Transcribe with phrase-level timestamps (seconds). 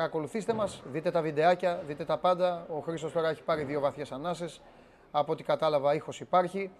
[0.00, 2.66] Παρακολουθήστε μας, δείτε τα βιντεάκια, δείτε τα πάντα.
[2.76, 4.60] Ο Χρήστος τώρα έχει πάρει δύο βαθιές ανάσες.
[5.10, 6.70] Από ό,τι κατάλαβα ήχος υπάρχει.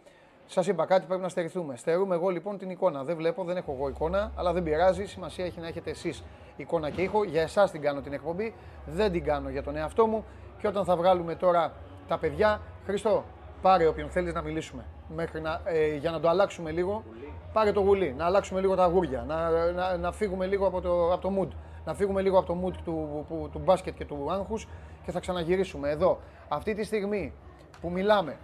[0.46, 1.76] Σας είπα κάτι, πρέπει να στερηθούμε.
[1.76, 3.04] Στερούμε εγώ λοιπόν την εικόνα.
[3.04, 5.06] Δεν βλέπω, δεν έχω εγώ εικόνα, αλλά δεν πειράζει.
[5.06, 6.22] Σημασία έχει να έχετε εσείς
[6.56, 7.24] εικόνα και ήχο.
[7.24, 8.54] Για εσάς την κάνω την εκπομπή,
[8.86, 10.24] δεν την κάνω για τον εαυτό μου.
[10.58, 11.72] Και όταν θα βγάλουμε τώρα
[12.08, 13.24] τα παιδιά, Χρήστο,
[13.62, 14.84] πάρε όποιον θέλεις να μιλήσουμε.
[15.14, 17.04] Μέχρι να, ε, για να το αλλάξουμε λίγο,
[17.52, 21.12] πάρε το γουλί, να αλλάξουμε λίγο τα αγούρια, να, να, να φύγουμε λίγο από το,
[21.12, 21.48] από το mood
[21.90, 24.68] να φύγουμε λίγο από το mood του, του, του μπάσκετ και του άγχους
[25.04, 26.20] και θα ξαναγυρίσουμε εδώ.
[26.48, 27.32] Αυτή τη στιγμή
[27.80, 28.36] που μιλάμε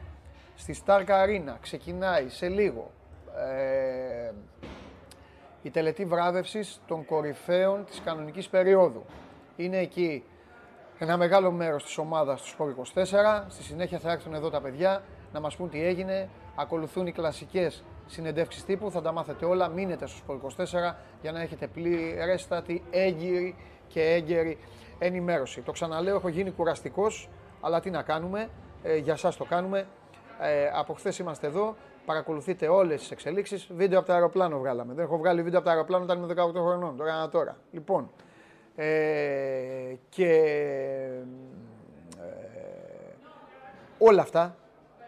[0.55, 2.91] στη Stark Arena ξεκινάει σε λίγο
[3.37, 4.33] ε,
[5.63, 9.05] η τελετή βράβευσης των κορυφαίων της κανονικής περίοδου.
[9.57, 10.25] Είναι εκεί
[10.99, 13.45] ένα μεγάλο μέρος της ομάδας του Sport 24.
[13.49, 16.29] Στη συνέχεια θα έρθουν εδώ τα παιδιά να μας πούν τι έγινε.
[16.57, 19.69] Ακολουθούν οι κλασικές συνεντεύξεις τύπου, θα τα μάθετε όλα.
[19.69, 23.57] Μείνετε στο Sport 24 για να έχετε πληρέστατη, έγκυρη
[23.89, 24.59] και έγκαιρη
[24.99, 25.61] ενημέρωση.
[25.61, 27.29] Το ξαναλέω, έχω γίνει κουραστικός,
[27.61, 28.49] αλλά τι να κάνουμε,
[28.83, 29.87] ε, για σας το κάνουμε.
[30.41, 33.69] Ε, από χθες είμαστε εδώ, παρακολουθείτε όλες τις εξελίξεις.
[33.75, 34.95] Βίντεο από το αεροπλάνο βγάλαμε.
[34.95, 37.57] Δεν έχω βγάλει βίντεο από το αεροπλάνο όταν είμαι 18 χρονών, τώρα τώρα.
[37.71, 38.11] Λοιπόν,
[38.77, 40.33] ε, και
[42.19, 42.35] ε,
[43.99, 44.57] όλα αυτά,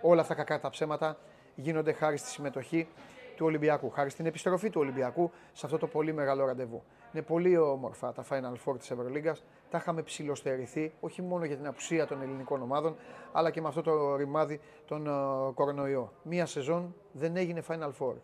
[0.02, 1.16] όλα αυτά κακά τα ψέματα
[1.60, 2.88] γίνονται χάρη στη συμμετοχή
[3.36, 6.82] του Ολυμπιακού, χάρη στην επιστροφή του Ολυμπιακού σε αυτό το πολύ μεγάλο ραντεβού.
[7.12, 9.44] Είναι πολύ όμορφα τα Final Four της Ευρωλίγκας.
[9.70, 12.96] Τα είχαμε ψηλοστερηθεί, όχι μόνο για την απουσία των ελληνικών ομάδων,
[13.32, 16.12] αλλά και με αυτό το ρημάδι τον uh, κορονοϊό.
[16.22, 18.14] Μία σεζόν δεν έγινε Final Four.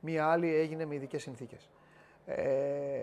[0.00, 1.70] Μία άλλη έγινε με ειδικές συνθήκες.
[2.26, 3.02] Ε,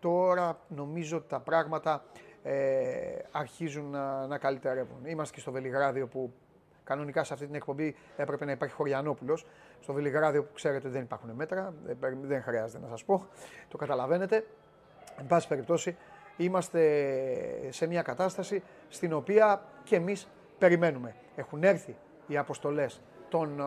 [0.00, 2.04] τώρα νομίζω ότι τα πράγματα
[2.42, 5.04] ε, αρχίζουν να, να καλυτερεύουν.
[5.04, 6.32] Είμαστε και στο Βελιγράδιο που
[6.86, 9.46] Κανονικά σε αυτή την εκπομπή έπρεπε να υπάρχει Χωριανόπουλος.
[9.80, 11.74] Στο Βελιγράδιο που ξέρετε δεν υπάρχουν μέτρα,
[12.22, 13.26] δεν χρειάζεται να σας πω.
[13.68, 14.46] Το καταλαβαίνετε.
[15.18, 15.96] Εν πάση περιπτώσει,
[16.36, 16.80] είμαστε
[17.68, 21.14] σε μια κατάσταση στην οποία και εμείς περιμένουμε.
[21.36, 23.62] Έχουν έρθει οι αποστολές των ε,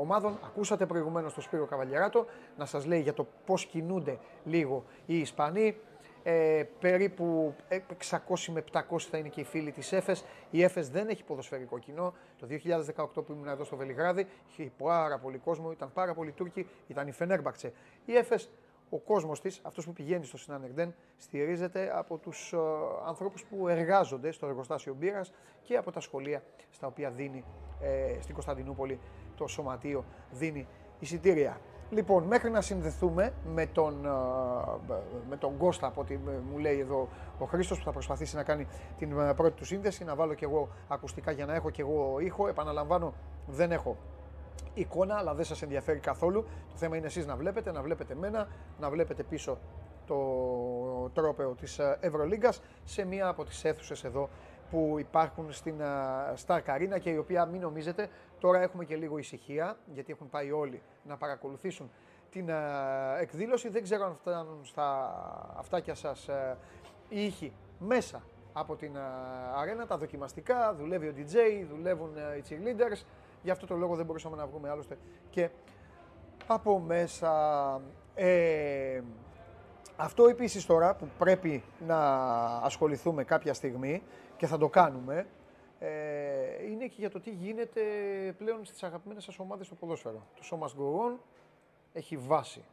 [0.00, 0.38] ομάδων.
[0.44, 5.76] Ακούσατε προηγουμένως τον Σπύρο Καβαλιαράτο να σας λέει για το πώς κινούνται λίγο οι Ισπανοί.
[6.22, 7.54] Ε, περίπου
[8.10, 8.18] 600
[8.52, 10.24] με 700 θα είναι και οι φίλοι της ΕΦΕΣ.
[10.50, 12.14] Η ΕΦΕΣ δεν έχει ποδοσφαιρικό κοινό.
[12.38, 16.68] Το 2018 που ήμουν εδώ στο Βελιγράδι είχε πάρα πολύ κόσμο, ήταν πάρα πολλοί Τούρκοι,
[16.86, 17.72] ήταν η Φενέρμπαξε.
[18.04, 18.50] Η ΕΦΕΣ,
[18.90, 22.58] ο κόσμος της, αυτός που πηγαίνει στο Συνανεγδέν, στηρίζεται από τους uh,
[23.06, 27.44] ανθρώπους που εργάζονται στο εργοστάσιο μπύρας και από τα σχολεία στα οποία δίνει
[27.80, 28.98] ε, στην Κωνσταντινούπολη
[29.36, 30.66] το σωματείο δίνει
[30.98, 31.60] εισιτήρια.
[31.92, 33.94] Λοιπόν, μέχρι να συνδεθούμε με τον,
[35.28, 36.16] με τον Κώστα, από ό,τι
[36.50, 37.08] μου λέει εδώ
[37.38, 38.66] ο Χρήστος, που θα προσπαθήσει να κάνει
[38.98, 42.48] την πρώτη του σύνδεση, να βάλω και εγώ ακουστικά για να έχω και εγώ ήχο.
[42.48, 43.12] Επαναλαμβάνω,
[43.46, 43.96] δεν έχω
[44.74, 46.42] εικόνα, αλλά δεν σας ενδιαφέρει καθόλου.
[46.42, 48.48] Το θέμα είναι εσείς να βλέπετε, να βλέπετε μένα,
[48.80, 49.58] να βλέπετε πίσω
[50.06, 50.16] το
[51.14, 54.28] τρόπεο της Ευρωλίγκας σε μία από τις αίθουσες εδώ
[54.70, 55.74] που υπάρχουν στην
[56.46, 58.08] Star Arena και η οποία μην νομίζετε
[58.42, 61.90] τώρα έχουμε και λίγο ησυχία γιατί έχουν πάει όλοι να παρακολουθήσουν
[62.30, 62.48] την
[63.20, 63.68] εκδήλωση.
[63.68, 65.14] Δεν ξέρω αν φτάνουν στα
[65.56, 66.28] αυτάκια σας
[67.08, 68.22] οι ήχοι μέσα
[68.52, 68.96] από την
[69.54, 73.02] αρένα, τα δοκιμαστικά, δουλεύει ο DJ, δουλεύουν οι cheerleaders.
[73.42, 74.98] Γι' αυτό το λόγο δεν μπορούσαμε να βγούμε άλλωστε
[75.30, 75.50] και
[76.46, 77.80] από μέσα.
[78.14, 79.00] Ε,
[79.96, 81.98] αυτό επίσης τώρα που πρέπει να
[82.44, 84.02] ασχοληθούμε κάποια στιγμή
[84.36, 85.26] και θα το κάνουμε,
[85.84, 87.82] ε, είναι και για το τι γίνεται
[88.38, 90.26] πλέον στις αγαπημένες σας ομάδες στο ποδόσφαιρο.
[90.36, 91.20] Το σώμα Γκορών
[91.92, 92.64] έχει βάση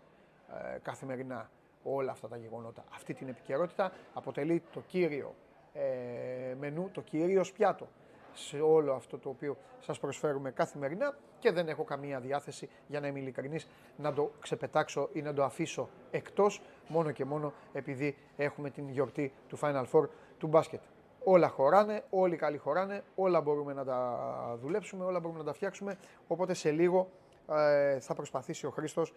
[0.74, 1.50] ε, καθημερινά
[1.84, 2.84] όλα αυτά τα γεγονότα.
[2.94, 5.36] Αυτή την επικαιρότητα αποτελεί το κύριο
[5.74, 7.88] ε, μενού, το κύριο πιάτο
[8.34, 13.08] σε όλο αυτό το οποίο σας προσφέρουμε καθημερινά και δεν έχω καμία διάθεση, για να
[13.08, 13.68] είμαι ειλικρινής,
[13.98, 19.34] να το ξεπετάξω ή να το αφήσω εκτός, μόνο και μόνο επειδή έχουμε την γιορτή
[19.48, 20.08] του Final Four
[20.38, 20.82] του μπάσκετ.
[21.24, 25.98] Όλα χωράνε, όλοι καλοί χωράνε, όλα μπορούμε να τα δουλέψουμε, όλα μπορούμε να τα φτιάξουμε,
[26.28, 27.10] οπότε σε λίγο
[27.50, 29.14] ε, θα προσπαθήσει ο Χρήστος.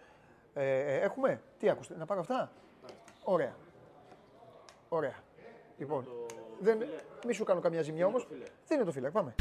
[0.53, 2.51] Ε, ε έχουμε, τι άκουστε, να πάρω αυτά;
[3.23, 3.55] Ωραία.
[4.89, 5.15] Ωραία.
[5.77, 6.07] Λοιπόν,
[6.59, 6.83] δεν,
[7.25, 8.27] μη σου κάνω καμιά ζημιά όμως.
[8.67, 9.35] Δεν είναι το φύλακ, πάμε.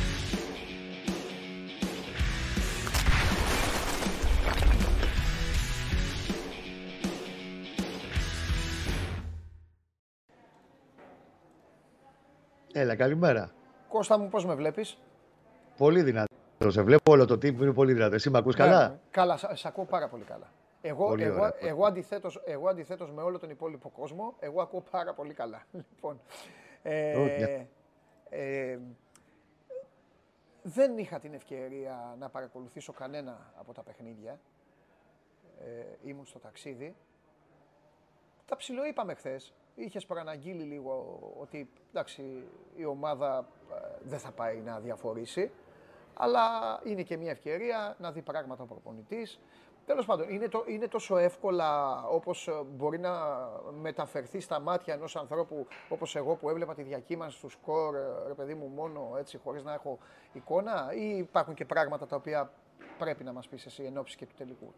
[12.83, 13.51] Έλα, καλημέρα.
[13.89, 14.99] Κώστα μου, πώς με βλέπεις;
[15.77, 16.71] Πολύ δυνατό.
[16.71, 18.15] Σε βλέπω όλο το τύπο, είναι πολύ δυνατό.
[18.15, 20.53] Εσύ με ακούς καλά; Ναι, καλά, σε ακούω πάρα πολύ καλά.
[20.81, 25.35] Εγώ, εγώ, εγώ, αντιθέτως, εγώ αντιθέτως με όλο τον υπόλοιπο κόσμο, εγώ ακούω πάρα πολύ
[25.35, 25.63] καλά.
[25.95, 26.21] Λοιπόν,
[26.83, 27.67] ε,
[28.29, 28.79] ε,
[30.63, 34.41] δεν είχα την ευκαιρία να παρακολουθήσω κανένα από τα παιχνίδια.
[35.61, 36.97] Ε, ήμουν στο ταξίδι.
[38.47, 39.55] τα ψιλοείπαμε χθες.
[39.75, 42.23] Είχε προαναγγείλει λίγο ότι εντάξει,
[42.77, 45.51] η ομάδα ε, δεν θα πάει να διαφορήσει.
[46.15, 46.41] Αλλά
[46.85, 49.41] είναι και μια ευκαιρία να δει πράγματα ο προπονητής.
[49.87, 53.13] Τέλος πάντων, είναι, το, είναι τόσο εύκολα όπως μπορεί να
[53.81, 57.95] μεταφερθεί στα μάτια ενός ανθρώπου όπως εγώ που έβλεπα τη διακύμανση του σκορ,
[58.27, 59.99] ρε παιδί μου, μόνο έτσι χωρίς να έχω
[60.33, 62.53] εικόνα, ή υπάρχουν και πράγματα τα οποία
[62.99, 64.73] πρέπει να μας πεις εσύ εν ώψη και του τελικού;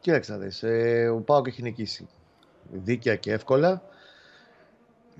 [0.00, 2.08] Κοίταξε ε, ο Πάοκ έχει νικήσει
[2.70, 3.82] δίκαια και εύκολα.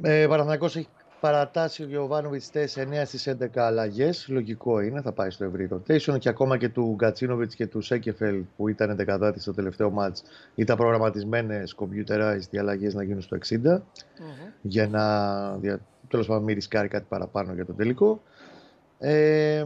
[0.00, 0.88] Ε, Παναθηναϊκός έχει
[1.20, 4.28] παρατάσει ο Γιωβάνοβιτς 9 στις 11 αλλαγές.
[4.28, 8.44] Λογικό είναι, θα πάει στο ευρύ rotation και ακόμα και του Γκατσίνοβιτς και του Σέκεφελ
[8.56, 10.16] που ήταν 11 στο τελευταίο match
[10.54, 13.80] ήταν προγραμματισμένες computerized οι αλλαγές να γίνουν στο 60 mm-hmm.
[14.62, 15.02] για να
[16.08, 18.22] τέλος πάντων μην ρισκάρει κάτι παραπάνω για το τελικό.
[18.98, 19.64] Ε,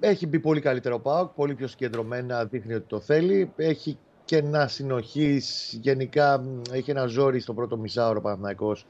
[0.00, 3.52] έχει μπει πολύ καλύτερο ο Πάοκ, πολύ πιο συγκεντρωμένα, δείχνει ότι το θέλει.
[3.56, 5.78] Έχει κενά συνοχής.
[5.80, 8.86] Γενικά έχει ένα ζόρι στο πρώτο μισάωρο Παναθηναϊκός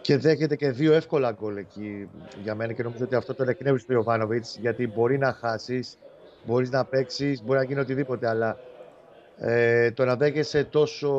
[0.00, 2.08] και δέχεται και δύο εύκολα γκολ εκεί
[2.42, 5.98] για μένα και νομίζω ότι αυτό το εκνεύει του Ιωβάνοβιτς γιατί μπορεί να χάσεις,
[6.46, 8.58] μπορείς να παίξεις, μπορεί να γίνει οτιδήποτε, αλλά
[9.38, 11.10] ε, το να δέχεσαι τόσο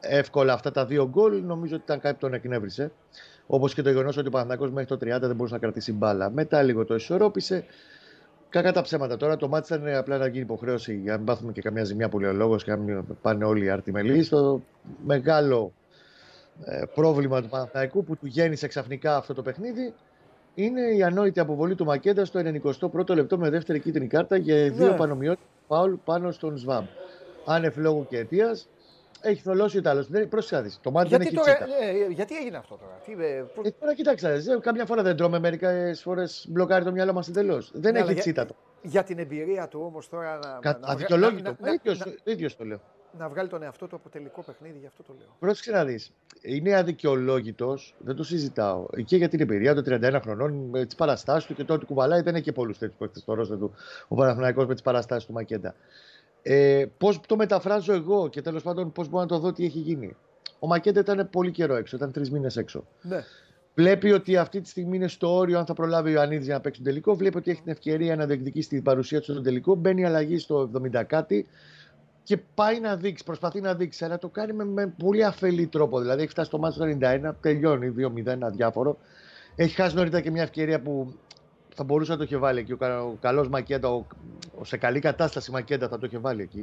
[0.00, 2.92] εύκολα αυτά τα δύο γκολ νομίζω ότι ήταν κάτι που τον εκνεύρισε.
[3.46, 6.30] Όπως και το γεγονός ότι ο Παναθηναϊκός μέχρι το 30 δεν μπορούσε να κρατήσει μπάλα.
[6.30, 7.64] Μετά λίγο το ισορρόπησε.
[8.48, 9.16] Κακά τα ψέματα.
[9.16, 12.08] Τώρα το μάτι ήταν απλά να γίνει υποχρέωση για να μην πάθουμε και καμιά ζημιά
[12.08, 14.28] που λέει ο λόγος και να μην πάνε όλοι οι αρτιμελείς.
[14.28, 14.62] Το
[15.06, 15.85] μεγάλο ε,
[16.94, 19.94] πρόβλημα του Παναθηναϊκού που του γέννησε ξαφνικά αυτό το παιχνίδι
[20.54, 24.68] είναι η ανόητη αποβολή του Μακέντα στο 91ο λεπτό με δεύτερη κίτρινη κάρτα για ναι.
[24.68, 26.86] δύο πανομοιότητε φάουλ πάνω στον ΣΒΑΜ.
[27.44, 28.68] Άνευ λόγου και αιτίας
[29.20, 30.08] έχει θολώσει ο Ιταλός.
[30.28, 31.66] Πρόσεχε Το μάτι γιατί δεν έχει τσίτα.
[31.82, 36.02] Ε, γιατί έγινε αυτό τώρα; Τι, ε, τώρα κοιτάξτε, ε, κάμια φορά δεν τρώμε, μερικές
[36.02, 37.70] φορές μπλοκάρει το μυαλό μας εντελώς.
[37.74, 38.46] Δεν ναι, έχει τσίτα.
[38.82, 40.38] Για, την εμπειρία του όμως τώρα.
[40.38, 41.56] Να, Κα, να, αδικαιολόγητο.
[41.60, 41.68] Να,
[42.24, 42.80] ίδιο το λέω
[43.18, 45.28] να βγάλει τον εαυτό του από τελικό παιχνίδι, γι' αυτό το λέω.
[45.38, 46.12] Πρόσεξε να δεις.
[46.42, 48.86] Είναι αδικαιολόγητος, δεν το συζητάω.
[49.04, 52.34] Και για την εμπειρία των 31 χρονών, με τις παραστάσεις του και τότε κουβαλάει, δεν
[52.34, 53.74] έχει και πολλούς τέτοιους παίχτε στο ρόστερ του
[54.08, 55.74] ο Παναθηναϊκός με τις παραστάσεις του Μακέντα.
[56.42, 59.78] Ε, πώς το μεταφράζω εγώ και τέλος πάντων πώς μπορώ να το δω τι έχει
[59.78, 60.16] γίνει.
[60.58, 62.84] Ο Μακέντα ήταν πολύ καιρό έξω, ήταν τρεις μήνες έξω.
[63.02, 63.24] Ναι.
[63.74, 66.60] Βλέπει ότι αυτή τη στιγμή είναι στο όριο, αν θα προλάβει ο Ιωαννίδη για να
[66.60, 67.14] παίξει τον τελικό.
[67.14, 69.74] Βλέπει ότι έχει την ευκαιρία να διεκδικήσει την παρουσία του στον τελικό.
[69.74, 71.46] Μπαίνει αλλαγή στο 70 κάτι
[72.26, 76.00] και πάει να δείξει, προσπαθεί να δείξει, αλλά το κάνει με, με πολύ αφελή τρόπο.
[76.00, 77.94] Δηλαδή έχει φτάσει στο μάτι το 91, τελειώνει
[78.26, 78.98] 2-0, αδιάφορο.
[79.56, 81.14] Έχει χάσει νωρίτερα και μια ευκαιρία που
[81.74, 82.72] θα μπορούσε να το είχε βάλει εκεί.
[82.72, 84.06] Ο, ο καλός Μακέντα, ο,
[84.58, 86.62] ο, σε καλή κατάσταση Μακέντα θα το είχε βάλει εκεί.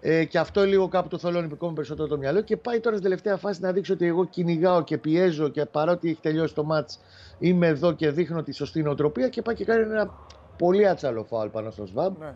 [0.00, 3.08] Ε, και αυτό λίγο κάπου το θολώνει ακόμα περισσότερο το μυαλό και πάει τώρα στην
[3.08, 7.00] τελευταία φάση να δείξει ότι εγώ κυνηγάω και πιέζω και παρότι έχει τελειώσει το μάτς
[7.38, 10.14] είμαι εδώ και δείχνω τη σωστή νοοτροπία και πάει και κάνει ένα
[10.58, 12.14] πολύ άτσαλο φάουλ πάνω στο ΣΒΑΜ.
[12.18, 12.34] Ναι.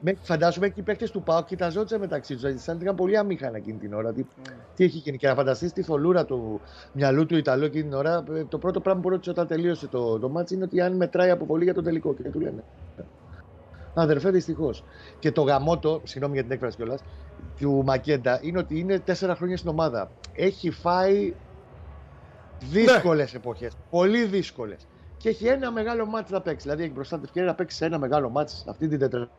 [0.00, 0.12] Ναι.
[0.22, 2.42] Φαντάζομαι και οι παίκτες του Πάου κοιταζόντουσαν μεταξύ τους.
[2.42, 4.12] Δηλαδή, σαν ήταν πολύ αμήχανα εκείνη την ώρα.
[4.12, 4.50] Τι, mm.
[4.74, 5.16] τι έχει γίνει.
[5.16, 6.60] Και να φανταστείς τη θολούρα του
[6.92, 8.24] μυαλού του Ιταλού εκείνη την ώρα.
[8.34, 11.30] Ε, το πρώτο πράγμα που ρώτησε όταν τελείωσε το, το μάτσο είναι ότι αν μετράει
[11.30, 12.14] αποβολή για το τελικό.
[12.14, 12.64] Και του λένε.
[13.94, 14.84] Αδερφέ, δυστυχώς.
[15.18, 17.00] Και το γαμότο, συγγνώμη για την έκφραση κιόλας,
[17.58, 20.10] του Μακέντα είναι ότι είναι τέσσερα χρόνια στην ομάδα.
[20.34, 21.34] Έχει φάει
[22.70, 23.38] δύσκολες ναι.
[23.38, 23.76] εποχές.
[23.90, 24.86] Πολύ δύσκολες.
[25.16, 26.62] Και έχει ένα μεγάλο μάτι να παίξει.
[26.62, 29.32] Δηλαδή έχει μπροστά την ευκαιρία να παίξει ένα μεγάλο μάτι αυτή την τετραγωνία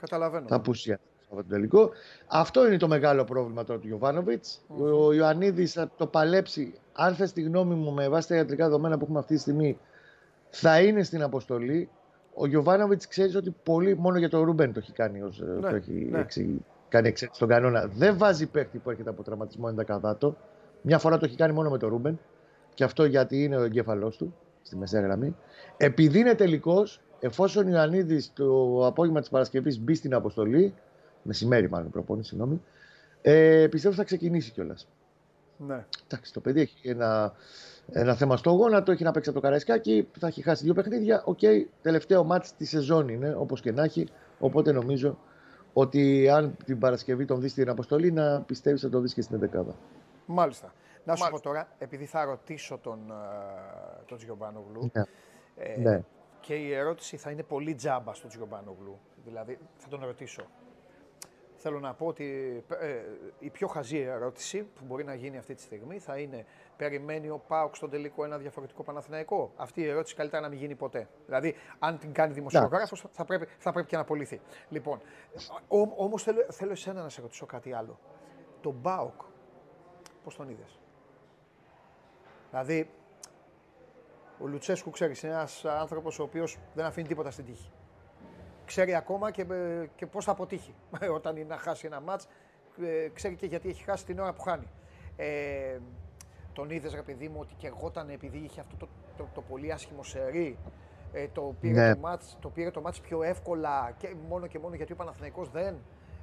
[0.00, 0.46] Καταλαβαίνω.
[0.48, 1.90] Θα απουσιάσει από το τελικό.
[2.26, 4.60] Αυτό είναι το μεγάλο πρόβλημα τώρα του Γιοβάνοβιτς.
[4.78, 6.74] Ο Ιωαννίδης θα το παλέψει.
[6.92, 9.78] Αν θες τη γνώμη μου, με βάση τα ιατρικά δεδομένα που έχουμε αυτή τη στιγμή,
[10.50, 11.88] θα είναι στην αποστολή.
[12.34, 15.76] Ο Γιοβάνοβιτς ξέρεις ότι πολύ μόνο για τον Ρούμπεν το έχει κάνει, ως, ναι, το
[15.76, 16.18] έχει ναι.
[16.18, 17.86] εξι, κάνει εξέλιξη στον κανόνα.
[17.86, 20.32] Δεν βάζει παίχτη που έρχεται από τραυματισμό 11
[20.82, 22.18] Μια φορά το έχει κάνει μόνο με τον Ρούμπεν.
[22.74, 25.36] Και αυτό γιατί είναι ο εγκέφαλός του στη μεσαία γραμμή.
[25.76, 30.74] Επειδή είναι τελικός, εφόσον ο Ιωαννίδης το απόγευμα της Παρασκευής μπει στην αποστολή,
[31.22, 32.62] μεσημέρι μάλλον προπόνηση, συγγνώμη,
[33.22, 34.88] ε, πιστεύω θα ξεκινήσει κιόλας.
[35.56, 35.84] Ναι.
[36.04, 37.32] Εντάξει, το παιδί έχει ένα,
[37.92, 41.22] ένα θέμα στο γόνατο, έχει να παίξει από το Καραϊσκάκι, θα έχει χάσει δύο παιχνίδια.
[41.24, 44.08] OK, okay, τελευταίο ματς της σεζόν είναι, όπως και να έχει.
[44.38, 45.18] Οπότε νομίζω
[45.72, 49.50] ότι αν την Παρασκευή τον δεις στην αποστολή, να πιστεύεις ότι τον δεις και στην
[49.54, 49.64] 11
[50.26, 50.72] Μάλιστα.
[51.04, 54.90] Να σου πω τώρα, επειδή θα ρωτήσω τον, ε, τον Τζιομπάνογλου.
[54.92, 55.02] Ναι.
[55.56, 56.02] Ε, ναι.
[56.40, 58.98] Και η ερώτηση θα είναι πολύ τζάμπα στον Τζιομπάνογλου.
[59.24, 60.42] Δηλαδή, θα τον ρωτήσω.
[61.62, 62.24] Θέλω να πω ότι
[62.80, 63.02] ε,
[63.38, 66.44] η πιο χαζή ερώτηση που μπορεί να γίνει αυτή τη στιγμή θα είναι
[66.76, 70.74] περιμένει ο Πάουκ στον τελικό ένα διαφορετικό Παναθηναϊκό; Αυτή η ερώτηση καλύτερα να μην γίνει
[70.74, 71.08] ποτέ.
[71.26, 74.40] Δηλαδή, αν την κάνει δημοσιογράφος, θα πρέπει, θα πρέπει και να απολυθεί.
[74.68, 75.00] Λοιπόν,
[75.96, 77.98] όμως θέλω, θέλω εσένα να σε ρωτήσω κάτι άλλο.
[78.60, 79.22] Τον Πάουκ,
[80.24, 80.78] πώς τον είδες;
[82.50, 82.90] Δηλαδή,
[84.42, 87.70] ο Λουτσέσκου, ξέρεις, είναι ένας άνθρωπος ο οποίος δεν αφήνει τίποτα στην τύχη.
[88.64, 89.46] Ξέρει ακόμα και,
[89.94, 90.74] και πώς θα αποτύχει.
[91.18, 92.28] Όταν είναι να χάσει ένα μάτς,
[92.82, 94.66] ε, ξέρει και γιατί έχει χάσει την ώρα που χάνει.
[95.16, 95.78] Ε,
[96.52, 99.72] τον είδες, ρε παιδί μου, ότι και εγώταν επειδή είχε αυτό το, το, το πολύ
[99.72, 100.58] άσχημο σερί.
[101.12, 101.94] Ε, το, πήρε Ναι.
[101.94, 105.50] το, μάτς, το πήρε το μάτς πιο εύκολα και μόνο και μόνο γιατί ο Παναθηναϊκός
[105.50, 105.76] δεν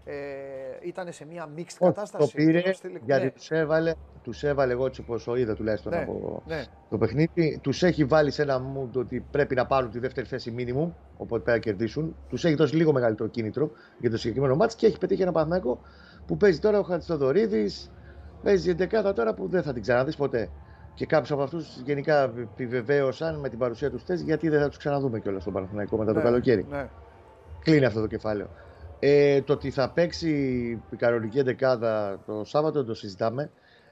[0.10, 2.32] ε, ήταν σε μια mixed Όχι, κατάσταση.
[2.32, 5.56] Το πήρε Ενώ στη- γιατί ναι, τους έβαλε, τους έβαλε εγώ έτσι όπως το είδα
[5.56, 7.60] τουλάχιστον ναι, από ναι, το παιχνίδι.
[7.62, 11.44] Τους έχει βάλει σε ένα mood ότι πρέπει να πάρουν τη δεύτερη θέση minimum, οπότε
[11.44, 12.16] πρέπει να κερδίσουν.
[12.30, 15.82] Τους έχει δώσει λίγο μεγαλύτερο κίνητρο για το συγκεκριμένο μάτς και έχει πετύχει ένα Παναθηναϊκό
[16.26, 17.92] που παίζει τώρα ο Χατζηδωρίδης,
[18.44, 20.50] παίζει η 11 τώρα που δεν θα την ξαναδείς ποτέ.
[20.94, 24.78] Και κάποιους από αυτούς γενικά επιβεβαίωσαν με την παρουσία τους θέση γιατί δεν θα τους
[24.78, 26.66] ξαναδούμε κιόλας στον Παναθηναϊκό μετά το ναι, καλοκαίρι.
[26.70, 26.90] Ναι,
[27.60, 28.50] Κλείνει αυτό το κεφάλαιο.
[29.00, 30.30] Ε, το ότι θα παίξει
[30.92, 33.50] η κανονική εντεκάδα το Σάββατο το συζητάμε.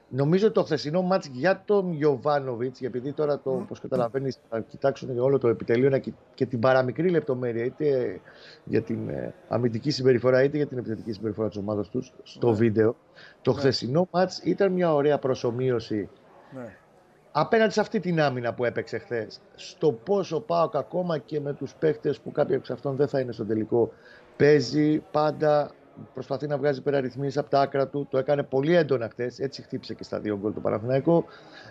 [0.08, 3.60] Νομίζω το χθεσινό μάτς για τον Γιωβάνοβιτς, επειδή τώρα το, Μμ.
[3.60, 8.20] όπως καταλαβαίνεις, θα κοιτάξουν όλο το επιτελείο να κοι- και την παραμικρή λεπτομέρεια, είτε
[8.64, 12.56] για την ε, αμυντική συμπεριφορά, είτε για την επιθετική συμπεριφορά της ομάδας τους στο Ναι.
[12.56, 12.96] βίντεο.
[13.42, 13.58] Το Ναι.
[13.58, 16.08] χθεσινό μάτς ήταν μια ωραία προσωμείωση
[16.54, 16.76] ναι.
[17.32, 21.74] απέναντι σε αυτή την άμυνα που έπαιξε χθες, στο πόσο πάω ακόμα και με τους
[21.74, 23.92] παίχτες που κάποιοι από αυτών δεν θα είναι στο τελικό,
[24.36, 25.70] παίζει πάντα,
[26.14, 29.94] προσπαθεί να βγάζει υπεραριθμίσεις από τα άκρα του, το έκανε πολύ έντονα χθες, έτσι χτύπησε
[29.94, 31.24] και στα δύο γκολ το Παναθηναϊκό,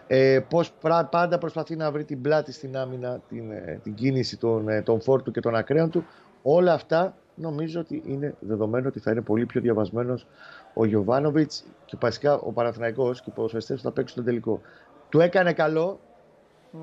[0.08, 4.38] ε, πώς πρά- πάντα προσπαθεί να βρει την πλάτη στην άμυνα, την, ε, την κίνηση
[4.38, 6.06] των, ε, των φόρτου και των ακραίων του,
[6.42, 10.28] όλα αυτά νομίζω ότι είναι δεδομένο ότι θα είναι πολύ πιο διαβασμένος
[10.74, 14.62] ο Γιωβάνοβιτς και βασικά ο Παναθηναϊκός και οι ποδοσφαιριστές που θα παίξουν τον τελικό.
[15.10, 16.00] Του έκανε καλό.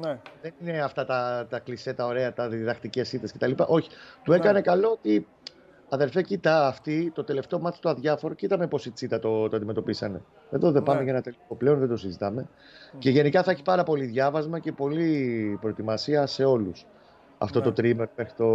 [0.00, 0.18] ναι.
[0.42, 3.50] Δεν είναι αυτά τα, τα κλισέ, τα ωραία, τα διδακτικές ήττες κτλ.
[3.66, 3.88] Όχι.
[4.22, 4.36] Του Ναι.
[4.36, 5.26] έκανε καλό ότι
[5.92, 10.22] αδερφέ, κοίτα αυτοί το τελευταίο μάτι του αδιάφορο, κοίτα με πόση τσίτα το, το αντιμετωπίσανε.
[10.50, 11.04] Εδώ δεν πάμε Ναι.
[11.04, 12.48] για ένα τελικό πλέον, δεν το συζητάμε.
[12.98, 16.86] Και γενικά θα έχει πάρα πολύ διάβασμα και πολύ προετοιμασία σε όλους.
[17.38, 17.64] Αυτό Ναι.
[17.64, 18.46] το τρίμερ μέχρι το,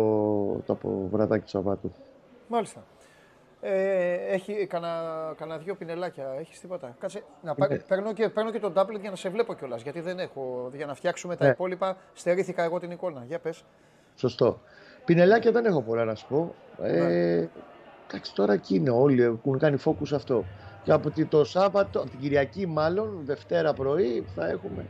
[0.66, 1.92] το από βραδάκι του Σαββάτου.
[2.48, 2.84] Μάλιστα.
[3.62, 7.78] Ε, έχει κανένα, κανένα δύο πινελάκια, έχεις τίποτα; Κάτσε, να πάρ, Ναι.
[7.78, 9.82] παίρνω, και, παίρνω και τον tablet για να σε βλέπω κιόλας.
[9.82, 10.70] Γιατί δεν έχω.
[10.74, 11.52] Για να φτιάξουμε τα Ναι.
[11.52, 13.24] υπόλοιπα, στερήθηκα εγώ την εικόνα.
[13.28, 13.64] Για πες.
[14.16, 14.60] Σωστό.
[15.08, 16.56] Πινελάκια δεν έχω πολλά να σου πω.
[16.82, 17.48] Ε,
[18.08, 20.44] εντάξει, τώρα εκεί είναι όλοι, έχουν κάνει focus αυτό.
[20.84, 24.86] Και από τη- το Σάββατο, από την Κυριακή μάλλον, Δευτέρα πρωί, θα έχουμε.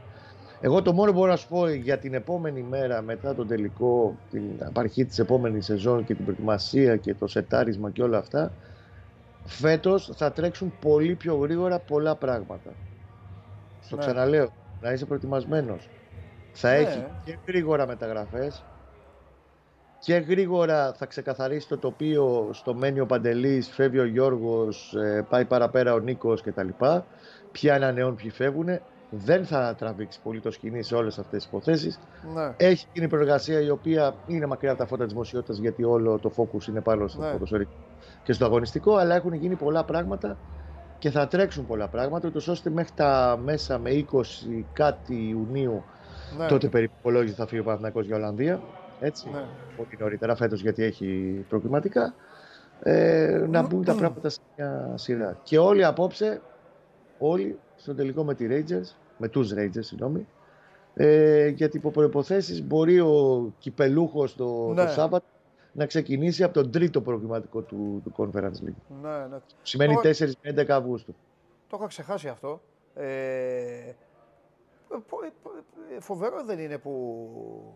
[0.62, 4.16] Εγώ το μόνο που μπορώ να σου πω για την επόμενη μέρα μετά τον τελικό,
[4.30, 8.52] την απαρχή της επόμενης σεζόν και την προετοιμασία και το σετάρισμα και όλα αυτά,
[9.46, 12.74] φέτος θα τρέξουν πολύ πιο γρήγορα πολλά πράγματα.
[13.80, 14.02] Στο Ναι.
[14.02, 14.50] ξαναλέω,
[14.82, 15.90] να είσαι προετοιμασμένος.
[16.52, 16.76] Θα Ναι.
[16.76, 18.64] έχεις και γρήγορα μεταγραφές
[20.00, 25.46] και γρήγορα θα ξεκαθαρίσει το τοπίο στο μένει ο Παντελής, φεύγει ο Γιώργος, ε, πάει
[25.46, 26.68] παραπέρα ο Νίκος κτλ.
[27.52, 28.80] Ποιοι ανανεώνουν, ποιοι φεύγουν.
[29.10, 32.00] Δεν θα τραβήξει πολύ το σκηνή σε όλες αυτές τις υποθέσεις.
[32.36, 32.54] Ναι.
[32.58, 36.32] Έχει γίνει προεργασία η οποία είναι μακριά από τα φώτα της δημοσιότητας γιατί όλο το
[36.38, 37.32] focus είναι πάνω στο Ναι.
[37.32, 37.72] ποδοσφαιρικό
[38.24, 40.38] και στο αγωνιστικό, αλλά έχουν γίνει πολλά πράγματα
[41.00, 45.84] και θα τρέξουν πολλά πράγματα, ούτως ώστε μέχρι τα μέσα με 20 κάτι Ιουνίου
[46.38, 46.48] ναι.
[46.48, 48.62] τότε περίπου υπολόγιζε θα φύγει ο Παναθηναϊκός για Ολλανδία.
[49.00, 49.30] Έτσι.
[49.30, 49.44] Ναι.
[49.78, 52.14] Πολύ νωρίτερα φέτος γιατί έχει προκληματικά.
[52.84, 55.38] Ε, να μπουν τα πράγματα σε μια σειρά.
[55.44, 56.42] Και όλοι απόψε,
[57.20, 60.28] όλοι στο τελικό με τη Rangers, με τους Rangers, συγγνώμη,
[60.94, 64.86] ε, γιατί υπό προϋποθέσεις μπορεί ο κυπελούχος το, Ναι.
[64.86, 65.26] το Σάββατο
[65.72, 68.82] να ξεκινήσει από τον τρίτο προβληματικό του, του Conference League.
[69.02, 69.38] ναι, ναι.
[69.62, 71.16] Σημαίνει Το- 4 με 11 Αυγούστου.
[71.70, 72.62] Το είχα ξεχάσει αυτό.
[72.96, 73.92] Ε,
[74.88, 75.24] πο-
[75.96, 76.92] ε, φοβερό δεν είναι που,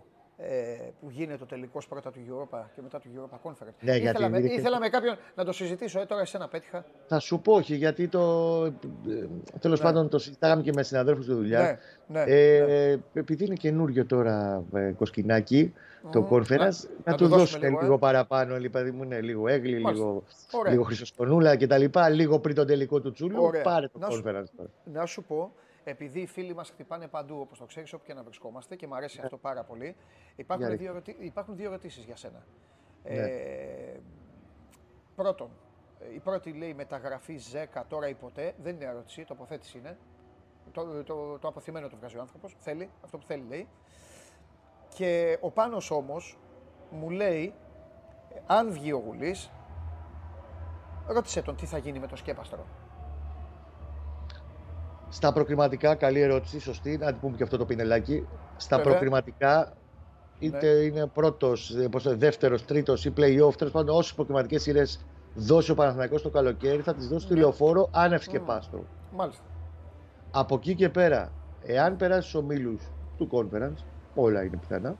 [0.09, 0.10] ε,
[0.99, 3.73] που γίνεται το τελικός πρώτα του Europa και μετά του Europa Conference.
[3.79, 6.47] Ναι, γιατί ήθελα, με, είναι και- ήθελα με κάποιον να το συζητήσω, ε, τώρα εσένα
[6.47, 6.85] πέτυχα.
[7.07, 8.69] Θα σου πω όχι, γιατί το, ε,
[9.59, 9.85] τέλος Ναι.
[9.85, 11.79] πάντων το συζητάγαμε και με συναδέλφους στη δουλειά.
[12.07, 12.31] Ναι, ναι.
[12.31, 15.73] Ε, Επειδή είναι καινούριο τώρα ε, κοσκινάκι
[16.11, 16.27] το Μμμ.
[16.31, 16.71] conference, Να- να,
[17.05, 17.97] να του του δώσουμε δώσουν λίγο, λίγο, ε.
[17.97, 18.57] παραπάνω.
[18.57, 20.05] λίγο, παιδί μου είναι λίγο έγλι, Μάλιστα.
[20.05, 20.71] λίγο, Ωραία.
[20.71, 21.83] λίγο χρυσοσκονούλα κτλ.
[22.11, 23.43] Λίγο πριν το τελικό του Τσούλου.
[23.43, 23.61] Ωραία.
[23.61, 24.69] Πάρε το Να σου- conference τώρα.
[24.93, 25.51] Να σου πω,
[25.83, 28.95] επειδή οι φίλοι μας χτυπάνε παντού, όπως το ξέρεις, όπου και να βρισκόμαστε και μου
[28.95, 29.95] αρέσει αυτό πάρα πολύ,
[30.35, 32.45] υπάρχουν, Για δύο, ερωτη- υπάρχουν δύο ερωτήσεις για σένα.
[33.03, 33.11] Ναι.
[33.13, 33.99] Ε,
[35.15, 35.49] πρώτον,
[35.99, 37.39] ε, η πρώτη λέει μεταγραφή
[37.73, 39.97] 10 τώρα ή ποτέ, δεν είναι ερώτηση, τοποθέτηση είναι.
[40.71, 43.67] Το, το, το αποθυμένο το βγάζει ο άνθρωπος, θέλει, αυτό που θέλει λέει.
[44.95, 46.37] Και ο Πάνος όμως
[46.91, 47.53] μου λέει,
[48.33, 49.51] ε, αν βγει ο Γουλής,
[51.07, 52.65] ρώτησε τον τι θα γίνει με το σκέπαστρο.
[55.13, 56.97] Στα προκριματικά, καλή ερώτηση, σωστή.
[56.97, 58.27] Να την πούμε και αυτό το πινελάκι.
[58.55, 58.91] Στα Βέβαια.
[58.91, 59.77] προκριματικά,
[60.39, 66.21] είτε είναι πρώτος, δεύτερος, τρίτος ή playoff, τέλος πάντων, όσες προκριματικές σειρές δώσει ο Παναθηναϊκός
[66.21, 67.39] το καλοκαίρι, θα τις δώσει στο Ναι.
[67.39, 68.89] λεωφόρο άνευς σκεπάστρο.
[69.09, 69.43] Μάλιστα.
[70.29, 74.99] Από εκεί και πέρα, εάν περάσεις στους ομίλους του conference, όλα είναι πιθανά.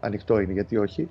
[0.00, 1.10] Ανοιχτό είναι, γιατί όχι.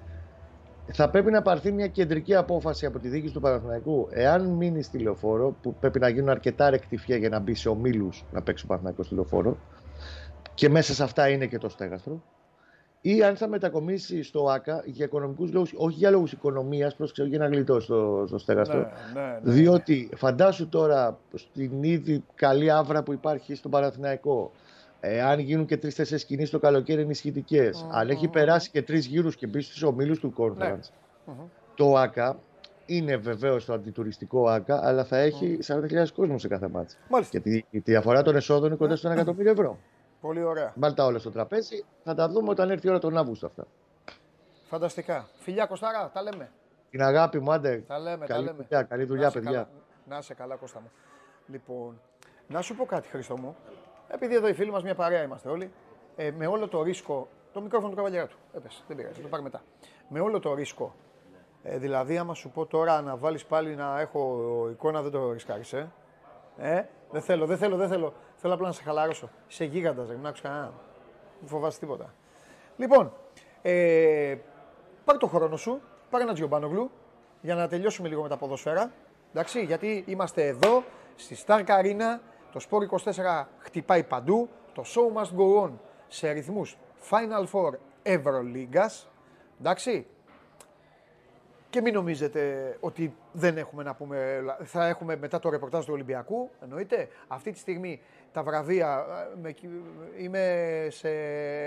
[0.91, 4.08] Θα πρέπει να πάρθει μια κεντρική απόφαση από τη δίκη του Παναθηναϊκού.
[4.12, 8.25] Εάν μείνει στη λεωφόρο, που πρέπει να γίνουν αρκετά ρεκτιφιά για να μπει σε ομίλους
[8.32, 9.58] να παίξει ο Παναθηναϊκός στη λεωφόρο,
[10.53, 12.22] και μέσα σε αυτά είναι και το στέγαστρο,
[13.01, 17.39] ή αν θα μετακομίσει στο ΑΚΑ για οικονομικούς λόγους, όχι για λόγους οικονομίας, πρόσεξε, για
[17.39, 18.77] να γλιτώσει στο, στο στέγαστρο.
[18.77, 19.51] Ναι, ναι, ναι.
[19.51, 24.51] Διότι φαντάσου τώρα στην ήδη καλή άβρα που υπάρχει στον Παναθηναϊκό,
[25.00, 29.36] ε, αν γίνουν και τρει-τέσσερι κινήσεις το καλοκαίρι ενισχυτικέ, αν έχει περάσει και τρεις γύρους
[29.36, 30.89] και μπει στους ομίλους του Conference,
[31.75, 32.39] το ΑΚΑ
[32.86, 36.98] είναι βεβαίως το αντιτουριστικό ΑΚΑ, αλλά θα έχει 40.000 κόσμος σε κάθε μάτσα.
[37.10, 37.38] Μάλιστα.
[37.39, 39.77] Γιατί η διαφορά των εσόδων είναι κοντά στο 1 εκατομμύριο ευρώ.
[40.22, 40.74] Πολύ ωραία.
[40.75, 43.68] Βάλτε τα όλα στο τραπέζι, θα τα δούμε όταν έρθει η ώρα τον Αύγουστο αυτά.
[44.70, 45.27] Φανταστικά.
[45.39, 46.50] Φιλιά Κωστάρα, τα λέμε.
[46.89, 47.84] Την αγάπη μου, άντε.
[47.88, 48.63] Τα λέμε, καλή τα λέμε.
[48.63, 49.51] δουλειά, καλή δουλειά, Να είσαι παιδιά.
[49.51, 49.70] καλά.
[50.10, 50.92] Να σε καλά, Κώστα μου.
[51.48, 52.00] Λοιπόν,
[52.48, 53.56] να σου πω κάτι, Χρήστο μου.
[54.08, 55.72] Επειδή εδώ οι φίλοι μας μια παρέα είμαστε όλοι,
[56.16, 57.28] ε, με όλο το ρίσκο.
[57.54, 58.38] Το μικρόφωνο του καβαλιέρα του.
[58.54, 59.62] Έπεσε, δεν πειράζει, θα το πάρει μετά.
[60.10, 60.96] Με όλο το ρίσκο.
[61.64, 65.74] Ε, δηλαδή, άμα σου πω τώρα να βάλεις πάλι να έχω εικόνα, δεν το ρισκάρεις,
[65.74, 65.92] ε.
[66.58, 66.84] ε.
[67.12, 68.14] Δεν θέλω, δεν θέλω, δεν θέλω.
[68.36, 69.30] Θέλω απλά να σε χαλαρώσω.
[69.48, 70.74] Είσαι γίγαντας, δεν άκουσα κανέναν.
[71.40, 72.14] Δεν φοβάσαι τίποτα.
[72.78, 73.14] Λοιπόν,
[73.62, 74.36] ε,
[75.06, 76.92] πάρε το χρόνο σου, πάρε ένα Τζιομπάνογλου
[77.42, 78.92] για να τελειώσουμε λίγο με τα ποδοσφαίρα.
[79.32, 80.84] Εντάξει, γιατί είμαστε εδώ
[81.16, 82.20] στη Stark Arena,
[82.51, 85.72] το Sport 24 χτυπάει παντού, το show must go on
[86.08, 86.77] σε ρυθμούς
[87.10, 87.72] Final Four
[88.04, 89.08] Euroligas.
[89.60, 90.06] Εντάξει,
[91.70, 94.44] και μην νομίζετε ότι δεν έχουμε να πούμε.
[94.63, 96.50] Θα έχουμε μετά το ρεπορτάζ του Ολυμπιακού.
[96.62, 97.08] Εννοείται.
[97.27, 98.01] Αυτή τη στιγμή
[98.32, 99.06] τα βραβεία.
[99.34, 99.56] ε, με,
[100.18, 101.10] είμαι σε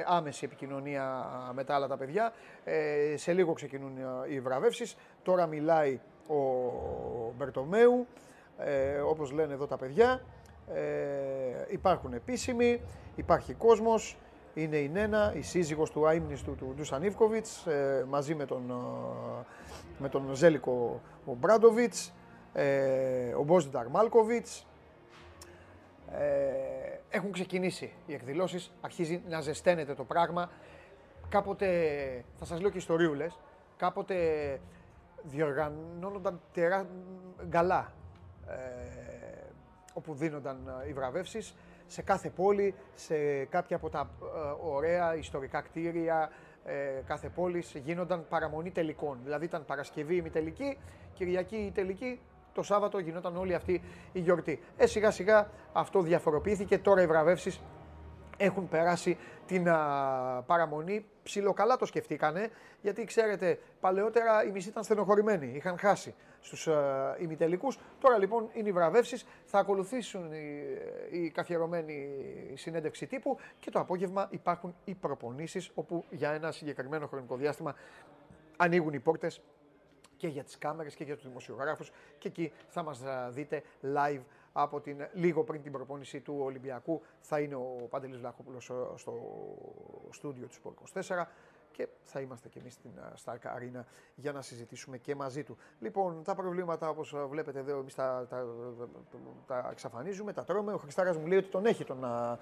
[0.06, 2.32] άμεση επικοινωνία με τα άλλα τα παιδιά.
[2.64, 4.96] Ε, σε λίγο ξεκινούν ε, οι βραβεύσεις.
[5.22, 6.36] Τώρα μιλάει ο
[7.36, 8.06] Μπερτομέου.
[8.58, 10.20] Ε, όπως λένε εδώ τα παιδιά.
[10.74, 12.80] Ε, υπάρχουν επίσημοι.
[13.16, 14.16] Υπάρχει κόσμος.
[14.54, 18.70] Είναι η Νένα, η σύζυγος του αείμνης του, του Ντούσαν Ιβκοβιτς, ε, μαζί με τον,
[18.70, 19.44] ε,
[19.98, 22.12] με τον Ζέλικο ο Μπράντοβιτς,
[22.52, 24.66] ε, ο Μπόζινταρ Μάλκοβιτς.
[26.12, 30.50] Ε, έχουν ξεκινήσει οι εκδηλώσεις, αρχίζει να ζεσταίνεται το πράγμα.
[31.28, 31.66] Κάποτε,
[32.38, 33.38] θα σας λέω και ιστορίουλες,
[33.76, 34.16] κάποτε
[35.22, 36.86] διοργανώνονταν τερά
[37.48, 37.92] γκαλά
[38.46, 38.54] ε,
[40.00, 41.54] όπου δίνονταν ε, οι βραβεύσεις
[41.86, 46.30] σε κάθε πόλη, σε κάποια από τα ε, ωραία ιστορικά κτίρια
[46.64, 49.18] ε, κάθε πόλης γίνονταν παραμονή τελικών.
[49.24, 50.78] Δηλαδή ήταν Παρασκευή ημιτελική,
[51.12, 52.20] Κυριακή η τελική,
[52.54, 53.82] το Σάββατο γινόταν όλη αυτή
[54.12, 54.60] η γιορτή.
[54.76, 57.60] Ε, σιγά σιγά αυτό διαφοροποιήθηκε, τώρα οι βραβεύσεις
[58.40, 61.04] έχουν περάσει την α, παραμονή.
[61.22, 62.50] Ψιλοκαλά το σκεφτήκανε,
[62.82, 67.78] γιατί ξέρετε, παλαιότερα οι μισοί ήταν στενοχωρημένοι, είχαν χάσει στους α, ημιτελικούς.
[68.00, 70.64] Τώρα λοιπόν είναι οι βραβεύσεις, θα ακολουθήσουν η,
[71.10, 72.08] η καθιερωμένη
[72.54, 77.74] συνέντευξη τύπου και το απόγευμα υπάρχουν οι προπονήσεις, όπου για ένα συγκεκριμένο χρονικό διάστημα
[78.56, 79.40] ανοίγουν οι πόρτες
[80.16, 84.20] και για τις κάμερες και για τους δημοσιογράφους και εκεί θα μας α, δείτε live
[84.52, 89.12] από την, λίγο πριν την προπόνηση του Ολυμπιακού θα είναι ο Παντελής Βλαχόπουλος ε, στο
[90.10, 91.24] στούντιο του Sport 24
[91.72, 93.84] και θα είμαστε και εμείς στην α, Stark Arena
[94.14, 95.56] για να συζητήσουμε και μαζί του.
[95.80, 98.46] Λοιπόν, τα προβλήματα όπως α, βλέπετε εδώ εμείς τα, τα,
[98.78, 98.88] τα,
[99.46, 100.72] τα εξαφανίζουμε, τα τρώμε.
[100.72, 102.38] Ο Χριστάρας μου λέει ότι τον έχει τον, α,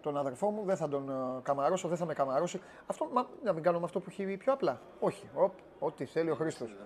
[0.00, 2.60] τον αδερφό μου, δεν θα τον α, καμαρώσω, δεν θα με καμαρώσει.
[2.86, 4.80] Αυτό, μα, να μην κάνουμε αυτό που έχει πει πιο απλά.
[5.00, 6.76] Όχι, Οπ, ό,τι θέλει ο Χρήστος.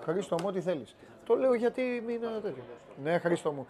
[0.00, 0.96] Χρήστο μου, ό,τι θέλεις.
[1.24, 2.62] Το λέω γιατί μην είναι τέτοιο.
[3.02, 3.66] Ναι, Χρήστο μου.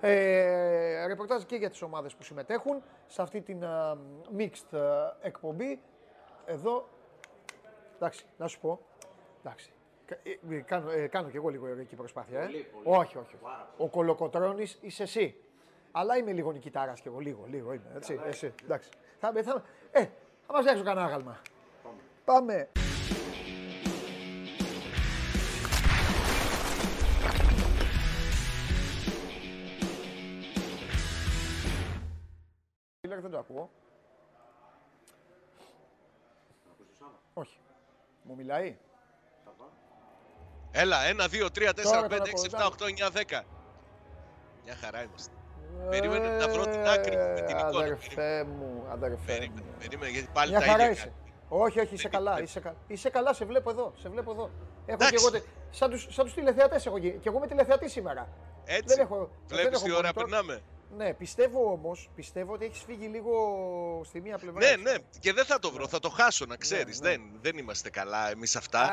[0.00, 3.96] Ε, ρεπορτάζ και για τις ομάδες που συμμετέχουν σε αυτή την α,
[4.38, 5.80] mixed α, εκπομπή.
[6.46, 6.88] Εδώ,
[7.96, 8.80] εντάξει, να σου πω,
[9.44, 9.72] εντάξει,
[10.06, 12.40] κα- ε, ε, κάνω, ε, κάνω κι εγώ λίγο ερωτική προσπάθεια.
[12.40, 12.46] Ε.
[12.84, 13.36] όχι, όχι, όχι.
[13.76, 15.36] Ο Κολοκοτρώνης είσαι εσύ.
[15.92, 18.88] Αλλά είμαι λίγο νικητάρας κι εγώ, λίγο, λίγο είμαι, έτσι, εσύ, εντάξει.
[19.18, 20.00] Θα, θα, ε,
[20.46, 21.40] θα μας φτιάξω κανένα άγαλμα.
[22.24, 22.68] Πάμε.
[33.20, 33.70] Φίλε, δεν το ακούω.
[37.34, 37.58] Όχι.
[38.22, 38.76] Μου μιλάει.
[40.72, 43.42] Έλα, 1, 2, 3, 4, Τώρα 5, τον 6, 7, ακούω, 8, 9, 10.
[44.64, 45.32] Μια χαρά είμαστε.
[45.90, 47.84] Περίμενε να βρω την άκρη μου με την Ε, εικόνα.
[47.84, 49.74] Αδερφέ μου, αδερφέ Περίμενε, μου.
[49.78, 51.02] περίμενε, γιατί πάλι Μια τα χαρά ίδια είσαι.
[51.04, 51.14] κάνει.
[51.48, 52.42] Όχι, όχι, είσαι Δεν καλά, είναι.
[52.42, 52.74] είσαι, κα...
[52.86, 54.42] είσαι καλά, σε βλέπω εδώ, σε βλέπω εδώ.
[54.42, 54.50] Έχω
[54.86, 55.14] Εντάξει.
[55.14, 58.28] και εγώ, τε- σαν τους, σαν τους τηλεθεατές έχω γίνει, και εγώ είμαι τηλεθεατής σήμερα.
[58.64, 60.14] Έτσι, Δεν έχω- δεν βλέπεις έχω τι ώρα monitor.
[60.14, 60.62] περνάμε.
[60.96, 63.34] Ναι, πιστεύω όμως, πιστεύω ότι έχεις φύγει λίγο
[64.04, 64.60] στη μία πλευρά.
[64.60, 64.82] Ναι, έτσι.
[64.82, 67.00] ναι, και δεν θα το βρω, θα το χάσω να ξέρεις.
[67.00, 67.08] ναι.
[67.08, 68.80] Δεν, δεν είμαστε καλά εμείς αυτά.
[68.80, 68.86] Α,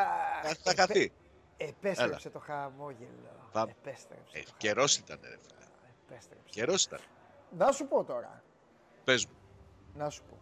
[0.44, 1.12] Θα- Θα επέ- χαθεί.
[1.58, 3.50] Επέστρεψε το χαμόγελο.
[3.52, 3.76] Πάμε.
[3.84, 4.38] Επέστρεψε.
[4.38, 5.20] Ε, το καιρός χαμόγελο.
[5.20, 5.66] ήταν, ρε φίλε.
[6.10, 6.50] Επέστρεψε.
[6.60, 7.00] Καιρός ήταν.
[7.58, 8.44] Να σου πω τώρα.
[9.04, 9.34] Πες μου.
[9.96, 10.38] Να σου πω.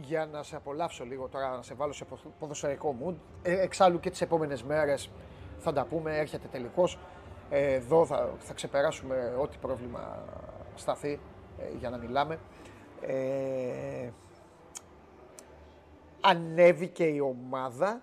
[0.00, 2.06] για να σε απολαύσω λίγο τώρα, να σε βάλω σε
[2.38, 3.14] ποδοσφαιρικό mood.
[3.42, 5.10] Ε, εξάλλου και τις επόμενες μέρες
[5.58, 6.98] θα τα πούμε, έρχεται τελικός.
[7.54, 10.24] Ε, εδώ θα, θα ξεπεράσουμε ό,τι πρόβλημα
[10.74, 11.20] σταθεί
[11.58, 12.38] ε, για να μιλάμε.
[13.00, 14.10] Ε,
[16.20, 18.02] ανέβηκε η ομάδα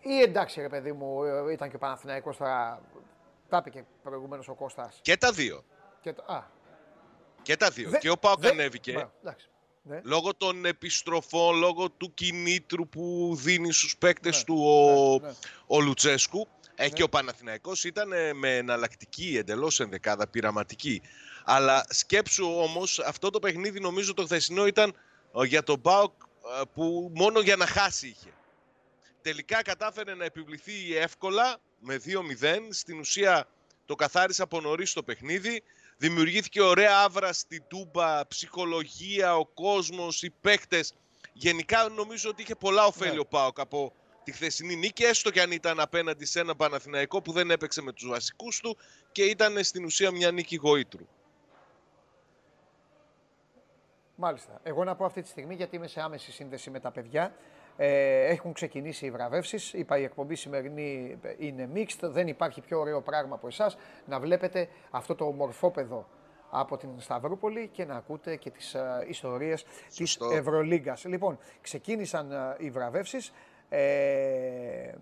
[0.00, 2.80] ή εντάξει ρε παιδί μου, ε, ήταν και ο Παναθηναϊκός τώρα,
[3.48, 4.98] τα είπε και προηγουμένως ο Κώστας.
[5.02, 5.64] Και τα δύο.
[6.00, 6.42] Και, α,
[7.42, 7.90] και τα δύο.
[7.90, 9.08] Και ο Πάοκ ανέβηκε.
[9.88, 10.00] Ναι.
[10.04, 14.44] Λόγω των επιστροφών, λόγω του κινήτρου που δίνει στους παίκτες ναι.
[14.44, 15.34] του ο, ναι, ναι.
[15.66, 16.48] ο Λουτσέσκου.
[16.74, 21.02] Ε, και ο Παναθηναϊκός ήταν ε, με εναλλακτική, εντελώς ενδεκάδα, πειραματική.
[21.44, 24.94] Αλλά σκέψου όμως, αυτό το παιχνίδι νομίζω το χθεσινό ήταν
[25.40, 26.12] ε, για τον Πάοκ
[26.74, 28.32] που μόνο για να χάσει είχε.
[29.22, 32.00] Τελικά κατάφερε να επιβληθεί εύκολα με
[32.40, 32.58] 2-0.
[32.70, 33.48] Στην ουσία
[33.86, 35.62] το καθάρισε από νωρίς το παιχνίδι.
[35.96, 40.94] Δημιουργήθηκε ωραία άβρα στην Τούμπα, ψυχολογία, ο κόσμος, οι παίκτες.
[41.32, 43.18] Γενικά νομίζω ότι είχε πολλά ωφέλη ναι.
[43.18, 43.92] ο Πάοκ από
[44.24, 47.92] τη χθεσινή νίκη, έστω και αν ήταν απέναντι σε ένα Παναθηναϊκό που δεν έπαιξε με
[47.92, 48.76] τους βασικούς του
[49.12, 51.06] και ήταν στην ουσία μια νίκη γοήτρου.
[54.16, 54.60] Μάλιστα.
[54.62, 57.34] Εγώ να πω αυτή τη στιγμή γιατί είμαι σε άμεση σύνδεση με τα παιδιά.
[57.76, 59.72] Ε, έχουν ξεκινήσει οι βραβεύσεις.
[59.72, 61.98] Είπα η εκπομπή σημερινή είναι mixed.
[62.00, 66.06] Δεν υπάρχει πιο ωραίο πράγμα από εσάς να βλέπετε αυτό το μορφόπεδο
[66.50, 69.64] από την Σταυρούπολη και να ακούτε και τις uh, ιστορίες
[69.96, 71.04] της Ευρωλίγκας.
[71.04, 73.32] Λοιπόν, ξεκίνησαν uh, οι βραβεύσεις
[73.68, 74.92] ε,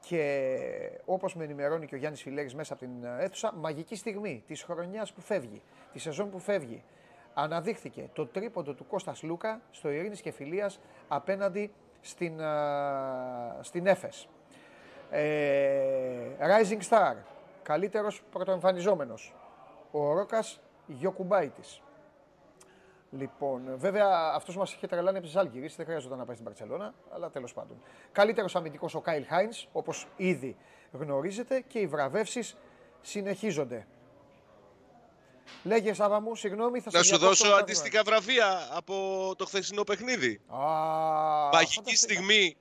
[0.00, 0.50] και
[1.04, 5.12] όπως με ενημερώνει και ο Γιάννης Φιλέρης μέσα από την αίθουσα, μαγική στιγμή της χρονιάς
[5.12, 6.82] που φεύγει, της σεζόν που φεύγει,
[7.34, 12.40] αναδείχθηκε το τρίποντο του Κώστας Λούκα στο Ειρήνης και Φιλίας απέναντι στην,
[13.60, 14.28] στην Έφες.
[15.10, 17.14] Ε, Rising Star,
[17.62, 19.34] καλύτερος πρωτοεμφανιζόμενος,
[19.90, 21.82] ο Ρόκας Γιοκουμπάιτης.
[23.10, 26.94] Λοιπόν, βέβαια αυτός μας είχε τρελάνει από τις Άλγηρε, δεν χρειάζεται να πάει στην Παρσελώνα,
[27.10, 27.82] αλλά τέλος πάντων.
[28.12, 30.56] Καλύτερος αμυντικός ο Κάιλ Χάιν, όπως ήδη
[30.92, 32.56] γνωρίζετε, και οι βραβεύσεις
[33.00, 33.86] συνεχίζονται.
[35.62, 40.40] Λέγε Σάβα μου, συγγνώμη, θα Να σου δώσω αντίστοιχα βραβεία από το χθεσινό παιχνίδι.
[40.46, 40.58] Α,
[41.52, 42.56] Μαγική στιγμή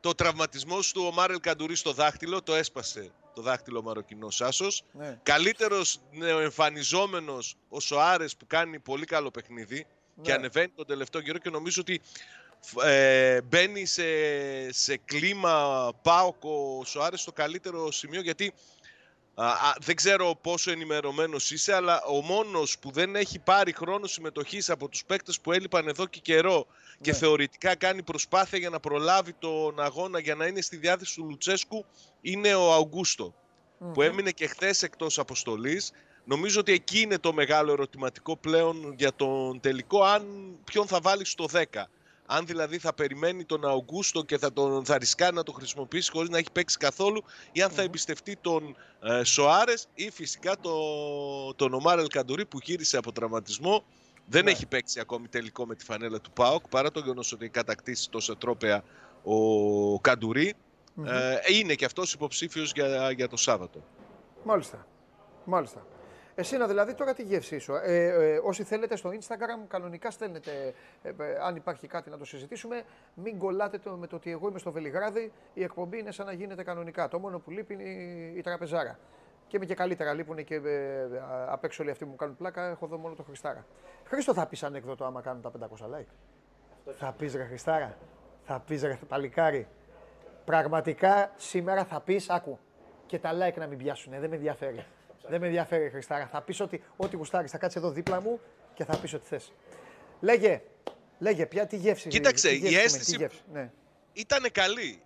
[0.00, 4.82] το τραυματισμό του ο Μάρελ Καντουρί στο δάχτυλο, το έσπασε το δάχτυλο Μαροκινός Άσος.
[4.92, 5.18] Ναι.
[5.22, 10.22] Καλύτερος νεοεμφανιζόμενος ο Σοάρες που κάνει πολύ καλό παιχνίδι ναι.
[10.22, 12.00] και ανεβαίνει τον τελευταίο καιρό και νομίζω ότι
[12.82, 14.02] ε, μπαίνει σε,
[14.72, 18.52] σε κλίμα πάοκο ο Σοάρες στο καλύτερο σημείο γιατί
[19.38, 24.70] Α, δεν ξέρω πόσο ενημερωμένος είσαι, αλλά ο μόνος που δεν έχει πάρει χρόνο συμμετοχής
[24.70, 26.66] από τους παίκτες που έλειπαν εδώ και καιρό
[27.00, 27.16] και ναι.
[27.16, 31.84] θεωρητικά κάνει προσπάθεια για να προλάβει τον αγώνα για να είναι στη διάθεση του Λουτσέσκου
[32.20, 33.34] είναι ο αουγκουστο
[33.92, 35.92] που έμεινε και χθες εκτός αποστολής.
[36.24, 40.24] Νομίζω ότι εκεί είναι το μεγάλο ερωτηματικό πλέον για τον τελικό, αν
[40.64, 41.62] ποιον θα βάλει στο 10.
[42.26, 46.28] Αν δηλαδή θα περιμένει τον Αουγκούστο και θα, τον, θα ρισκάρει να το χρησιμοποιήσει χωρίς
[46.28, 50.74] να έχει παίξει καθόλου ή αν θα εμπιστευτεί τον ε, Σοάρες ή φυσικά το,
[51.54, 53.84] τον Ομάρ Καντουρί που γύρισε από τραυματισμό.
[54.26, 54.50] Δεν ναι.
[54.50, 58.10] έχει παίξει ακόμη τελικό με τη φανέλα του ΠΑΟΚ παρά το γεγονός ότι έχει κατακτήσει
[58.10, 58.82] τόσα τρόπαια
[59.22, 60.54] ο καντουρι
[61.04, 63.84] Ε, είναι και αυτός υποψήφιος για, για το Σάββατο.
[64.44, 64.86] Μάλιστα.
[65.44, 65.86] Μάλιστα.
[66.38, 67.74] Εσένα δηλαδή τώρα τη γεύσή σου.
[67.74, 70.74] Ε, ε, όσοι θέλετε στο Instagram, κανονικά στέλνετε.
[71.02, 72.82] Ε, ε, αν υπάρχει κάτι να το συζητήσουμε,
[73.14, 75.32] μην κολλάτε το, με το ότι εγώ είμαι στο Βελιγράδι.
[75.54, 77.08] Η εκπομπή είναι σαν να γίνεται κανονικά.
[77.08, 78.98] Το μόνο που λείπει είναι η, η τραπεζάρα.
[79.46, 81.08] Και με και καλύτερα λείπουν και ε,
[81.48, 82.66] απ' έξω όλοι αυτοί που μου κάνουν πλάκα.
[82.66, 83.66] Έχω εδώ μόνο το Χριστάρα.
[84.04, 86.12] Χρήστο, θα πεις ανέκδοτο άμα κάνουν τα 500 like;
[86.98, 87.96] Θα πεις ρε Χριστάρα.
[88.44, 89.68] Θα πεις ρε παλικάρι.
[90.44, 92.58] Πραγματικά σήμερα θα πεις, άκου,
[93.06, 94.12] και τα like να μην πιάσουν.
[94.20, 94.84] Δεν με ενδιαφέρει.
[95.28, 96.28] Δεν με ενδιαφέρει, Χριστάρα.
[96.32, 98.40] Θα πεις ότι ό,τι γουστάρεις, θα κάτσεις εδώ δίπλα μου
[98.74, 99.52] και θα πεις ό,τι θες.
[100.20, 100.62] Λέγε,
[101.18, 102.08] λέγε, πια τι γεύση.
[102.08, 103.70] Κοίταξε, η αίσθηση ναι.
[104.12, 105.00] ήταν καλή.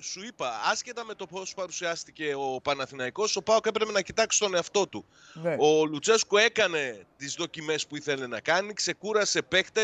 [0.00, 4.54] Σου είπα, άσχετα με το πώς παρουσιάστηκε ο Παναθηναϊκός, ο Πάοκ έπρεπε να κοιτάξει τον
[4.54, 5.04] εαυτό του.
[5.34, 5.56] Ναι.
[5.58, 9.82] Ο Λουτσέσκο έκανε τις δοκιμές που ήθελε να κάνει, ξεκούρασε παίχτε,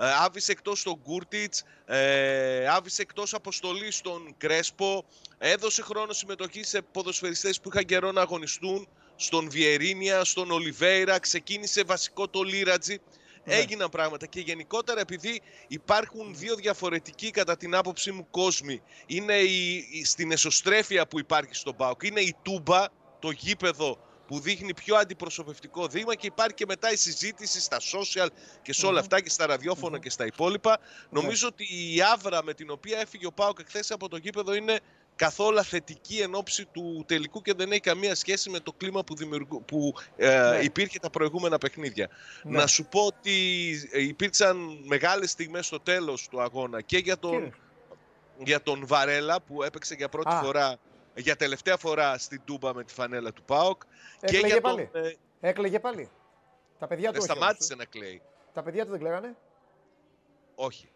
[0.00, 5.04] ε, άφησε εκτός τον Γκούρτιτς, ε, άφησε εκτός αποστολή τον Κρέσπο,
[5.38, 8.88] έδωσε χρόνο συμμετοχή σε ποδοσφαιριστές που είχαν καιρό να αγωνιστούν,
[9.20, 13.00] στον Βιερίνια, στον Ολιβέηρα, ξεκίνησε βασικό το Λίρατζι.
[13.44, 13.54] Ναι.
[13.54, 18.82] Έγιναν πράγματα και γενικότερα επειδή υπάρχουν δύο διαφορετικοί κατά την άποψή μου κόσμοι.
[19.06, 22.02] Είναι η, στην εσωστρέφεια που υπάρχει στον ΠΑΟΚ.
[22.02, 22.84] Είναι η Τούμπα,
[23.18, 28.26] το γήπεδο που δείχνει πιο αντιπροσωπευτικό δείγμα και υπάρχει και μετά η συζήτηση στα social
[28.62, 30.78] και σε όλα αυτά και στα ραδιοφωνα και στα υπόλοιπα.
[30.80, 31.20] Ναι.
[31.20, 34.80] Νομίζω ότι η άβρα με την οποία έφυγε ο Πάοκ εχθές από το γήπεδο είναι
[35.18, 39.16] καθόλου θετική εν ώψη του τελικού και δεν έχει καμία σχέση με το κλίμα που,
[39.16, 40.58] δημιουργού, που ε, ναι.
[40.58, 42.08] υπήρχε τα προηγούμενα παιχνίδια.
[42.42, 42.58] Ναι.
[42.58, 47.54] Να σου πω ότι υπήρξαν μεγάλες στιγμές στο τέλος του αγώνα και για τον,
[48.38, 50.78] για τον Βαρέλα που έπαιξε για πρώτη φορά
[51.14, 53.82] για τελευταία φορά στην Τούμπα με τη φανέλα του ΠΑΟΚ.
[54.20, 54.88] Έκλαιγε και για πάλι.
[54.92, 55.16] Τον, ε...
[55.40, 56.10] Έκλαιγε πάλι.
[56.78, 58.22] Τα παιδιά του σταμάτησε να κλαίει.
[58.52, 59.36] Τα παιδιά του δεν κλαίγανε;
[60.54, 60.88] Όχι.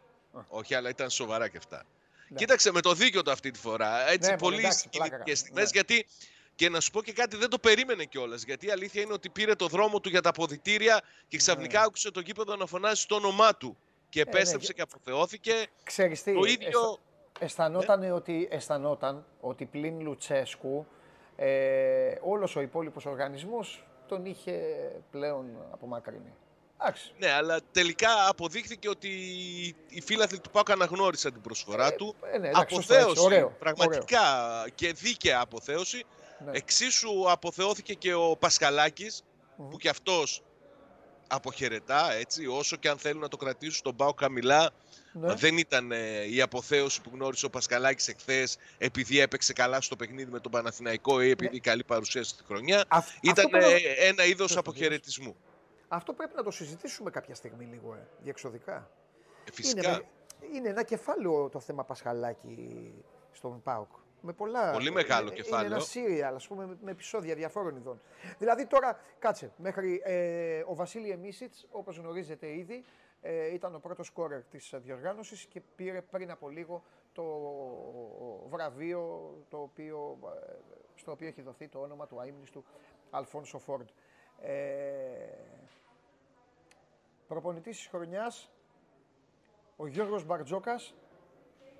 [0.48, 1.84] Όχι, αλλά ήταν σοβαρά και αυτά.
[2.32, 2.38] Ναι.
[2.38, 4.10] Κοίταξε με το δίκιο του αυτή τη φορά.
[4.10, 5.70] Έτσι, ναι, πολύ σκηνικές στιγμές, ναι.
[5.72, 6.06] γιατί
[6.54, 8.42] και να σου πω και κάτι, δεν το περίμενε κιόλας.
[8.42, 11.84] Γιατί η αλήθεια είναι ότι πήρε το δρόμο του για τα αποδητήρια και ξαφνικά ναι.
[11.84, 13.76] άκουσε το γήπεδο να φωνάζει το όνομά του.
[14.08, 15.66] Και ε, ναι, επέστρεψε και αποθεώθηκε.
[15.82, 16.98] Ξέρεις τι, το ίδιο.
[17.38, 18.12] Αισθανόταν, ναι.
[18.12, 20.86] ότι, αισθανόταν ότι πλην Λουτσέσκου
[21.36, 24.62] ε, όλος ο υπόλοιπος οργανισμός τον είχε
[25.10, 26.34] πλέον απομακρύνει.
[27.18, 29.08] Ναι, αλλά τελικά αποδείχθηκε ότι
[29.88, 32.14] οι φίλαθλοι του Πάουκ αναγνώρισαν την προσφορά ε, του.
[32.32, 34.20] Ε, ναι, αποθέωση, πραγματικά
[34.74, 36.04] και δίκαια αποθέωση.
[36.44, 36.50] Ναι.
[36.54, 39.22] Εξίσου αποθεώθηκε και ο πασκαλακης
[39.56, 40.42] που και αυτός
[41.26, 44.70] αποχαιρετά, έτσι, όσο και αν θέλουν να το κρατήσουν τον Πάουκ χαμηλά.
[45.12, 45.34] Ναι.
[45.34, 50.30] Δεν ήταν ε, η αποθέωση που γνώρισε ο Πασκαλάκης εχθές επειδή έπαιξε καλά στο παιχνίδι
[50.30, 51.58] με τον Παναθηναϊκό ή επειδή ναι.
[51.58, 52.84] καλή παρουσίαση στη χρονιά.
[53.20, 53.46] ήταν
[53.98, 55.36] ένα είδος αποχαιρετισμού.
[55.94, 58.90] Αυτό πρέπει να το συζητήσουμε κάποια στιγμή λίγο ε, διεξοδικά.
[59.44, 59.90] Ε, φυσικά.
[59.90, 60.04] Είναι,
[60.54, 62.94] είναι ένα κεφάλαιο το θέμα Πασχαλάκη
[63.32, 63.90] στον ΠΑΟΚ.
[64.20, 65.66] Με πολλά, Πολύ μεγάλο είναι, κεφάλαιο.
[65.66, 68.00] Είναι ένα σύριαλ, ας πούμε, με επεισόδια διαφόρων ειδών.
[68.38, 72.84] Δηλαδή τώρα, κάτσε, μέχρι ε, ο Βασίλη Εμίσιτς, όπως γνωρίζετε ήδη,
[73.20, 77.24] ε, ήταν ο πρώτος σκόρερ της διοργάνωσης και πήρε πριν από λίγο το
[78.48, 80.54] βραβείο το οποίο, ε,
[80.94, 82.64] στο οποίο έχει δοθεί το όνομα του αείμνηστου
[83.10, 83.88] Αλφόνσο Φόρντ.
[84.40, 84.52] Ε,
[87.32, 88.50] προπονητής της χρονιάς,
[89.76, 90.94] ο Γιώργος Μπαρτζόκας,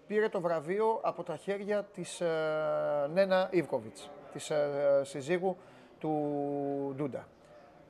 [0.07, 5.57] πήρε το βραβείο από τα χέρια της ε, Νένα Ιβκοβιτς, της ε, συζύγου
[5.99, 6.13] του
[6.97, 7.29] Ντούντα.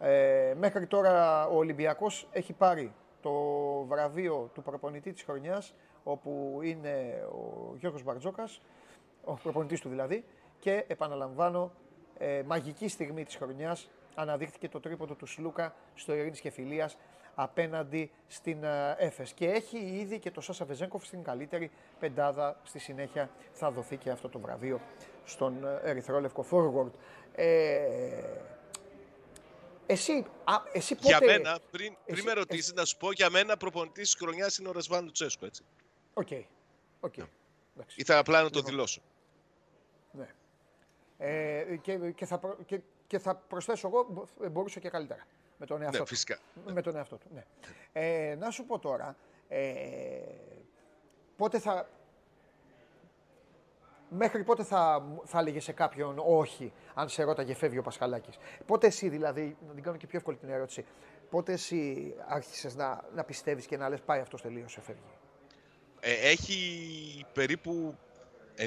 [0.00, 3.32] Ε, μέχρι τώρα ο Ολυμπιακός έχει πάρει το
[3.88, 8.60] βραβείο του προπονητή της χρονιάς, όπου είναι ο Γιώργος Μπαρτζόκας,
[9.24, 10.24] ο προπονητής του δηλαδή,
[10.58, 11.72] και επαναλαμβάνω,
[12.18, 16.96] ε, μαγική στιγμή της χρονιάς αναδείχθηκε το τρίποντο του Σλούκα στο Ειρήνης και Φιλίας
[17.34, 19.32] απέναντι στην ε, Έφες.
[19.32, 22.60] Και έχει ήδη και το Σάσα Βεζέγκοφ στην καλύτερη πεντάδα.
[22.62, 24.80] Στη συνέχεια θα δοθεί και αυτό το βραβείο
[25.24, 26.90] στον ε, Ερυθρόλευκο Forward.
[27.34, 27.78] Ε,
[29.86, 30.12] εσύ,
[30.44, 31.08] α, εσύ πότε...
[31.08, 34.68] Για μένα, πριν, πριν με ρωτήσεις, να σου πω, για μένα προπονητής της χρονιάς είναι
[34.68, 35.62] ο Ραζβάν Λουτσέσκο, έτσι.
[36.14, 36.28] OK.
[36.30, 36.42] Okay.
[37.00, 37.26] Okay.
[37.74, 37.84] Ναι.
[37.94, 38.70] Ήθελα απλά να το λοιπόν.
[38.70, 39.00] δηλώσω.
[40.10, 40.28] Ναι.
[41.18, 45.26] Ε, και, και, θα, και, και θα προσθέσω εγώ, μπορούσα και καλύτερα
[45.62, 46.34] με τον εαυτό ναι, φυσικά.
[46.34, 46.72] του.
[46.72, 47.26] Με τον εαυτό του.
[47.34, 47.44] Ναι.
[47.92, 49.16] Ε, να σου πω τώρα,
[49.48, 49.66] ε,
[51.36, 51.88] πότε θα,
[54.08, 58.86] μέχρι πότε θα, θα έλεγε σε κάποιον όχι, αν σε ρώταγε φεύγει ο Πασχαλάκης; Πότε
[58.86, 60.84] εσύ δηλαδή, να την κάνω και πιο εύκολη την ερώτηση,
[61.30, 65.18] πότε εσύ άρχισες να, να πιστεύεις και να λες πάει αυτός τελείωσε, φεύγει.
[66.00, 67.94] Ε, έχει περίπου
[68.56, 68.66] 1,5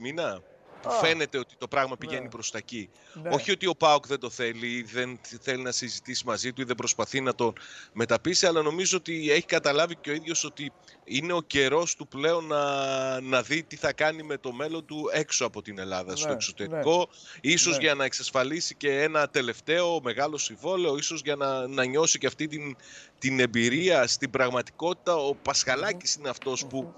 [0.00, 0.42] μήνα
[0.86, 2.28] που φαίνεται ότι το πράγμα πηγαίνει ναι.
[2.28, 2.90] προς τα εκεί.
[3.22, 3.28] Ναι.
[3.28, 6.76] Όχι ότι ο Πάοκ δεν το θέλει, δεν θέλει να συζητήσει μαζί του ή δεν
[6.76, 7.52] προσπαθεί να τον
[7.92, 10.72] μεταπίσει, αλλά νομίζω ότι έχει καταλάβει και ο ίδιος ότι
[11.04, 15.10] είναι ο καιρός του πλέον να, να δει τι θα κάνει με το μέλλον του
[15.12, 17.52] έξω από την Ελλάδα, στο ναι, εξωτερικό, ναι.
[17.52, 22.26] ίσως για να εξασφαλίσει και ένα τελευταίο μεγάλο συμβόλαιο, ίσως για να, να νιώσει και
[22.26, 22.76] αυτή την,
[23.18, 25.16] την εμπειρία στην πραγματικότητα.
[25.16, 26.94] Ο Πασχαλάκης είναι αυτός που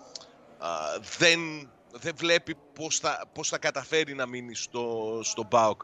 [1.18, 1.40] δεν
[1.92, 5.82] δεν βλέπει πώς θα, πώς θα καταφέρει να μείνει στο, στο ΠΑΟΚ.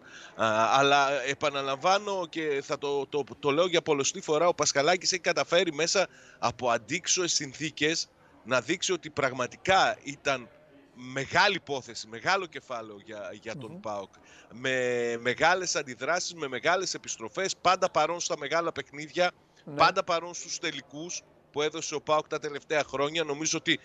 [0.71, 5.73] αλλά επαναλαμβάνω και θα το, το, το, λέω για πολλωστή φορά, ο Πασκαλάκης έχει καταφέρει
[5.73, 6.07] μέσα
[6.39, 8.09] από αντίξωες συνθήκες
[8.45, 10.49] να δείξει ότι πραγματικά ήταν
[10.95, 14.13] μεγάλη υπόθεση, μεγάλο κεφάλαιο για, για τον mm ΠΑΟΚ.
[14.53, 19.31] Με μεγάλες αντιδράσεις, με μεγάλες επιστροφές, πάντα παρόν στα μεγάλα παιχνίδια,
[19.65, 19.75] ναι.
[19.75, 23.25] πάντα παρόν στους τελικούς που έδωσε ο ΠΑΟΚ τα τελευταία χρόνια.
[23.25, 23.81] Νομίζω ότι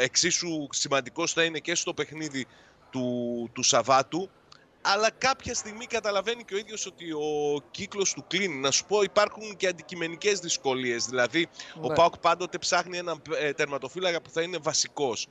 [0.00, 2.46] εξίσου σημαντικός θα είναι και στο παιχνίδι
[2.90, 4.30] του, του Σαββάτου.
[4.82, 8.54] Αλλά κάποια στιγμή καταλαβαίνει και ο ίδιος ότι ο κύκλος του κλείνει.
[8.54, 11.06] Να σου πω υπάρχουν και αντικειμενικές δυσκολίες.
[11.06, 11.48] Δηλαδή
[11.80, 11.94] ο ναι.
[11.94, 15.26] Πάοκ πάντοτε ψάχνει ένα ε, τερματοφύλακα που θα είναι βασικός.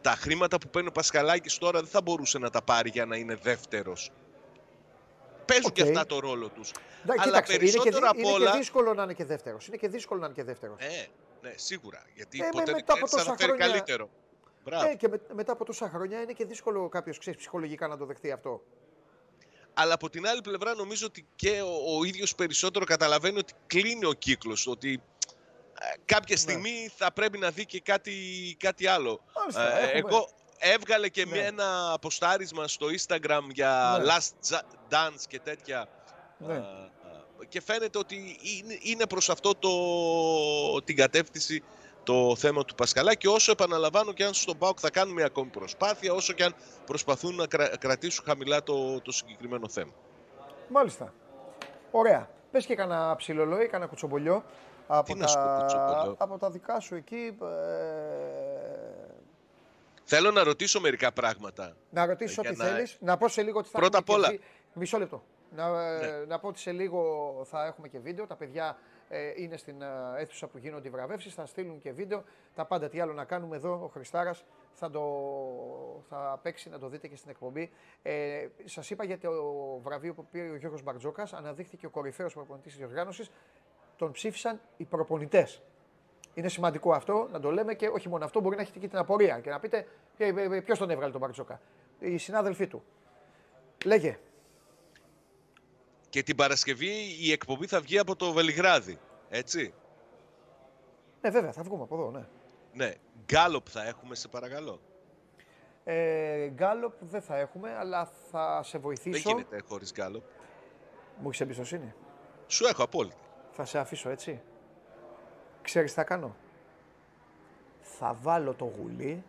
[0.00, 3.16] τα χρήματα που παίρνει ο Πασχαλάκης τώρα δεν θα μπορούσε να τα πάρει για να
[3.16, 4.10] είναι δεύτερος.
[5.44, 6.72] Παίζουν και αυτά το ρόλο τους.
[7.16, 9.66] Αλλά περισσότερο είναι και, είναι και δύσκολο να είναι και δεύτερος.
[9.66, 10.76] Είναι και δύσκολο να είναι και δεύτερος.
[10.78, 11.06] Ε,
[11.42, 12.06] ναι, σίγουρα.
[12.14, 14.10] Γιατί ε, ποτέ δεν ξέρεις θα φέρει καλύτερο.
[14.64, 14.90] Μπράβο.
[14.90, 18.30] Ε, και με, μετά από τόσα χρόνια είναι και δύσκολο κάποιος ψυχολογικά να το δεχτεί
[18.32, 18.62] αυτό.
[19.74, 24.04] Αλλά από την άλλη πλευρά νομίζω ότι και ο, ο ίδιος περισσότερο καταλαβαίνει ότι κλείνει
[24.04, 24.66] ο κύκλος.
[24.66, 25.02] Ότι
[25.80, 26.40] ε, κάποια ναι.
[26.40, 28.12] στιγμή θα πρέπει να δει και κάτι,
[28.58, 29.20] κάτι άλλο.
[29.36, 30.14] Μάλιστα, ε, έχουμε...
[30.14, 31.38] Εγώ, έβγαλε και ναι.
[31.38, 34.06] ένα αποστάρισμα στο Instagram για ναι.
[34.08, 34.58] Last
[34.90, 35.88] Dance και τέτοια.
[36.38, 36.62] Ναι.
[37.48, 39.70] Και φαίνεται ότι είναι, είναι προς αυτό το,
[40.84, 41.62] την κατεύθυνση
[42.02, 45.50] το θέμα του Πασκαλά και όσο επαναλαμβάνω και αν στον ΠΑΟΚ θα κάνουν μια ακόμη
[45.50, 46.54] προσπάθεια, όσο και αν
[46.86, 47.46] προσπαθούν να
[47.78, 49.92] κρατήσουν χαμηλά το, το συγκεκριμένο θέμα.
[50.68, 51.14] Μάλιστα.
[51.90, 52.30] Ωραία.
[52.50, 54.44] Πες και κανένα ψιλολόι, κανένα κουτσομπολιό.
[54.86, 57.36] Από, τα, από τα δικά σου εκεί.
[57.42, 57.46] Ε...
[60.04, 61.76] Θέλω να ρωτήσω μερικά πράγματα.
[61.90, 62.64] Να ρωτήσω ό,τι να...
[62.64, 62.96] θέλεις.
[63.00, 64.38] Να πω σε λίγο ότι θα Πρώτα απ' όλα.
[64.72, 65.22] Μισό λεπτό.
[65.54, 66.24] Να, ναι.
[66.26, 68.26] να πω ότι σε λίγο θα έχουμε και βίντεο.
[68.26, 69.86] Τα παιδιά ε, είναι στην ε,
[70.16, 72.24] αίθουσα που γίνονται οι βραβεύσεις, θα στείλουν και βίντεο.
[72.54, 75.02] Τα πάντα τι άλλο να κάνουμε εδώ, ο Χριστάρας θα, το,
[76.08, 77.70] θα παίξει να το δείτε και στην εκπομπή.
[78.02, 79.30] Ε, σας είπα για το
[79.82, 83.30] βραβείο που πήρε ο Γιώργος Μπαρτζόκας, αναδείχθηκε ο κορυφαίος προπονητής της διοργάνωσης,
[83.96, 85.62] τον ψήφισαν οι προπονητές.
[86.34, 88.98] Είναι σημαντικό αυτό να το λέμε και όχι μόνο αυτό, μπορεί να έχετε και την
[88.98, 89.86] απορία και να πείτε
[90.16, 91.60] ε, ποιος τον έβγαλε τον Μπαρτζόκα.
[91.98, 92.82] Οι συνάδελφοί του.
[93.84, 94.18] Λέγε.
[96.10, 99.74] Και την Παρασκευή η εκπομπή θα βγει από το Βελιγράδι, έτσι;
[101.20, 102.26] Ναι, βέβαια, θα βγούμε από εδώ, ναι.
[102.72, 102.94] Ναι.
[103.24, 104.80] Γκάλοπ θα έχουμε, σε παρακαλώ.
[105.84, 109.22] Ε, γκάλοπ δεν θα έχουμε, αλλά θα σε βοηθήσω.
[109.22, 110.22] Δεν γίνεται χωρίς γκάλοπ.
[111.20, 111.94] Μου έχεις εμπιστοσύνη.
[112.46, 113.16] Σου έχω απόλυτη.
[113.50, 114.42] Θα σε αφήσω έτσι.
[115.62, 116.36] Ξέρεις τι θα κάνω;
[117.80, 119.24] Θα βάλω το Γουλή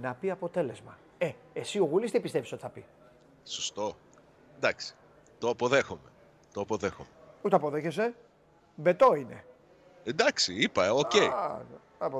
[0.00, 0.98] να πει αποτέλεσμα.
[1.18, 2.84] Ε, εσύ ο Γουλής τι πιστεύεις ότι θα πει;
[3.44, 3.96] Σωστό.
[4.56, 4.94] Εντάξει.
[5.38, 6.09] Το αποδέχομαι.
[6.52, 7.08] Το αποδέχομαι.
[7.42, 8.14] Ούτε αποδέχεσαι.
[8.74, 9.44] Μπετό είναι.
[10.04, 11.10] Εντάξει, είπα, OK.
[11.14, 11.30] Okay.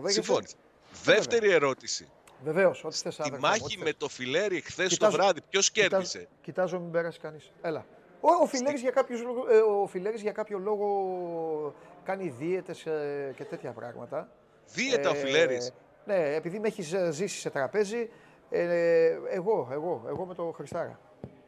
[0.04, 0.56] Συμφώνησα.
[1.04, 2.08] Δεύτερη ερώτηση.
[2.44, 6.90] Βεβαίως, ό,τι θες Τη μάχη με το φιλέρι χθες το βράδυ, ποιος κέρδισε; Κοιτάζω, μην
[6.90, 7.52] πέρασε κανείς.
[7.62, 7.86] Έλα.
[8.20, 9.16] Ο, ο Φιλέρης για, κάποιο,
[9.50, 14.28] ε, ο Φιλέρης για κάποιο λόγο κάνει δίαιτες ε, και τέτοια πράγματα.
[14.66, 15.72] Δίαιτα ε, ο Φιλέρης;
[16.04, 18.10] Ναι, επειδή με έχει ζήσει σε τραπέζι,
[18.50, 21.00] ε, εγώ, εγώ, εγώ με το Χριστάρα.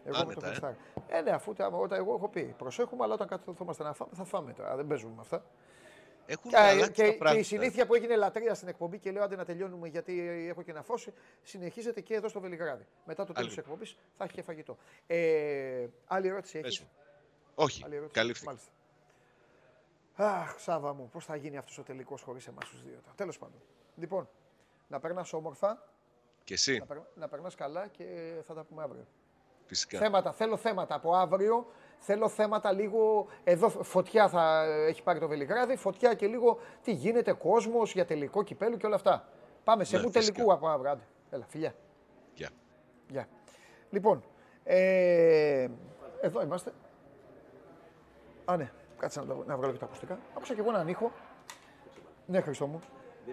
[0.05, 0.77] Εγώ Άνετα, με το Χριστάρα.
[1.09, 1.19] Ε.
[1.19, 4.53] ε, ναι, αφού όταν εγώ έχω πει, προσέχουμε, αλλά όταν καθόμαστε να φάμε, θα φάμε
[4.53, 4.77] τώρα.
[4.77, 5.45] Δεν παίζουμε με αυτά.
[6.27, 9.45] Έχουν και, και, και η συνήθεια που έγινε λατρεία στην εκπομπή και λέω άντε να
[9.45, 11.13] τελειώνουμε γιατί έχω και να φώσει,
[11.43, 12.87] συνεχίζεται και εδώ στο Βελιγράδι.
[13.05, 14.77] Μετά το τέλος της εκπομπής θα έχει και φαγητό.
[15.07, 16.85] Ε, άλλη ερώτηση έχεις;
[17.55, 18.47] Όχι, καλύφθηκε.
[18.47, 18.71] Μάλιστα.
[20.15, 23.01] Αχ, Σάβα μου, πώς θα γίνει αυτός ο τελικός χωρίς εμάς τους δύο.
[23.15, 23.61] Τέλος πάντων.
[23.97, 24.29] Λοιπόν,
[24.89, 25.89] να περνάς όμορφα.
[26.45, 26.79] Και εσύ.
[26.79, 29.07] Να, περ, να περνάς καλά και θα τα πούμε αύριο.
[29.73, 29.99] Φυσικά.
[29.99, 31.67] Θέματα, θέλω θέματα από αύριο.
[31.99, 33.27] Θέλω θέματα λίγο.
[33.45, 35.77] Εδώ φωτιά θα έχει πάρει το Βελιγράδι.
[35.77, 39.29] Φωτιά και λίγο τι γίνεται, κόσμος για τελικό κυπέλου και όλα αυτά.
[39.65, 40.91] Πάμε σε ναι, μου τελικού από αύριο.
[40.91, 41.03] Άντε.
[41.31, 41.75] Έλα, φιλιά.
[42.35, 42.51] Γεια.
[43.09, 43.29] Γεια.
[43.91, 44.25] Λοιπόν,
[44.65, 45.69] ε,
[46.21, 46.73] εδώ είμαστε.
[48.45, 48.71] Α, ναι.
[48.99, 50.19] Κάτσε να, να βγάλω και τα ακουστικά.
[50.37, 51.13] Άκουσα και εγώ έναν ήχο.
[52.27, 52.81] Ναι, Χριστό μου.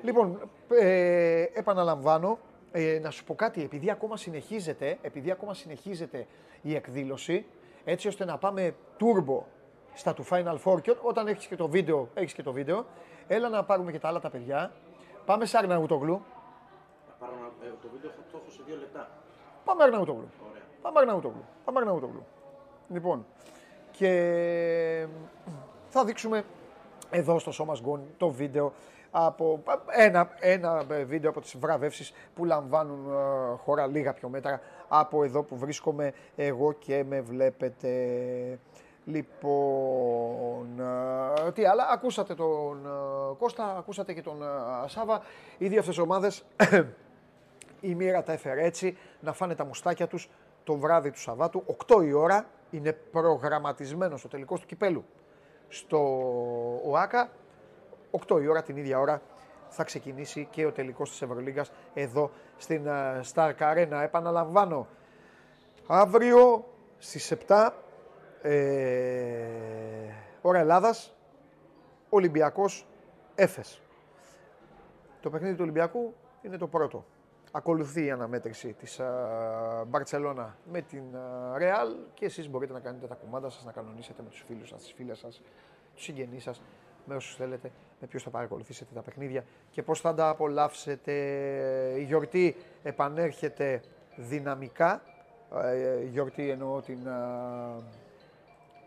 [0.02, 2.40] Λοιπόν, ε, επαναλαμβάνω,
[2.72, 6.28] ε, να σου πω κάτι, επειδή ακόμα συνεχίζεται, επειδή ακόμα συνεχίζεται
[6.62, 7.46] η εκδήλωση,
[7.84, 9.44] έτσι ώστε να πάμε turbo
[9.94, 12.86] στα του Final Four και όταν έχεις και το βίντεο, έχεις και το βίντεο,
[13.28, 14.72] έλα να πάρουμε και τα άλλα τα παιδιά.
[15.26, 16.22] Πάμε σε Αρναούτογλου.
[17.64, 19.10] Ε, το βίντεο το έχω σε δύο λεπτά.
[19.66, 20.30] Πάμε Αρναούτογλου.
[20.82, 21.46] Πάμε Αρναούτογλου.
[21.66, 22.26] Πάμε Αρναούτογλου.
[22.90, 23.26] Λοιπόν,
[23.92, 25.08] και
[25.90, 26.44] θα δείξουμε
[27.10, 28.74] εδώ στο Σώμα Γκον το βίντεο
[29.12, 35.24] από ένα, ένα βίντεο από τις βραβεύσεις που λαμβάνουν ε, χώρα λίγα πιο μέτρα από
[35.24, 37.90] εδώ που βρίσκομαι εγώ και με βλέπετε.
[39.06, 40.80] Λοιπόν,
[41.48, 44.44] ε, τι άλλα, ακούσατε τον ε, Κώστα, ακούσατε και τον
[44.86, 45.22] Σάβα.
[45.58, 46.46] Οι δύο αυτές ομάδες,
[47.82, 50.30] η μοίρα τα έφερε έτσι, να φάνε τα μουστάκια τους
[50.64, 55.06] το βράδυ του Σαββάτου, 8 η ώρα, είναι προγραμματισμένο στο τελικό του κυπέλου
[55.70, 56.00] στο
[56.86, 57.30] ΟΑΚΑ
[58.28, 59.22] 8 η ώρα την ίδια ώρα
[59.70, 62.88] θα ξεκινήσει και ο τελικός της Ευρωλίγκας εδώ στην
[63.34, 64.02] Star Arena.
[64.04, 64.88] Επαναλαμβάνω,
[65.88, 66.66] αύριο
[66.98, 67.70] στις 7
[68.42, 68.54] ε,
[70.42, 71.16] ώρα Ελλάδας,
[72.10, 72.88] Ολυμπιακός
[73.36, 73.82] Έφες.
[75.22, 77.06] Το παιχνίδι του Ολυμπιακού είναι το πρώτο.
[77.52, 79.02] Ακολουθεί η αναμέτρηση της
[79.88, 81.04] Μπαρτσελώνα με την
[81.56, 84.82] Ρεάλ και εσείς μπορείτε να κάνετε τα κουμάντα σας, να κανονίσετε με τους φίλους σας,
[84.82, 85.42] τις φίλες σας,
[85.94, 86.62] τους συγγενείς σας
[87.06, 91.14] με όσους θέλετε, με ποιου θα παρακολουθήσετε τα παιχνίδια και πώς θα τα απολαύσετε.
[91.98, 93.82] Η γιορτή επανέρχεται
[94.16, 95.02] δυναμικά.
[95.64, 96.98] Ε, η γιορτή εννοώ την,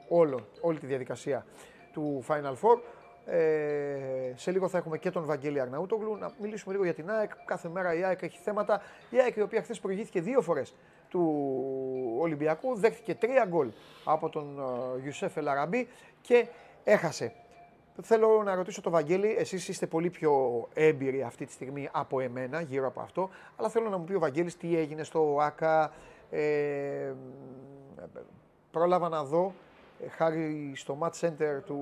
[0.08, 1.46] όλο, όλη τη διαδικασία
[1.92, 2.78] του Final Four.
[3.26, 6.16] Ε, σε λίγο θα έχουμε και τον Βαγγέλη Αρναούτογλου.
[6.16, 7.30] Να μιλήσουμε λίγο για την ΑΕΚ.
[7.44, 8.82] Κάθε μέρα η ΑΕΚ έχει θέματα.
[9.10, 10.74] Η ΑΕΚ η οποία χθες προηγήθηκε δύο φορές
[11.08, 11.54] του
[12.18, 12.74] Ολυμπιακού.
[12.74, 13.68] Δέχτηκε τρία γκολ
[14.04, 14.58] από τον
[15.04, 15.88] Ιουσέφ Ελαραμπή
[16.20, 16.46] και
[16.84, 17.32] έχασε
[18.00, 20.32] Θέλω να ρωτήσω το Βαγγέλη, εσείς είστε πολύ πιο
[20.74, 24.18] έμπειροι αυτή τη στιγμή από εμένα γύρω από αυτό, αλλά θέλω να μου πει ο
[24.18, 25.92] Βαγγέλης τι έγινε στο ΆΚΑ,
[26.30, 27.12] ε,
[28.70, 29.52] πρόλαβα να δω,
[30.04, 31.80] ε, χάρη στο Match Center του,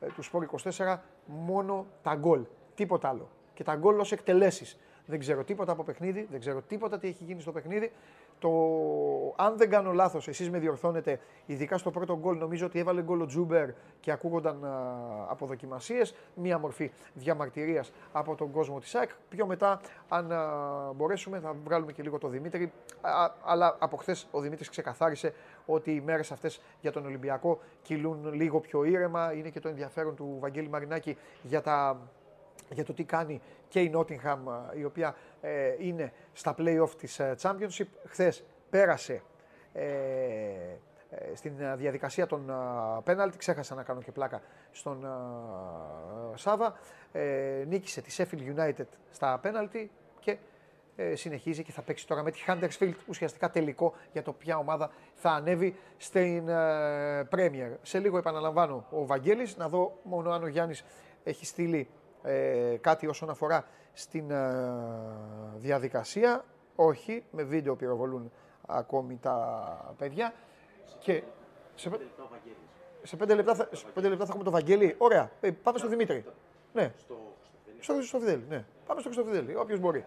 [0.00, 2.44] ε, του Sport 24, μόνο τα γκολ,
[2.74, 3.28] τίποτα άλλο.
[3.54, 4.78] Και τα γκολ ως εκτελέσεις.
[5.06, 7.92] Δεν ξέρω τίποτα από παιχνίδι, δεν ξέρω τίποτα τι έχει γίνει στο παιχνίδι.
[8.38, 8.50] Το,
[9.36, 13.20] αν δεν κάνω λάθος, εσείς με διορθώνετε, ειδικά στο πρώτο γκολ, νομίζω ότι έβαλε γκολ
[13.20, 13.68] ο Τζούμπερ
[14.00, 14.64] και ακούγονταν
[15.28, 16.14] αποδοκιμασίες.
[16.34, 19.10] Μία μορφή διαμαρτυρίας από τον κόσμο της ΑΕΚ.
[19.28, 22.72] Πιο μετά, αν α, μπορέσουμε, θα βγάλουμε και λίγο το Δημήτρη.
[23.00, 25.34] Α, αλλά από χθες ο Δημήτρης ξεκαθάρισε
[25.66, 29.32] ότι οι μέρες αυτές για τον Ολυμπιακό κυλούν λίγο πιο ήρεμα.
[29.32, 32.00] Είναι και το ενδιαφέρον του Βαγγέλη Μαρινάκη για τα
[32.70, 33.40] για το τι κάνει
[33.76, 34.38] και η Nottingham
[34.74, 37.86] η οποία ε, είναι στα play-off της ε, Championship.
[38.06, 39.22] Χθες πέρασε
[39.72, 39.84] ε,
[41.10, 42.52] ε στην διαδικασία των
[43.04, 45.06] πέναλτι, ξέχασα να κάνω και πλάκα στον
[46.34, 46.78] Σάβα,
[47.66, 50.36] νίκησε τη Sheffield United στα πέναλτι και
[51.14, 55.30] συνεχίζει και θα παίξει τώρα με τη Huddersfield ουσιαστικά τελικό για το ποια ομάδα θα
[55.30, 56.48] ανέβει στην
[57.30, 57.70] Premier.
[57.82, 60.84] Σε λίγο επαναλαμβάνω ο Βαγγέλης, να δω μόνο αν ο Γιάννης
[61.24, 61.88] έχει στείλει
[62.26, 64.44] ε, κάτι όσον αφορά στην ε,
[65.56, 66.44] διαδικασία.
[66.76, 68.32] Όχι, με βίντεο πυροβολούν
[68.66, 70.32] ακόμη τα παιδιά.
[70.98, 71.22] Και
[71.74, 71.90] σε,
[73.02, 74.94] σε πέντε λεπτά, θα, σε πέντε λεπτά θα έχουμε το Βαγγέλη.
[74.98, 76.24] Ωραία, ε, πάμε στο Δημήτρη.
[76.72, 76.92] Ναι,
[77.80, 78.44] στο, στο Φιδέλη.
[78.48, 78.64] Ναι.
[78.86, 80.04] Πάμε στο Χρυστοφιδέλη, όποιος μπορεί.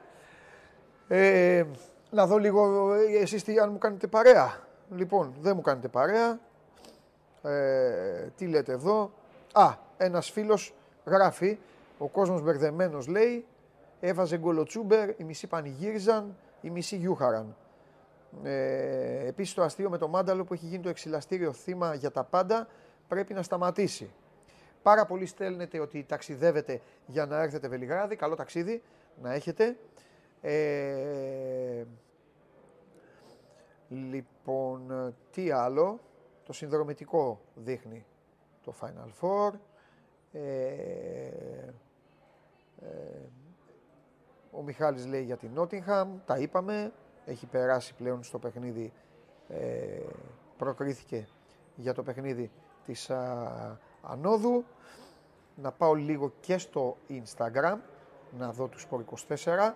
[1.07, 1.65] Ε,
[2.09, 4.59] να δω λίγο εσείς τι, αν μου κάνετε παρέα.
[4.95, 6.39] Λοιπόν, δεν μου κάνετε παρέα.
[7.41, 9.11] Ε, τι λέτε εδώ.
[9.53, 10.73] Α, ένας φίλος
[11.05, 11.59] γράφει
[11.99, 13.45] ο κόσμος μπερδεμένος λέει,
[13.99, 17.55] έβαζε γκολοτσούμπερ, οι μισοί πανηγύριζαν, οι μισοί γιούχαραν.
[18.43, 22.23] Ε, Επίσης το αστείο με το Μάνταλο που έχει γίνει το εξυλαστήριο θύμα για τα
[22.23, 22.67] πάντα
[23.07, 24.11] πρέπει να σταματήσει.
[24.81, 28.15] Πάρα πολλοί στέλνετε ότι ταξιδεύετε για να έρθετε Βελιγράδι.
[28.15, 28.81] Καλό ταξίδι
[29.21, 29.77] να έχετε.
[30.41, 31.83] Ε,
[33.89, 35.99] λοιπόν, τι άλλο.
[36.43, 38.05] Το συνδρομητικό δείχνει
[38.63, 39.51] το Final Four.
[40.31, 41.73] Ε, ε,
[44.59, 46.91] ο Μιχάλης λέει για την Νότιγχαμ, τα είπαμε,
[47.25, 48.93] έχει περάσει πλέον στο παιχνίδι,
[49.47, 50.01] ε,
[50.57, 51.27] προκρίθηκε
[51.75, 52.51] για το παιχνίδι
[52.85, 53.11] της
[54.01, 54.63] Ανόδου.
[55.55, 57.77] Να πάω λίγο και στο Instagram,
[58.37, 59.75] να δω τους Sport 24,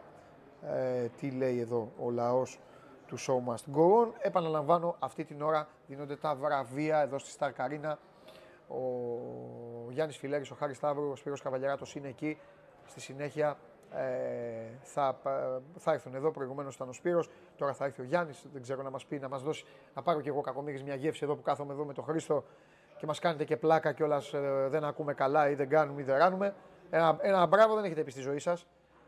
[0.61, 2.59] ε, τι λέει εδώ ο λαός
[3.07, 4.07] του Show Must Go On.
[4.21, 7.99] Επαναλαμβάνω, αυτή την ώρα δίνονται τα βραβεία εδώ στη Σταρκαρίνα.
[8.67, 8.81] Ο
[9.89, 12.39] Γιάννης Φιλέρης, ο Χάρης Σταύρου, ο Σπύρος Καβαλιαράτος είναι εκεί.
[12.85, 13.57] Στη συνέχεια
[13.95, 15.17] ε, θα,
[15.77, 16.31] θα έρθουν εδώ.
[16.31, 18.45] Προηγουμένως ήταν ο Σπύρος, τώρα θα έρθει ο Γιάννης.
[18.53, 19.65] Δεν ξέρω να μας πει, να μας δώσει.
[19.93, 22.43] Να πάρω κι εγώ κακομίρι μια γεύση εδώ που κάθομαι εδώ με τον Χρήστο
[22.97, 24.33] και μας κάνετε και πλάκα κιόλας.
[24.33, 26.53] Ε, δεν ακούμε καλά ή δεν κάνουμε ή δεν ράνουμε.
[26.89, 28.67] Ένα, ένα μπράβο δεν έχετε πει στη ζωή σας.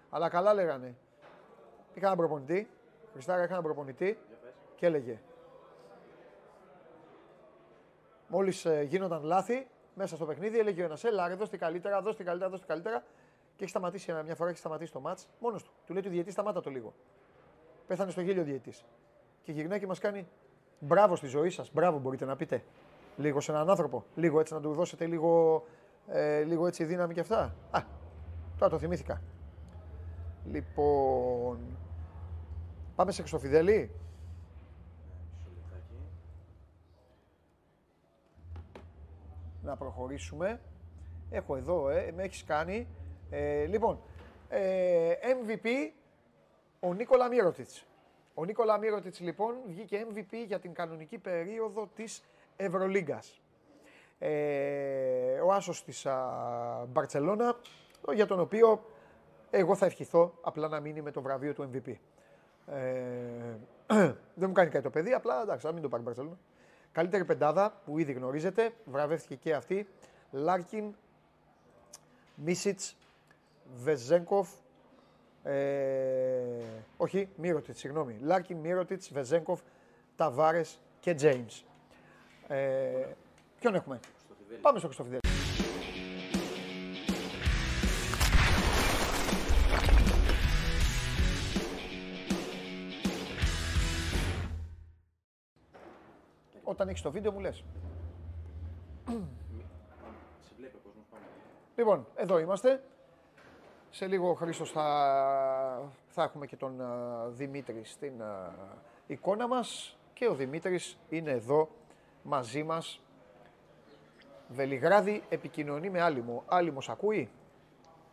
[0.10, 0.96] Αλλά καλά λέγανε.
[1.94, 2.70] Είχα έναν προπονητή.
[3.12, 4.18] Χριστάρα, είχα έναν προπονητή
[4.76, 5.20] και έλεγε.
[8.28, 12.50] Μόλις ε, γίνονταν λάθη μέσα στο παιχνίδι, έλεγε ο ένας: Έλα, δώστε καλύτερα, δώστε καλύτερα,
[12.50, 13.04] δώστε καλύτερα
[13.56, 15.72] και έχει σταματήσει μια φορά, έχει σταματήσει το μάτ μόνος του.
[15.86, 16.94] Του λέει του διαιτή, σταμάτα το λίγο.
[17.88, 18.86] Πέθανε στο γέλιο ο διαιτής.
[19.44, 20.28] Και γυρνάει και μας κάνει
[20.80, 21.72] μπράβο στη ζωή σας.
[21.74, 22.64] Μπράβο, μπορείτε να πείτε.
[23.18, 24.04] Λίγο σε έναν άνθρωπο.
[24.16, 25.64] Λίγο έτσι να του δώσετε λίγο,
[26.08, 27.56] ε, λίγο έτσι δύναμη και αυτά.
[27.72, 27.82] Α,
[28.58, 29.22] τώρα το θυμήθηκα.
[30.46, 31.60] Λοιπόν.
[32.96, 33.92] Πάμε σε Χρυσοφιδέλη.
[39.64, 40.60] Να προχωρήσουμε.
[41.30, 42.88] Έχω εδώ, ε, με έχεις κάνει
[43.30, 44.00] ε, λοιπόν,
[44.50, 45.14] ε,
[45.44, 45.68] MVP
[46.80, 47.86] ο Νίκολα Μύρωτιτς.
[48.34, 52.24] Ο Νίκολα Μύρωτιτς λοιπόν βγήκε MVP για την κανονική περίοδο της
[52.56, 53.42] Ευρωλίγκας.
[54.20, 56.08] Ε, ο άσος της
[56.88, 57.56] Μπαρτσελόνα,
[58.14, 58.84] για τον οποίο
[59.50, 61.94] εγώ θα ευχηθώ απλά να μείνει με το βραβείο του MVP.
[62.68, 63.58] Ε,
[64.40, 66.38] δεν μου κάνει κάτι το παιδί, απλά εντάξει, να μην το πάρει η Μπαρτσελόνα.
[66.92, 69.88] Καλύτερη πεντάδα που ήδη γνωρίζετε, βραβεύτηκε και αυτή.
[70.32, 70.96] Λάρκιν,
[72.36, 72.98] Μίσιτς,
[73.74, 74.50] Βεζένκοφ,
[75.44, 76.64] ε,
[76.98, 78.18] όχι, Μίροτιτς, συγγνώμη.
[78.22, 79.62] Λάρκιν, Μίροτιτς, Βεζένκοφ,
[80.16, 81.66] Ταβάρες και Τζέιμς.
[82.48, 83.06] Ε,
[83.60, 85.20] ποιον έχουμε, στο Πάμε στο Χρυστοφιδέλη.
[96.64, 97.64] Όταν έχεις το βίντεο μου λες.
[101.76, 102.84] Λοιπόν, εδώ είμαστε.
[103.96, 106.82] Σε λίγο ο Χρήστος θα, θα έχουμε και τον
[107.28, 108.14] Δημήτρη στην
[109.08, 111.70] εικόνα μας και ο Δημήτρης είναι εδώ
[112.24, 113.02] μαζί μας
[114.48, 116.44] Βελιγράδι επικοινωνεί με Άλυμο.
[116.48, 117.30] Άλυμος ακούει;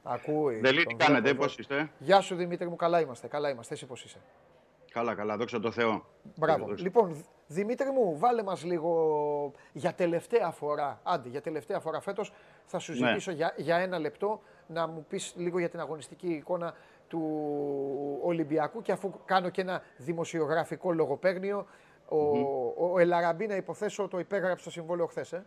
[0.03, 0.61] Ακούει.
[0.61, 3.27] Δελή, τι κάνετε, πώς είστε; Γεια σου Δημήτρη μου, καλά είμαστε.
[3.27, 3.75] Καλά είμαστε.
[3.75, 4.19] Εσύ πώς είσαι;
[4.93, 6.05] Καλά, καλά, δόξα τω Θεώ.
[6.37, 6.73] Μπράβο.
[6.77, 12.33] Λοιπόν, Δημήτρη μου, βάλε μας λίγο για τελευταία φορά, άντε, για τελευταία φορά φέτος,
[12.67, 13.09] θα σου ναι.
[13.09, 14.41] ζητήσω για, για ένα λεπτό
[14.73, 16.75] να μου πεις λίγο για την αγωνιστική εικόνα
[17.09, 17.23] του
[18.23, 21.67] Ολυμπιακού και αφού κάνω και ένα δημοσιογραφικό λογοπαίγνιο,
[22.09, 22.93] ο, mm-hmm.
[22.93, 25.33] ο Ελαραμπή να υποθέσω το υπέγραψε το συμβόλαιο χθες.
[25.33, 25.45] Ε;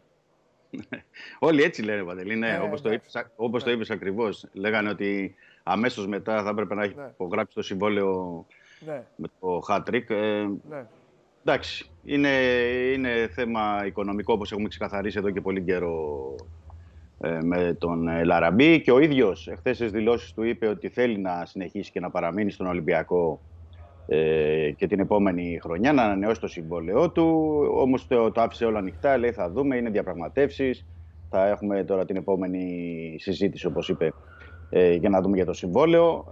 [1.40, 2.36] Όλοι έτσι λένε, Παντελή.
[2.36, 3.76] Ναι, ε, όπως, το είπες, όπως το ναι.
[3.76, 4.48] είπες ακριβώς.
[4.54, 7.08] Λέγανε ότι αμέσως μετά θα έπρεπε να έχει ναι.
[7.14, 8.46] υπογράψει το συμβόλαιο
[8.80, 9.04] ναι.
[9.16, 10.10] με το hat-trick.
[10.10, 10.86] Ε, ναι.
[11.44, 12.30] Εντάξει, είναι,
[12.94, 16.46] είναι θέμα οικονομικό όπως έχουμε ξεκαθαρίσει εδώ και πολύ καιρό ε,
[17.44, 21.46] με τον ε, Λαραμπή και ο ίδιος εχθές στις δηλώσεις του είπε ότι θέλει να
[21.46, 23.40] συνεχίσει και να παραμείνει στον Ολυμπιακό
[24.08, 27.58] ε, και την επόμενη χρονιά να ανανεώσει το συμβόλαιό του.
[27.74, 30.86] Όμως το, το άφησε όλα ανοιχτά, λέει θα δούμε, είναι διαπραγματεύσεις.
[31.30, 34.14] Θα έχουμε τώρα την επόμενη συζήτηση όπως είπε
[34.70, 36.26] ε, για να δούμε για το συμβόλαιο.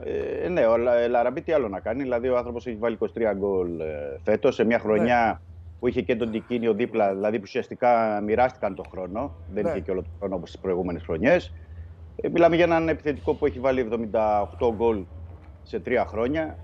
[0.44, 0.78] Ε, ναι, ο
[1.10, 2.02] Λαραμπή τι άλλο να κάνει.
[2.02, 5.53] Δηλαδή, ο άνθρωπος έχει βάλει 23 γκολ ε, φέτος σε μια χρονιά ναι.
[5.84, 9.36] Που είχε και τον Τικίνιο δίπλα, δηλαδή που ουσιαστικά μοιράστηκαν τον χρόνο.
[9.54, 9.70] Δεν ναι.
[9.70, 11.54] είχε και όλο τον χρόνο όπως τις προηγούμενες χρονιές.
[12.16, 15.04] Ε, μιλάμε για έναν επιθετικό που έχει βάλει 78 γκολ
[15.64, 16.58] σε τρία χρόνια.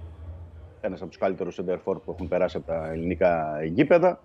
[0.82, 4.20] Ένας από τους καλύτερους σεντερφόρ που έχουν περάσει από τα ελληνικά γήπεδα.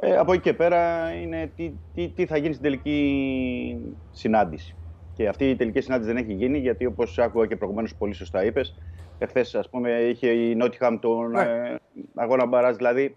[0.00, 4.76] Ε, από εκεί και πέρα είναι τι, τι, τι θα γίνει στην τελική συνάντηση.
[5.14, 8.44] Και αυτή η τελική συνάντηση δεν έχει γίνει, γιατί όπως άκουγα και προηγουμένως πολύ σωστά
[8.44, 8.78] είπες,
[9.18, 11.40] εχθές ας πούμε είχε η Νότιχαμ τον ναι.
[11.40, 11.76] ε,
[12.14, 13.16] αγώνα μπαράζ, δηλαδή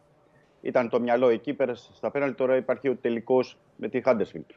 [0.68, 4.50] ήταν το μυαλό εκεί, πέρασε στα πέναλ, τώρα υπάρχει ο τελικός με τη Χάντεσφιλτ.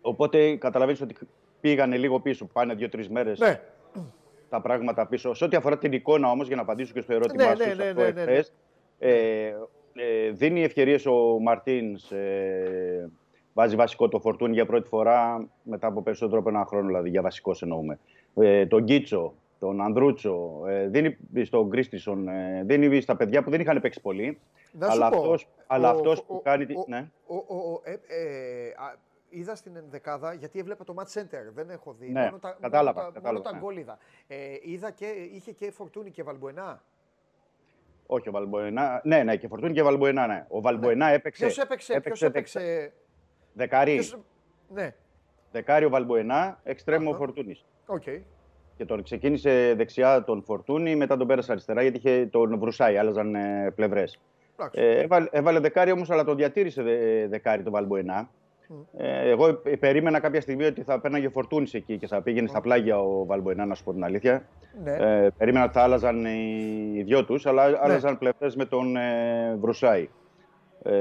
[0.00, 1.16] Οπότε καταλαβαίνεις ότι
[1.60, 3.60] πήγανε λίγο πίσω, πάνε δύο-τρεις μέρες ναι.
[4.48, 5.34] τα πράγματα πίσω.
[5.34, 7.92] Σε ό,τι αφορά την εικόνα όμως, για να απαντήσω και στο ερώτημά ναι, σου, ναι,
[7.92, 8.40] ναι, ναι, ναι,
[8.98, 9.54] ε,
[9.94, 13.10] ε, δίνει ευκαιρίες ο Μαρτίνς ε,
[13.52, 17.22] βάζει βασικό το φορτούνι για πρώτη φορά μετά από περισσότερο από ένα χρόνο, δηλαδή για
[17.22, 17.98] βασικό εννοούμε.
[18.34, 19.34] Ε, τον Γκίτσο,
[19.64, 24.40] τον Ανδρούτσο, ε, δίνει στον Κρίστισον, ε, δίνει στα παιδιά που δεν είχαν παίξει πολύ.
[24.72, 26.64] Να αλλά αυτό αλλά αυτός που κάνει.
[26.64, 27.10] Ο, ναι.
[27.26, 28.72] ο, ο, ε, ε,
[29.28, 32.10] είδα στην ενδεκάδα, γιατί έβλεπα το Match Center, δεν έχω δει.
[32.10, 33.98] Ναι, μόνο τα, κατάλαβα, μόνο, κατάλαβα, μόνο τα γκολ είδα.
[34.26, 36.82] Ε, είδα και, είχε και Φορτούνι και Βαλμποενά.
[38.06, 39.00] Όχι, ο Βαλμποενά.
[39.04, 40.46] Ναι, ναι, και Φορτούνι και Βαλμποενά, ναι.
[40.48, 41.14] Ο Βαλμποενά ναι.
[41.14, 41.44] έπαιξε.
[41.44, 42.92] Ποιος έπαιξε, έπαιξε, ποιος έπαιξε
[43.52, 43.92] Δεκάρι.
[43.92, 44.18] Ποιος...
[44.68, 44.94] Ναι.
[45.52, 47.16] Δεκάριο Βαλμποενά, εξτρέμο uh-huh.
[47.16, 47.64] Φορτούνης.
[47.86, 48.20] Okay.
[48.76, 53.34] Και τον ξεκίνησε δεξιά τον Φορτούνη, μετά τον πέρασε αριστερά γιατί είχε τον Βρουσάη, άλλαζαν
[53.34, 54.20] ε, πλευρές.
[54.72, 58.28] Ε, έβαλε, έβαλε δεκάρι όμως, αλλά τον διατήρησε δε, δεκάρι τον Βαλμποενά.
[58.96, 63.00] Ε, εγώ περίμενα κάποια στιγμή ότι θα πέρναγε φορτούνης εκεί και θα πήγαινε στα πλάγια
[63.00, 64.46] ο Βαλμποενά, να σου πω την αλήθεια.
[64.84, 64.92] Ναι.
[64.92, 67.78] Ε, περίμενα ότι θα άλλαζαν οι δυο τους, αλλά ναι.
[67.80, 70.08] άλλαζαν πλευρές με τον ε, Βρουσάη.
[70.82, 70.92] Ε,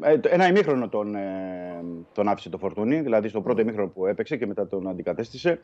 [0.00, 4.36] ε, ένα ημίχρονο τον, ε, τον άφησε το Φορτούνι, δηλαδή στο πρώτο ημίχρονο που έπαιξε
[4.36, 5.60] και μετά τον αντικατέστησε.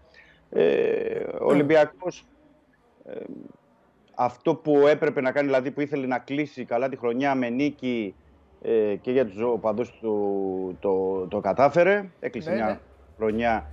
[0.50, 2.24] Ε, ο Ολυμπιακός
[3.04, 3.20] ε,
[4.14, 8.14] αυτό που έπρεπε να κάνει, δηλαδή που ήθελε να κλείσει καλά τη χρονιά με νίκη
[8.62, 12.10] ε, και για τους οπαδούς του το, το κατάφερε.
[12.20, 12.78] Έκλεισε ναι, μια ναι.
[13.16, 13.66] χρονιά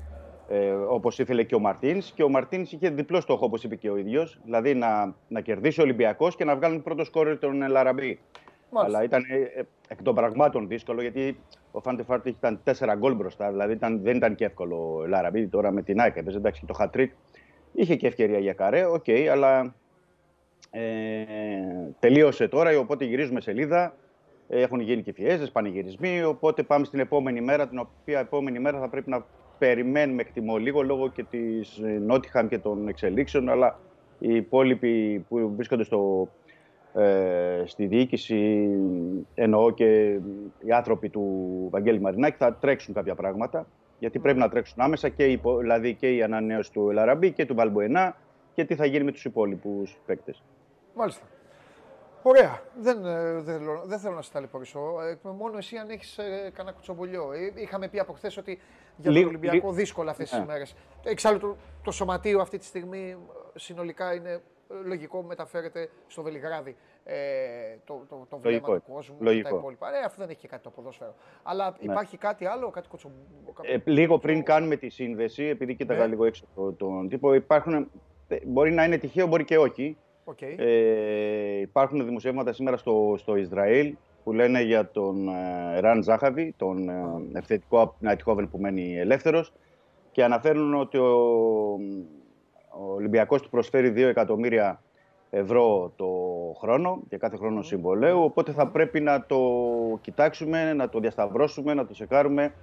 [0.50, 3.90] ε, όπως ήθελε και ο Μαρτίνς και ο Μαρτίνς είχε διπλό στόχο όπως είπε και
[3.90, 7.81] ο ίδιος, δηλαδή να, να κερδίσει ο Ολυμπιακός και να βγάλουν πρώτο σκόρερ τον Ελ
[7.81, 8.20] Αραμπί.
[8.72, 11.38] Αλλά ήταν ε, εκ των πραγμάτων δύσκολο γιατί
[11.76, 13.52] ο Φαν Βέερτ ήταν τέσσερα γκολ μπροστά.
[13.52, 16.16] Δηλαδή ήταν, δεν ήταν και εύκολο ο Ελ Αραμπί τώρα με την ΑΕΚ.
[16.16, 17.12] Έπαιζε εντάξει και το χατ τρικ.
[17.72, 19.76] Είχε και ευκαιρία για καρέ, OK, okay, αλλά
[20.72, 20.84] ε,
[22.00, 22.80] τελείωσε τώρα.
[22.80, 23.96] Οπότε γυρίζουμε σελίδα.
[24.48, 26.24] Έχουν γίνει και φιέστες, πανηγυρισμοί.
[26.24, 29.26] Οπότε πάμε στην επόμενη μέρα, την οποία επόμενη μέρα θα πρέπει να
[29.58, 33.50] περιμένουμε, εκτιμώ λίγο, λόγω και της Νότιγχαμ και των εξελίξεων.
[33.50, 33.80] Αλλά
[34.20, 36.30] οι υπόλοιποι που βρίσκονται στο
[36.96, 38.70] ε, στη διοίκηση,
[39.36, 40.20] εννοώ και
[40.60, 41.24] οι άνθρωποι του
[41.72, 43.68] Βαγγέλη Μαρινάκη, θα τρέξουν κάποια πράγματα.
[44.00, 47.56] Γιατί πρέπει να τρέξουν άμεσα και η, δηλαδή και η ανανέωση του Ελαραμπή και του
[47.56, 48.16] Βαλμποενά
[48.54, 50.44] και τι θα γίνει με τους υπόλοιπους παίκτες.
[50.94, 51.26] Μάλιστα.
[52.22, 52.62] Ωραία.
[52.80, 54.80] Δεν, ε, δεν, δεν θέλω να σε ταλαιπωρήσω.
[55.02, 57.30] Ε, μόνο εσύ αν έχεις ε, κανένα κουτσομπολιό.
[57.56, 58.60] Είχαμε πει από χθες ότι
[58.98, 60.44] για τον Ολυμπιακό δύσκολα αυτές τις ναι.
[60.44, 60.64] ημέρε.
[61.04, 63.18] Εξάλλου το, το σωματείο αυτή τη στιγμή
[63.56, 64.42] συνολικά είναι
[64.86, 67.16] λογικό μεταφέρεται στο Βελιγράδι ε,
[67.86, 69.96] το, το, το βλέμμα του κόσμου και τα υπόλοιπα.
[69.96, 71.16] Ε, αυτό δεν έχει και κάτι το ποδόσφαιρο.
[71.44, 71.92] Αλλά ναι.
[71.92, 73.12] υπάρχει κάτι άλλο, κάτι κοτσο...
[73.62, 76.08] Ε, λίγο πριν κάνουμε τη σύνδεση, επειδή κοίταγα ναι.
[76.08, 77.92] λίγο έξω τον, τον τύπο, υπάρχουν,
[78.28, 79.98] ε, μπορεί να είναι τυχαίο, μπορεί και όχι.
[80.26, 80.56] Okay.
[80.58, 86.90] Ε, υπάρχουν δημοσιεύματα σήμερα στο, στο Ισραήλ που λένε για τον ε, Ραν Ζάχαβη, τον
[86.90, 86.94] ε,
[87.34, 89.54] ευθετικό Ναϊτχόβεν που μένει ελεύθερος
[90.12, 91.80] και αναφέρουν ότι ο,
[92.80, 94.82] ο Ολυμπιακός του προσφέρει 2 εκατομμύρια
[95.30, 96.08] ευρώ το
[96.60, 98.24] χρόνο για κάθε χρόνο συμβολέου.
[98.24, 99.40] Οπότε θα πρέπει να το
[100.02, 102.54] κοιτάξουμε, να το διασταυρώσουμε, να το τσεκάρουμε.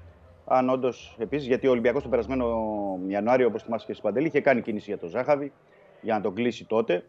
[0.46, 2.46] Αν όντως επίσης, γιατί ο Ολυμπιακός τον περασμένο
[3.06, 5.52] Ιανουάριο, όπως θυμάσαι και στην Παντελή, είχε κάνει κίνηση για τον Ζάχαβη
[6.00, 7.04] για να τον κλείσει τότε.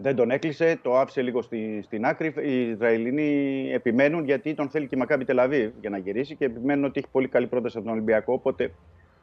[0.00, 2.34] Δεν τον έκλεισε, το άφησε λίγο στη, στην άκρη.
[2.42, 6.84] Οι Ισραηλινοί επιμένουν γιατί τον θέλει και η Μακάμπη Τελαβή για να γυρίσει και επιμένουν
[6.84, 8.32] ότι έχει πολύ καλή πρόταση από τον Ολυμπιακό.
[8.32, 8.72] Οπότε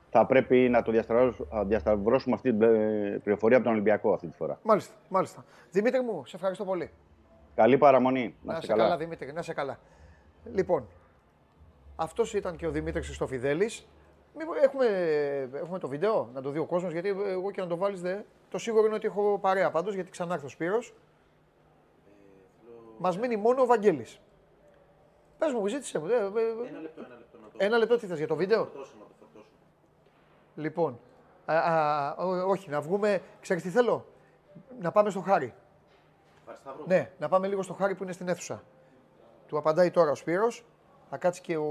[0.10, 0.91] θα πρέπει να το
[1.66, 4.60] διασταυρώσουμε αυτή την ε, πληροφορία από τον Ολυμπιακό αυτή τη φορά.
[4.64, 5.45] Μάλιστα, μάλιστα.
[5.72, 6.91] Δημήτρη μου, σε ευχαριστώ πολύ.
[7.55, 8.36] Καλή παραμονή.
[8.41, 8.84] Να, να σε καλά.
[8.84, 8.97] καλά.
[8.97, 9.80] Δημήτρη, να σε καλά.
[10.53, 10.88] Λοιπόν,
[11.95, 13.88] αυτός ήταν και ο Δημήτρης Χριστοφιδέλης.
[14.64, 14.86] Έχουμε,
[15.53, 18.18] έχουμε το βίντεο να το δει ο κόσμος, γιατί εγώ και να το βάλεις δε.
[18.49, 20.93] Το σίγουρο είναι ότι έχω παρέα πάντως, γιατί ξανά έρθει ο Σπύρος.
[22.97, 24.22] Μας μείνει μόνο ο Βαγγέλης.
[25.38, 26.05] Πες μου, ζήτησε μου.
[26.05, 27.38] Ένα λεπτό, ένα λεπτό.
[27.57, 28.70] Ένα λεπτό τι θες για το βίντεο;
[30.60, 30.99] Λοιπόν,
[31.45, 32.16] α, α,
[32.47, 33.22] όχι, να βγούμε.
[33.41, 34.05] Ξέρεις τι θέλω;
[34.80, 35.53] Να πάμε στο Χάρη.
[36.86, 38.64] Ναι, να πάμε λίγο στο Χάρη που είναι στην αίθουσα.
[39.47, 40.66] Του απαντάει τώρα ο Σπύρος.
[41.10, 41.66] Θα κάτσει και ο,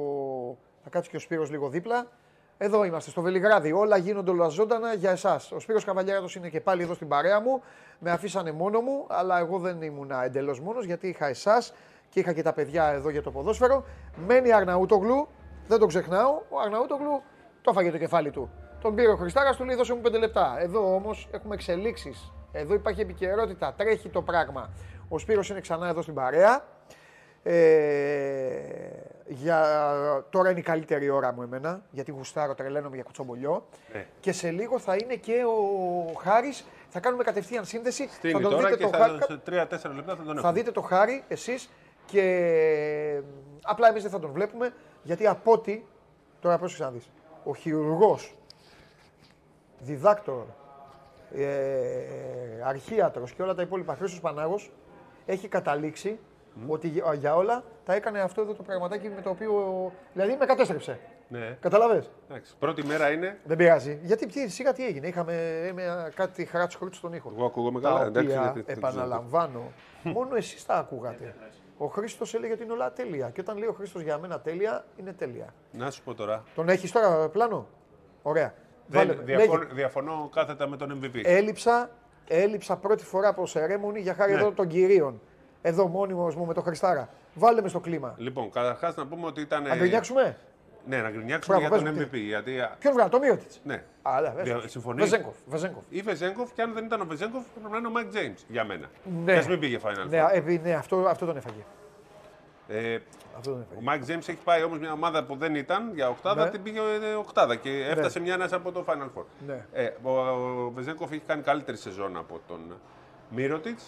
[0.83, 2.07] θα κάτσει και ο Σπύρος λίγο δίπλα.
[2.59, 3.73] Εδώ είμαστε, στο Βελιγράδι.
[3.73, 5.53] Όλα γίνονται όλα ζωντανά για εσάς.
[5.53, 7.63] Ο Σπύρος Καβαλιάρας είναι και πάλι εδώ στην παρέα μου.
[7.99, 11.75] Με αφήσανε μόνο μου, αλλά εγώ δεν ήμουν εντελώς μόνος γιατί είχα εσάς
[12.09, 13.85] και είχα και τα παιδιά εδώ για το ποδόσφαιρο.
[14.27, 15.29] Μένει Αρναούτογλου,
[15.67, 16.43] δεν τον ξεχνάω.
[16.49, 17.23] Ο Αρναούτογλου
[17.63, 18.51] το έφαγε το κεφάλι του.
[18.81, 20.57] Τον πήρε ο Χριστάρας, του λέει δώσε μου 5 λεπτά.
[20.61, 22.33] Εδώ όμως έχουμε εξελίξεις.
[22.53, 24.71] Εδώ υπάρχει επικαιρότητα, τρέχει το πράγμα.
[25.09, 26.65] Ο Σπύρος είναι ξανά εδώ στην παρέα.
[27.43, 27.55] Ε,
[29.27, 29.65] για...
[30.31, 33.67] Τώρα είναι η καλύτερη ώρα μου εμένα, γιατί γουστάρω, τρελαίνομαι για κουτσομπολιό.
[33.93, 34.07] Ναι.
[34.21, 38.09] Και σε λίγο θα είναι και ο Χάρης, θα κάνουμε κατευθείαν σύνδεση.
[38.09, 40.41] Στην θα τον τώρα δείτε και το θα, σε 3-4 λεπτά θα τον έχουμε.
[40.41, 41.71] Θα δείτε το Χάρη εσείς
[42.07, 43.23] και
[43.63, 44.73] απλά εμείς δεν θα τον βλέπουμε,
[45.03, 45.83] γιατί από ό,τι,
[46.41, 47.11] τώρα πρόσεξε να δεις,
[47.45, 48.38] ο χειρουργός,
[49.81, 50.45] διδάκτορ,
[51.35, 51.47] ε,
[52.65, 54.73] αρχίατρος και όλα τα υπόλοιπα, Χρήστος Πανάγος,
[55.27, 56.19] έχει καταλήξει
[56.67, 59.93] ότι για όλα τα έκανε αυτό εδώ το πραγματάκι με το οποίο.
[60.13, 60.99] Δηλαδή με κατέστρεψε.
[61.29, 61.57] Ναι.
[61.61, 62.05] Καταλαβέ.
[62.59, 63.39] Πρώτη μέρα είναι.
[63.45, 63.99] Δεν πειράζει.
[64.03, 65.07] Γιατί τι, σιγά τι έγινε.
[65.07, 65.33] Είχαμε
[65.75, 67.33] με, κάτι χαράτσο χρήτη στον ήχο.
[67.37, 68.07] Εγώ ακούγομαι καλά.
[68.07, 69.73] οποία, επαναλαμβάνω,
[70.03, 71.35] μόνο εσείς τα ακούγατε.
[71.79, 73.31] Ο Χρήστος έλεγε ότι είναι όλα τέλεια.
[73.31, 75.55] Και όταν λέει ο Χρήστος για μένα τέλεια, είναι τέλεια.
[75.73, 76.43] Να σου πω τώρα.
[76.55, 77.67] Τον έχεις τώρα πλάνο;
[78.23, 78.55] Ωραία.
[78.89, 81.21] Δεν, διαφωνώ, διαφωνώ κάθετα με τον MVP.
[81.23, 81.91] Έλειψα,
[82.29, 84.41] έλειψα πρώτη φορά από σερέμονη για χάρη ναι.
[84.41, 85.21] εδώ των κυρίων
[85.63, 87.09] εδώ μόνιμος μου με το Χριστάρα.
[87.35, 88.15] Βάλε με στο κλίμα.
[88.17, 89.63] Λοιπόν, καταρχάς να πούμε ότι ήταν.
[89.63, 90.37] Να γκρινιάξουμε;
[90.87, 92.13] Ναι, να γκρινιάξουμε για τον MVP.
[92.13, 92.53] Γιατί...
[92.79, 93.61] Ποιον βγάλει, τον Μίροτιτς.
[93.65, 93.83] Ναι.
[94.03, 94.35] Αλλά,
[94.67, 95.01] Συμφωνεί.
[95.01, 95.35] Βεζένκοφ.
[95.47, 95.83] Βεζένκοφ.
[95.89, 98.65] Ή Βεζένκοφ, και αν δεν ήταν ο Βεζένκοφ, πρέπει να είναι ο Μάικ Τζέιμς για
[98.65, 98.87] μένα.
[99.25, 99.39] Ναι.
[99.39, 101.65] Και μην πήγε Final ναι, ε, ναι, αυτό, αυτό τον έφαγε.
[102.69, 102.99] Ε,
[103.37, 103.79] αυτό τον έφαγε.
[103.79, 106.51] Ο Μάικ Τζέιμς έχει πάει όμως μια ομάδα που δεν ήταν για οκτάδα, ναι.
[106.51, 107.77] την πήγε ε, οκτάδα και ναι.
[107.77, 108.25] έφτασε ναι.
[108.25, 109.25] μια ένας από το Final Four.
[109.47, 109.67] Ναι.
[109.73, 112.61] Ε, ο, ο Βεζένκοφ έχει κάνει καλύτερη σεζόν από τον
[113.31, 113.79] Μίροτιτς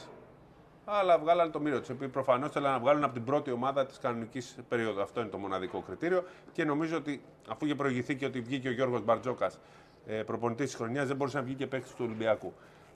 [0.92, 1.92] αλλά βγάλανε τον Μίροτιτς.
[1.92, 5.02] Επειδή προφανώς θέλανε να βγάλουν από την πρώτη ομάδα της κανονικής περίοδου.
[5.02, 6.24] Αυτό είναι το μοναδικό κριτήριο.
[6.52, 9.58] Και νομίζω ότι αφού είχε προηγηθεί και ότι βγήκε ο Γιώργος Μπαρτζόκας
[10.06, 12.52] ε, προπονητής της χρονιάς, δεν μπορούσε να βγει και παίκτης του Ολυμπιακού.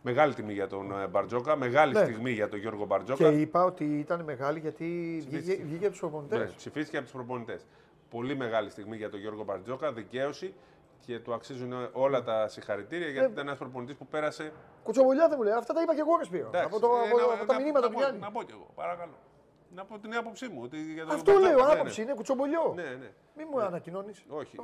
[0.07, 2.03] Μεγάλη τιμή για τον ε, Μπαρτζόκα, μεγάλη ναι.
[2.03, 3.31] στιγμή για τον Γιώργο Μπαρτζόκα.
[3.31, 4.87] Και είπα ότι ήταν μεγάλη γιατί
[5.29, 6.39] βγήκε, βγήκε από τους προπονητές.
[6.39, 7.67] Ναι, ψηφίστηκε από τους προπονητές.
[8.11, 10.55] Πολύ μεγάλη στιγμή για τον Γιώργο Μπαρτζόκα, δικαίωση
[11.01, 14.53] και του αξίζουν όλα τα συγχαρητήρια γιατί ε, ήταν ένας προπονητής που πέρασε.
[14.83, 15.53] Κουτσοβολιά δεν μου λέει.
[15.53, 16.51] Αυτά τα είπα και εγώ, Ρεσπίρο.
[16.65, 18.19] Από, το, ε, από, από τα μηνύματα του Γιάννη.
[18.19, 19.19] Να πω κι εγώ, παρακαλώ.
[19.75, 20.61] Να πω την άποψη μου.
[20.63, 22.05] Ότι για το Αυτό λέω, ναι, άποψη ναι.
[22.07, 22.73] είναι κουτσομπολιό.
[22.75, 23.11] Ναι, ναι.
[23.37, 23.65] Μην μου ναι.
[23.65, 24.25] ανακοινώνεις.
[24.29, 24.57] Όχι.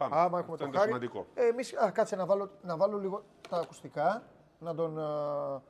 [0.00, 0.20] Ε, Πάμε.
[0.22, 0.86] Άμα έχουμε το χάρη.
[0.86, 1.26] Σημαντικό.
[1.34, 4.22] Ε, εμείς, α, κάτσε να βάλω, να βάλω λίγο τα ακουστικά,
[4.58, 5.60] να τον, α,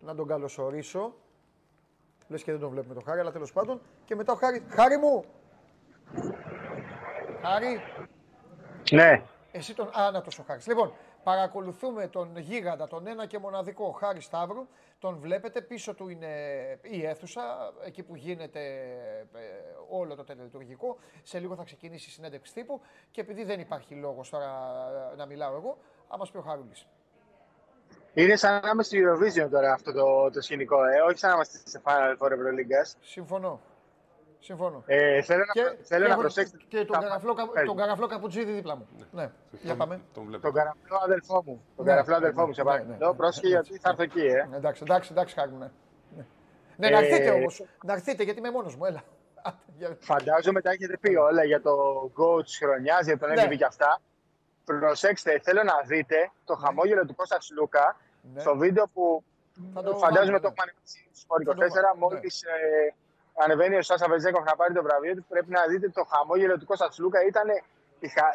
[0.00, 1.14] να τον καλωσορίσω.
[2.28, 3.80] Λες και δεν τον βλέπουμε το χάρη, αλλά τέλος πάντων.
[4.04, 5.24] Και μετά ο χάρη, χάρη μου!
[7.42, 7.80] Χάρη,
[8.90, 9.22] ναι.
[9.56, 9.90] Εσύ τον.
[9.98, 10.60] Α, να το σοχάρι.
[10.66, 10.92] Λοιπόν,
[11.22, 14.66] παρακολουθούμε τον γίγαντα, τον ένα και μοναδικό Χάρης Σταύρου.
[14.98, 16.28] Τον βλέπετε, πίσω του είναι
[16.82, 18.60] η αίθουσα, εκεί που γίνεται
[19.34, 19.38] ε,
[19.88, 20.98] όλο το τελετουργικό.
[21.22, 22.80] Σε λίγο θα ξεκινήσει η συνέντευξη τύπου
[23.10, 24.50] και επειδή δεν υπάρχει λόγος τώρα
[25.16, 25.78] να μιλάω εγώ,
[26.08, 26.86] θα μας πει ο Χαρούλης.
[28.14, 31.34] Είναι σαν να είμαστε στη Eurovision τώρα αυτό το, το σκηνικό, ε; όχι σαν να
[31.34, 32.96] είμαστε σε Final Four Ευρωλίγκας.
[33.00, 33.60] Συμφωνώ.
[34.46, 34.82] Συμφωνώ.
[34.86, 36.64] Ε, θέλω και, να, θέλω και να προσέξετε.
[36.68, 37.34] Και τον, καραφλό,
[37.66, 38.86] τον καραφλό καπουτζίδι δίπλα μου.
[39.10, 39.30] Ναι, ναι.
[39.62, 40.00] για πάμε.
[40.14, 41.64] Τον, τον καραφλό αδελφό μου.
[41.76, 42.96] Τον ναι, καραφλό αδελφό ναι, μου, σε ναι, παρακαλώ.
[42.98, 44.48] Ναι, ναι, Πρόσχε γιατί θα έρθω εκεί, ε.
[44.54, 45.70] Εντάξει, εντάξει, εντάξει, χάρη ναι.
[46.76, 47.64] Ναι, να έρθετε όμως.
[47.84, 49.02] Να έρθετε γιατί είμαι μόνος μου, έλα.
[49.98, 51.74] Φαντάζομαι τα έχετε πει όλα για το
[52.16, 54.00] go της χρονιάς, για τον MVP και αυτά.
[54.64, 57.96] Προσέξτε, θέλω να δείτε το χαμόγελο του Κώστας Λούκα
[58.36, 59.24] στο βίντεο που
[59.96, 61.36] φαντάζομαι το έχουμε ανοίξει στο
[61.94, 62.44] 24 μόλις
[63.44, 66.66] ανεβαίνει ο Σάσα Βεζέκοφ να πάρει το βραβείο του, πρέπει να δείτε το χαμόγελο του
[66.66, 67.18] Κώστα Τσλούκα.
[67.30, 67.48] Ήταν,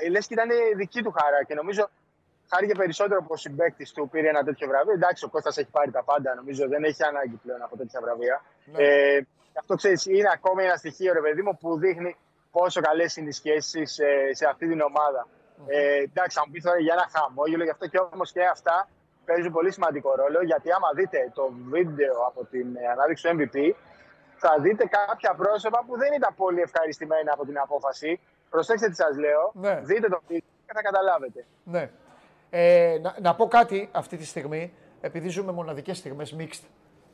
[0.09, 1.89] λες και ήταν δική του χαρά και νομίζω
[2.51, 4.93] χάρηκε περισσότερο που ο συμπέκτη του πήρε ένα τέτοιο βραβείο.
[4.93, 8.41] Εντάξει, ο Κώστας έχει πάρει τα πάντα, νομίζω δεν έχει ανάγκη πλέον από τέτοια βραβεία.
[8.65, 8.83] Ναι.
[8.83, 9.27] Ε,
[9.59, 12.15] αυτό ξέρεις, είναι ακόμη ένα στοιχείο, ρε παιδί μου, που δείχνει
[12.51, 15.27] πόσο καλές είναι οι σχέσεις σε, σε αυτή την ομάδα.
[15.67, 18.89] Ε, εντάξει, θα μου πεις τώρα για ένα χαμόγελο, γι' αυτό και όμως και αυτά
[19.25, 20.39] παίζουν πολύ σημαντικό ρόλο.
[20.43, 23.55] Γιατί άμα δείτε το βίντεο από την ανάδειξη του MVP,
[24.43, 28.19] θα δείτε κάποια πρόσωπα που δεν ήταν πολύ ευχαριστημένα από την απόφαση.
[28.49, 29.51] Προσέξτε τι σας λέω.
[29.53, 29.79] Ναι.
[29.83, 31.45] Δείτε το βίντεο και θα καταλάβετε.
[31.63, 31.89] Ναι.
[32.49, 36.65] Ε, να, να πω κάτι αυτή τη στιγμή, επειδή ζούμε μοναδικές στιγμές mixed.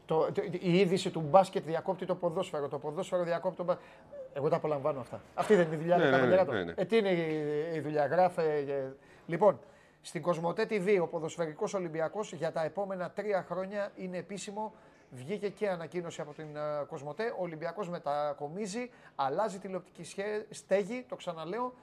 [0.06, 3.86] Το, η είδηση του μπάσκετ διακόπτει το ποδόσφαιρο, το ποδόσφαιρο διακόπτει το μπάσκετ.
[4.34, 5.22] Εγώ τα απολαμβάνω αυτά.
[5.36, 6.74] Αυτή δεν είναι η δουλειά ναι, ναι, ναι, ναι, ναι.
[6.76, 8.42] Ε, τι είναι η, η δουλειά, γράφε.
[8.42, 8.94] Ε,
[9.26, 9.60] λοιπόν,
[10.02, 14.74] στην Κοσμοτέ TV ο ποδοσφαιρικός Ολυμπιακός για τα επόμενα τρία χρόνια είναι επίσημο.
[15.10, 17.34] Βγήκε και ανακοίνωση από την uh, Κοσμοτέ.
[17.38, 20.04] Ο Ολυμπιακός μετακομίζει, αλλάζει τηλεοπτική
[20.50, 21.74] στέγη, το ξαναλέω,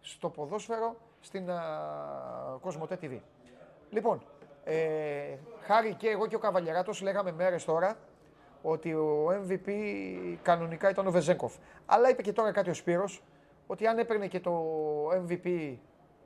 [0.00, 3.18] στο ποδόσφαιρο στην uh, Κοσμοτέ TV.
[3.90, 4.22] Λοιπόν,
[4.64, 7.96] ε, χάρη και εγώ και ο Καβαλιαράτος λέγαμε μέρες τώρα
[8.62, 9.70] ότι ο MVP
[10.42, 11.54] κανονικά ήταν ο Βεζέγκοφ.
[11.86, 13.22] Αλλά είπε και τώρα κάτι ο Σπύρος,
[13.66, 14.52] ότι αν έπαιρνε και το
[15.08, 15.76] MVP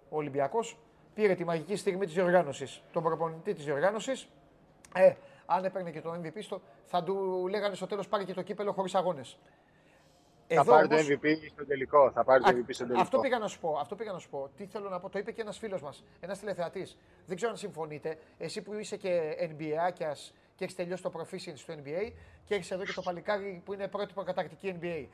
[0.09, 0.78] ο Ολυμπιακός,
[1.14, 4.28] πήρε τη μαγική στιγμή της διοργάνωσης, τον προπονητή της διοργάνωσης,
[4.94, 5.12] ε,
[5.53, 8.72] αν έπαιρνε και το MVP, στο, θα του λέγανε στο τέλος πάρει και το κύπελο
[8.72, 9.38] χωρίς αγώνες.
[10.55, 12.11] Θα πάρει το MVP στο τελικό.
[12.11, 13.00] Θα πάρει το MVP στο τελικό.
[13.00, 13.78] Αυτό πήγα να σου πω.
[13.80, 14.50] Αυτό πήγα να σου πω.
[14.57, 15.09] Τι θέλω να πω.
[15.09, 16.98] Το είπε και ένας φίλος μας, ένας τηλεθεατής.
[17.26, 18.18] Δεν ξέρω αν συμφωνείτε.
[18.38, 19.92] Εσύ που είσαι και NBA
[20.55, 22.12] και έχεις τελειώσει το proficiency στο NBA
[22.44, 25.07] και έχεις εδώ και το παλικάρι που είναι πρώτη προκατακτική NBA.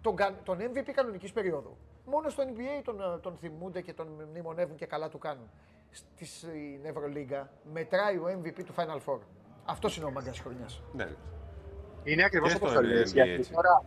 [0.00, 1.76] Τον, τον MVP κανονικής περίοδου.
[2.04, 5.50] Μόνο στο NBA τον, τον θυμούνται και τον μνημονεύουν και καλά του κάνουν.
[6.20, 9.18] Στην Ευρωλίγκα μετράει ο MVP του Final Four.
[9.64, 10.66] Αυτός είναι ο μαγκα χρονιά.
[10.92, 11.08] Ναι.
[12.04, 13.12] Είναι ακριβώς όπως το λες.
[13.12, 13.82] Γιατί τώρα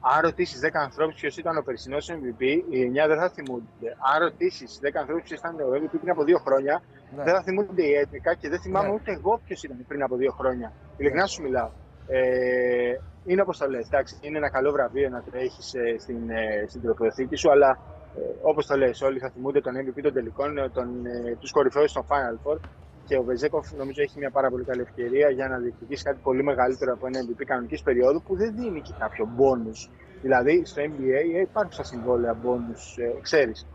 [0.00, 3.88] αν ρωτήσεις 10 ανθρώπους ποιος ήταν ο περσινός MVP, οι 9 δεν θα θυμούνται.
[4.14, 6.82] Αν ρωτήσεις 10 ανθρώπους ποιος ήταν ο MVP πριν από 2 χρόνια,
[7.16, 7.22] ναι.
[7.22, 8.94] δεν θα θυμούνται οι 11 και δεν θυμάμαι ναι.
[8.94, 10.72] ούτε εγώ ποιος ήταν πριν από 2 χρόνια.
[10.96, 11.70] Ειλικρινά σου μιλάω.
[12.06, 13.88] Ε, είναι όπως το λες.
[14.20, 17.78] Είναι ένα καλό βραβείο να τρέχεις ε, στην, ε, στην τροφοδοθήκη σου, αλλά
[18.16, 21.90] ε, όπως το λες, όλοι θα θυμούνται τον MVP των τελικών, τον, ε, τους κορυφαίους
[21.90, 22.56] στο Final Four
[23.04, 26.42] και ο Βεζέκοφ νομίζω έχει μια πάρα πολύ καλή ευκαιρία για να διεκδικήσει κάτι πολύ
[26.42, 29.90] μεγαλύτερο από ένα MVP κανονικής περίοδου που δεν δίνει και κάποιο bonus.
[30.22, 33.66] Δηλαδή στο NBA υπάρχουν στα συμβόλαια bonus, ε, ξέρεις.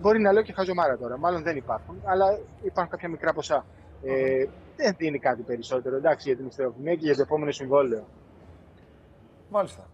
[0.00, 3.64] Μπορεί να λέω και χαζομάρα τώρα, μάλλον δεν υπάρχουν, αλλά υπάρχουν κάποια μικρά ποσά.
[4.02, 4.44] Ε,
[4.76, 8.04] δεν δίνει κάτι περισσότερο εντάξει, για την ιστεροφημία και για το επόμενο συμβόλαιο.
[9.50, 9.86] Μάλιστα.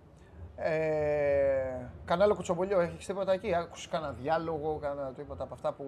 [0.57, 5.84] Ε, κανάλι Κουτσομπολιό, έχεις τίποτα εκεί, άκουσες κανένα διάλογο, κανένα τίποτα από αυτά που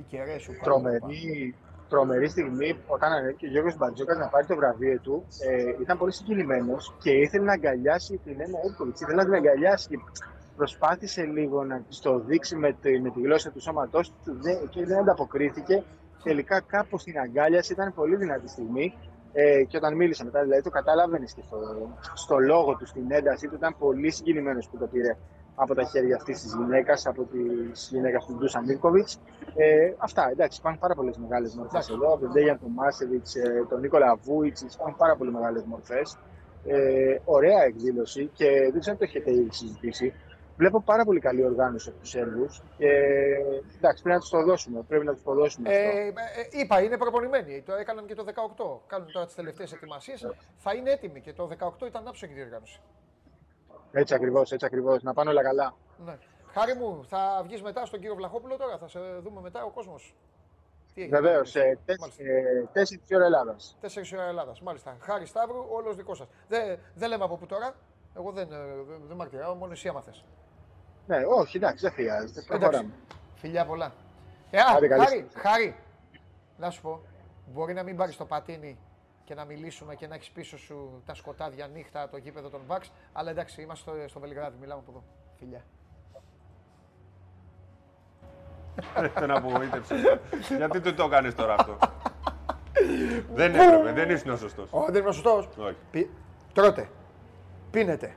[0.00, 1.54] οι κεραίες σου Τρομερή,
[1.88, 5.26] τρομερή στιγμή όταν ανέβηκε ο Γιώργος Μπατζόκας να πάρει το βραβείο του.
[5.48, 8.92] Ε, ήταν πολύ συγκινημένος και ήθελε να αγκαλιάσει την Ένα Εύκολη.
[8.94, 9.98] Ήθελε να την αγκαλιάσει και
[10.56, 14.38] προσπάθησε λίγο να της το δείξει με τη, με τη γλώσσα του σώματός του
[14.70, 15.82] και δεν ανταποκρίθηκε.
[16.22, 18.94] Τελικά κάπως την αγκάλιασε, ήταν πολύ δυνατή στιγμή.
[19.32, 21.58] Ε, και όταν μίλησε μετά, δηλαδή το κατάλαβε και στο,
[22.14, 25.16] στο λόγο του, στην ένταση του, ήταν πολύ συγκινημένος που το πήρε
[25.54, 27.38] από τα χέρια αυτής της γυναίκας, από τη
[27.90, 29.08] γυναίκα του Ντούσαν Μίρκοβιτ.
[29.54, 32.12] Ε, αυτά, εντάξει, υπάρχουν πάρα πολλές μεγάλες μορφές εδώ.
[32.12, 36.18] Από τον Ντέγιαν Τομάσεβιτς, ε, τον Νίκολα Βούιτ, υπάρχουν πάρα πολύ μεγάλες μορφές.
[36.66, 40.14] Ε, ωραία εκδήλωση και δεν ξέρω αν το έχετε ήδη συζητήσει.
[40.60, 42.46] Βλέπω πάρα πολύ καλή οργάνωση από τους Σέρβου.
[42.76, 42.88] Και
[43.76, 44.82] εντάξει, πρέπει να τους το δώσουμε.
[44.88, 45.68] Πρέπει να τους το δώσουμε.
[45.70, 46.12] Ε, ε,
[46.50, 47.62] είπα, είναι προπονημένοι.
[47.66, 48.80] Το έκαναν και το 18.
[48.86, 50.26] Κάνουν τώρα τις τελευταίες ετοιμασίες.
[50.56, 52.80] Θα είναι έτοιμοι και το 18 ήταν άψογη διοργάνωση.
[53.92, 55.02] Έτσι ακριβώς, έτσι ακριβώς.
[55.02, 55.74] Να πάνε όλα καλά.
[56.04, 56.18] Ναι.
[56.52, 60.14] Χάρη μου, θα βγεις μετά στον κύριο Βλαχόπουλο τώρα, θα σε δούμε μετά ο κόσμος.
[61.10, 63.76] Βεβαίως, σε 4 ώρα Ελλάδας.
[63.80, 64.96] 4 ώρα Ελλάδας, μάλιστα.
[65.00, 66.26] Χάρη Σταύρου, όλος δικός σας.
[66.48, 67.74] Δεν, δεν λέμε από πού τώρα.
[68.16, 70.24] Εγώ δεν, δεν, δεν μαρτυράω, μόνο εσύ άμα θες.
[71.06, 72.42] Ναι, όχι, εντάξει, δεν χρειάζεται.
[72.46, 72.92] Προχωράμε.
[73.34, 73.92] Φιλιά πολλά.
[74.50, 74.64] Ε, α,
[75.04, 75.76] χάρη, χάρη,
[76.56, 77.00] να σου πω,
[77.46, 78.78] μπορεί να μην πάρεις το πατίνι
[79.30, 82.92] και να μιλήσουμε και να έχεις πίσω σου τα σκοτάδια νύχτα, το γήπεδο των Μπαξ.
[83.12, 85.04] Αλλά εντάξει, είμαστε στο, στο Βελιγράδι, μιλάμε από εδώ.
[85.38, 85.64] Φιλιά.
[89.20, 90.20] Τον απογοήτευσε.
[90.56, 91.78] Γιατί του το κάνεις τώρα αυτό;
[93.34, 94.68] δεν έπρεπε, δεν ήσουν ο σωστός.
[94.72, 95.48] Όχι, δεν είμαι ο σωστός.
[96.52, 96.88] Τρώτε.
[97.70, 98.16] Πίνετε.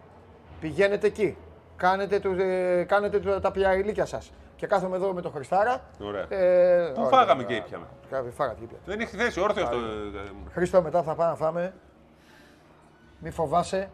[0.60, 1.38] Πηγαίνετε εκεί.
[1.76, 4.32] Κάνετε, τους, ε, κάνετε τα πιαριλίκια σας
[4.64, 5.82] και κάθομαι εδώ με τον Χριστάρα.
[6.00, 6.26] Ωραία.
[6.30, 7.86] Ε, Πού φάγαμε και ήπιαμε.
[8.32, 9.78] Φάγατε και Δεν έχει θέση, όρθιο το.
[10.52, 11.74] Χρήστο, μετά θα πάμε να φάμε.
[13.20, 13.90] Μη φοβάσαι.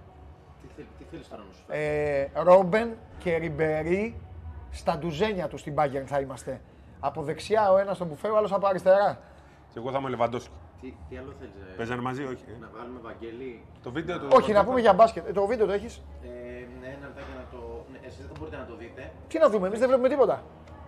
[0.76, 4.22] Τι, τι θέλει τώρα να σου ε, Ρόμπεν και Ριμπερί
[4.72, 6.62] στα ντουζένια του στην Bayern θα είμαστε.
[7.00, 9.20] Από δεξιά ο ένα στον μπουφέ, ο άλλο από αριστερά.
[9.74, 10.54] Και εγώ θα είμαι Λεβαντόσκι.
[10.82, 11.52] Τι, τι άλλο θέλει.
[11.72, 11.76] Ε?
[11.78, 12.44] Παίζανε μαζί, όχι.
[12.48, 12.58] Ε?
[12.60, 13.64] Να βγάλουμε Βαγγέλη.
[13.84, 14.28] Το βίντεο του.
[14.32, 15.28] Όχι, να πούμε για μπάσκετ.
[15.28, 16.02] Ε, το βίντεο το έχει.
[16.24, 16.28] Ε,
[16.82, 17.86] ναι, ένα λεπτάκι να το.
[17.92, 19.12] Ναι, εσείς δεν μπορείτε να το δείτε.
[19.28, 20.44] Τι να δούμε, εμεί δεν βλέπουμε τίποτα.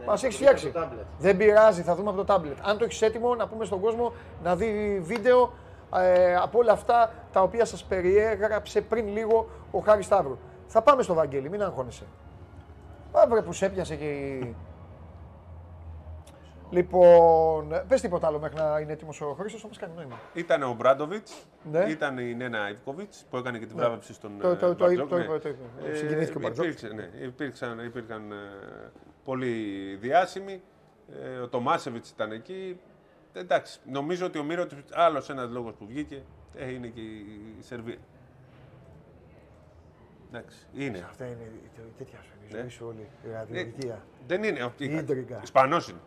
[0.05, 0.71] Μας έχεις φτιάξει.
[1.19, 2.57] Δεν πειράζει, θα δούμε από το τάμπλετ.
[2.61, 5.53] Αν το έχεις έτοιμο, να πούμε στον κόσμο να δει βίντεο
[5.95, 10.37] ε, από όλα αυτά τα οποία σας περιέγραψε πριν λίγο ο Χάρης Σταύρου.
[10.67, 12.03] Θα πάμε στο Βαγγέλη, μην αγχώνεσαι.
[13.11, 14.55] Πάμε που σε έπιασε και η...
[16.69, 20.19] Λοιπόν, πες τίποτα άλλο μέχρι να είναι έτοιμος ο Χρήστος, όμω κάνει νόημα.
[20.33, 21.79] Ήταν ο Μπράντοβιτς, ναι.
[21.79, 23.81] ήταν η Νένα Ιβκοβιτ που έκανε και την ναι.
[23.81, 26.65] βράβευση στον το, το, το, το, ε, Συγκινήθηκε ο Μπαρτζόκ.
[26.95, 28.35] Ναι, υπήρξαν, υπήρχαν ε,
[29.23, 30.61] πολύ διάσημοι.
[31.23, 32.79] Ε, ο Τομάσεβιτς ήταν εκεί.
[33.33, 36.23] Εντάξει, νομίζω ότι ο Μύρο άλλος ένας λόγος που βγήκε
[36.55, 37.97] ε, είναι και η Σερβία.
[40.29, 41.05] Εντάξει, είναι.
[41.09, 41.51] Αυτά είναι
[41.97, 42.31] τέτοια σου.
[42.47, 43.07] Η ζωή σου όλη.
[43.27, 44.05] Η ραδιολογία.
[44.27, 44.71] Δεν είναι.
[44.77, 45.05] Η
[45.43, 45.99] Ισπανός είναι.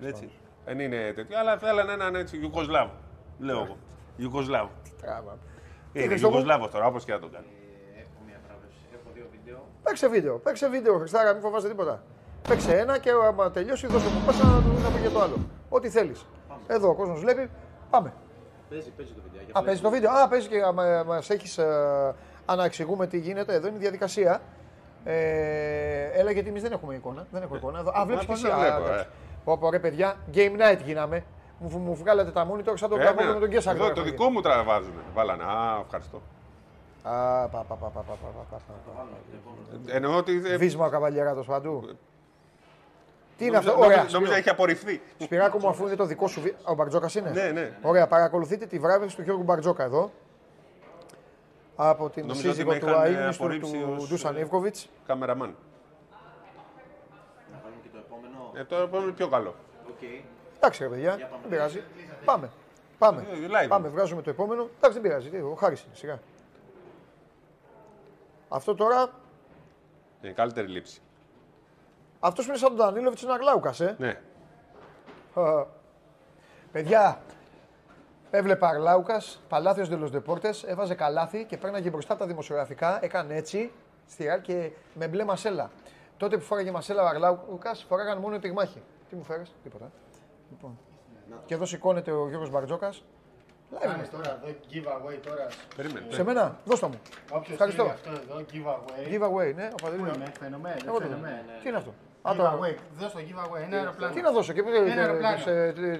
[0.00, 0.30] Έτσι.
[0.64, 2.92] Δεν είναι τέτοιο, αλλά θέλανε έναν έτσι Ιουκοσλάβο.
[3.38, 3.76] Λέω εγώ.
[4.16, 4.70] Ιουκοσλάβο.
[5.92, 7.46] Είναι Ιουκοσλάβος τώρα, όπως και να το κάνει.
[7.96, 8.64] Έχω μια πράγμα.
[8.94, 9.68] Έχω δύο βίντεο.
[9.82, 10.38] Παίξε βίντεο.
[10.38, 12.02] Παίξε βίντεο, Χριστάρα, μην φοβάσαι τίποτα.
[12.48, 15.36] Παίξε ένα και άμα τελειώσει, δώσε μου πάσα να δούμε για το άλλο.
[15.68, 16.26] Ό,τι θέλεις.
[16.66, 17.50] Εδώ ο κόσμος βλέπει.
[17.90, 18.12] Πάμε.
[18.68, 19.60] Παίζει, παίζει το βίντεο.
[19.60, 20.10] Α, παίζει το βίντεο.
[20.10, 20.60] Α, παίζει και
[21.06, 21.58] μα έχεις.
[21.58, 22.14] Ε,
[22.44, 23.54] αναξηγούμε τι γίνεται.
[23.54, 24.40] Εδώ είναι η διαδικασία.
[25.04, 27.26] Ε, έλα γιατί εμείς δεν έχουμε εικόνα.
[27.30, 27.78] Δεν έχω εικόνα.
[27.78, 28.46] Α, βλέπεις και εσύ.
[29.44, 31.24] Πω, πω, ρε παιδιά, game night γίναμε.
[31.58, 33.70] Μου, μου βγάλατε τα monitor σαν τον ε, με τον Κέσσα.
[33.70, 34.94] Εδώ το δικό μου τραβάζουν.
[35.14, 35.42] Βάλανε.
[35.42, 36.22] Α, ευχαριστώ.
[39.86, 40.38] Εννοώ ότι...
[40.38, 41.96] Βίσμα ο καβαλιεράτος παντού.
[43.36, 44.06] Τι είναι αυτό, ωραία.
[44.10, 45.00] Νομίζω έχει απορριφθεί.
[45.18, 46.42] Σπυράκο μου, αφού είναι το δικό σου.
[46.64, 47.78] Ο Μπαρτζόκας είναι; Ναι, ναι.
[47.82, 50.10] Ωραία, παρακολουθείτε τη βράβευση του Γιώργου Μπαρτζόκα εδώ.
[51.76, 54.88] Από την σύζυγο του αείμνηστου του Ντούσαν Ιβκοβιτς.
[55.06, 55.56] Καμεραμάν.
[58.54, 59.54] Ε, το επόμενο είναι πιο καλό.
[59.88, 60.24] Okay.
[60.56, 61.82] Εντάξει, ρε παιδιά, δεν πειράζει.
[62.24, 62.50] Πάμε.
[62.98, 63.26] Πάμε.
[63.62, 64.68] Ε, Πάμε, βγάζουμε το επόμενο.
[64.76, 65.40] Εντάξει, δεν πειράζει.
[65.40, 66.20] Ο Χάρης είναι, σιγά.
[68.52, 69.10] Αυτό τώρα.
[70.22, 71.00] Είναι καλύτερη λήψη.
[72.20, 73.96] Αυτός που είναι σαν τον Δανίλοβιτ είναι αγλάουκας, ε.
[73.98, 74.20] Ναι.
[76.72, 77.20] παιδιά,
[78.30, 83.72] έβλεπα Αγλάουκας, Παλάθιος Δελο Δεπόρτε, έβαζε καλάθι και πέρναγε μπροστά τα δημοσιογραφικά, έκανε έτσι,
[84.08, 85.70] στη και με μπλε μασέλα.
[86.16, 88.82] Τότε που φόραγε μασέλα ο Αγλάουκας, φοράγαν μόνο τη μάχη.
[89.08, 89.90] Τι μου φέρες, τίποτα.
[90.50, 90.78] Λοιπόν.
[91.46, 93.02] Και εδώ σηκώνεται ο Γιώργος Μπαρτζόκας.
[93.80, 95.46] Κάνεις τώρα εδώ giveaway τώρα.
[95.76, 96.06] Περίμενε.
[96.08, 97.00] Σε μένα, δώσ' μου.
[97.30, 97.82] Όποιος Ευχαριστώ.
[97.84, 99.12] αυτό εδώ, giveaway.
[99.12, 99.68] Giveaway, ναι.
[99.72, 100.98] Ο Πού είμαι, φαινομένο.
[101.62, 104.14] Τι είναι αυτό; Giveaway, δώσ' το giveaway, ένα αεροπλάνο.
[104.14, 104.62] Τι να δώσω και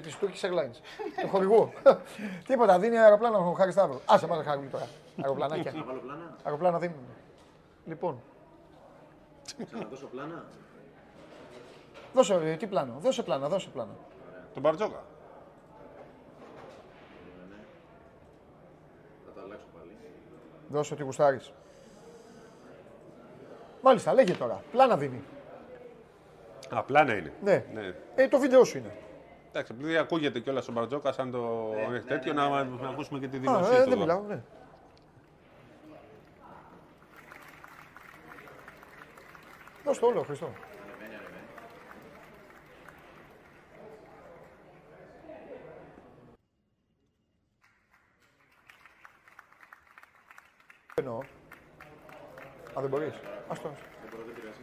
[0.03, 0.77] της Turkish Airlines.
[1.23, 1.73] Το χορηγού.
[2.47, 4.01] Τίποτα, δίνει αεροπλάνο ο Χάρης Σταύρος.
[4.07, 4.87] Άσε πάμε χάρη τώρα.
[5.23, 5.73] Αεροπλανάκια.
[6.43, 7.07] Αεροπλάνα δίνουν.
[7.85, 8.21] Λοιπόν.
[9.73, 10.45] Να δώσω πλάνα.
[12.15, 13.93] Δώσε, τι πλάνο, δώσε πλάνα, δώσε πλάνα.
[14.53, 15.03] Τον Μπαρτζόκα.
[20.73, 21.53] Δώσε ότι γουστάρεις.
[23.83, 24.63] Μάλιστα, λέγε τώρα.
[24.71, 25.25] Πλάνα δίνει.
[26.71, 27.33] Α, πλάνα είναι.
[27.43, 27.65] Ναι.
[27.75, 27.95] ναι.
[28.15, 28.97] Ε, το βίντεο σου είναι.
[29.49, 32.89] Εντάξει, επειδή ακούγεται κιόλας ο Μπαρτζόκας, αν το ναι, έχει τέτοιο, ναι, ναι, να, να
[32.89, 33.79] ακούσουμε και τη δημοσία.
[33.79, 34.43] Ε, δεν μιλάω, ναι.
[39.85, 40.53] Δώσ' το όλο, Χριστό.
[50.95, 51.19] Εννοώ.
[52.72, 53.15] Α, δεν μπορείς.
[53.49, 53.69] Ας το.
[53.69, 54.61] Δεν μπορώ, δεν πειράζει.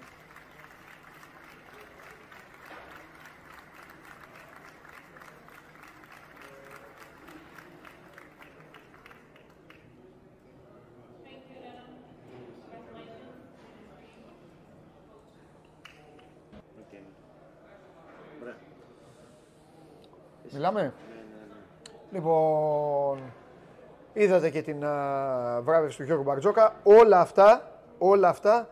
[20.51, 20.91] Μιλάμε; Ναι, ναι,
[21.47, 21.55] ναι.
[22.11, 23.19] Λοιπόν,
[24.13, 26.75] Είδατε και την α, βράβευση του Γιώργου Μπαρτζόκα.
[26.83, 27.68] Όλα αυτά,
[27.99, 28.69] όλα αυτά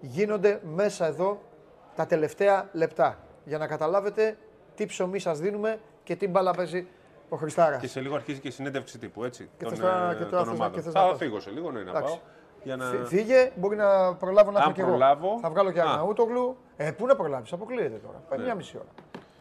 [0.00, 1.40] γίνονται μέσα εδώ
[1.94, 3.18] τα τελευταία λεπτά.
[3.44, 4.36] Για να καταλάβετε
[4.74, 6.86] τι ψωμί σας δίνουμε και τι μπάλα παίζει
[7.28, 7.80] ο Χριστάρας.
[7.80, 9.50] Και σε λίγο αρχίζει και η συνέντευξη τύπου, έτσι.
[9.58, 12.18] Και τον, θα, ε, και τον και θα φύγω σε λίγο, ναι, να πάω.
[12.62, 12.84] Για να...
[12.84, 14.98] Φύγε, μπορεί να προλάβω να έρθω και εγώ.
[15.40, 16.56] Θα βγάλω και Αγναούτογλου.
[16.76, 18.22] Ε, πού να προλάβεις, αποκλείεται τώρα.
[18.28, 18.44] Πάει ναι.
[18.44, 18.88] μια μισή ώρα.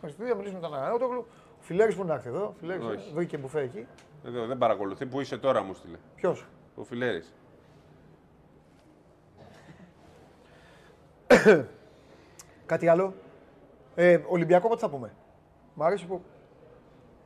[0.01, 1.25] Θα μιλήσουμε με τον Αγναούτογλου.
[1.59, 2.53] Ο Φιλέρη που να έρθει εδώ.
[2.59, 3.87] Φιλέρης, βρήκε μπουφέ εκεί.
[4.25, 5.05] Εδώ δεν παρακολουθεί.
[5.05, 5.97] Πού είσαι τώρα, μου στείλε.
[6.15, 7.23] Ποιος; Ο Φιλέρη.
[12.65, 13.13] Κάτι άλλο.
[13.95, 15.13] Ε, Ολυμπιακό πότε θα πούμε;
[15.73, 16.21] Μ' αρέσει που.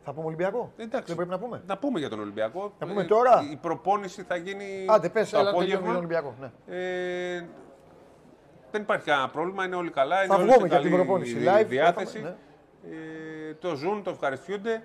[0.04, 1.06] Θα πούμε Ολυμπιακό; Εντάξει.
[1.08, 2.74] Δεν πρέπει να πούμε; Να πούμε για τον Ολυμπιακό.
[2.80, 4.86] Να πούμε τώρα; Η προπόνηση θα γίνει.
[4.88, 6.36] Άντε, πες, έλα τον Ολυμπιακό.
[6.40, 6.52] Ναι.
[6.76, 7.46] Ε,
[8.72, 10.16] δεν υπάρχει κανένα πρόβλημα, είναι όλοι καλά.
[10.26, 11.38] Θα είναι βγούμε για την προπόνηση.
[11.46, 12.22] Live, διάθεση.
[12.22, 12.36] Ναι.
[13.50, 14.84] Ε, το ζουν, το ευχαριστούνται.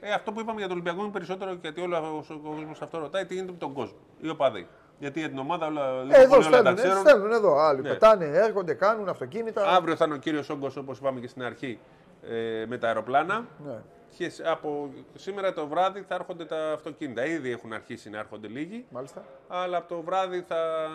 [0.00, 3.26] Ε, αυτό που είπαμε για τον Ολυμπιακό είναι περισσότερο γιατί όλο ο κόσμος αυτό ρωτάει
[3.26, 3.98] τι γίνεται με τον κόσμο.
[4.20, 4.66] Οι οπαδοί.
[4.98, 6.98] Γιατί για την ομάδα όλα, ε, εδώ όλα τα ξέρουν.
[6.98, 7.58] Στέλνουν εδώ.
[7.58, 7.88] Άλλοι ναι.
[7.88, 9.66] πετάνε, έρχονται, κάνουν αυτοκίνητα.
[9.66, 11.78] Αύριο θα είναι ο κύριος Όγκος, όπως είπαμε και στην αρχή,
[12.22, 13.46] ε, με τα αεροπλάνα.
[13.66, 13.82] Ναι.
[14.16, 17.24] Και από σήμερα το βράδυ θα έρχονται τα αυτοκίνητα.
[17.26, 18.86] Ήδη έχουν αρχίσει να έρχονται λίγοι.
[18.90, 19.24] Μάλιστα.
[19.48, 20.88] Αλλά από το βράδυ θα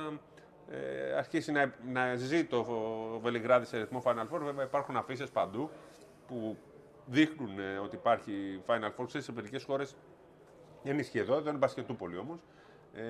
[0.70, 2.66] ε, αρχίσει να, να ζει το
[3.22, 4.40] Βελιγράδι σε ρυθμό Final Four.
[4.44, 5.70] Βέβαια υπάρχουν αφήσεις παντού
[6.28, 6.58] που
[7.06, 9.96] δείχνουν ε, ότι υπάρχει Final Four σε μερικές χώρες.
[10.84, 12.40] Δεν ισχύει εδώ, δεν είναι Μπασκετούπολη όμως.
[12.96, 13.02] Ε,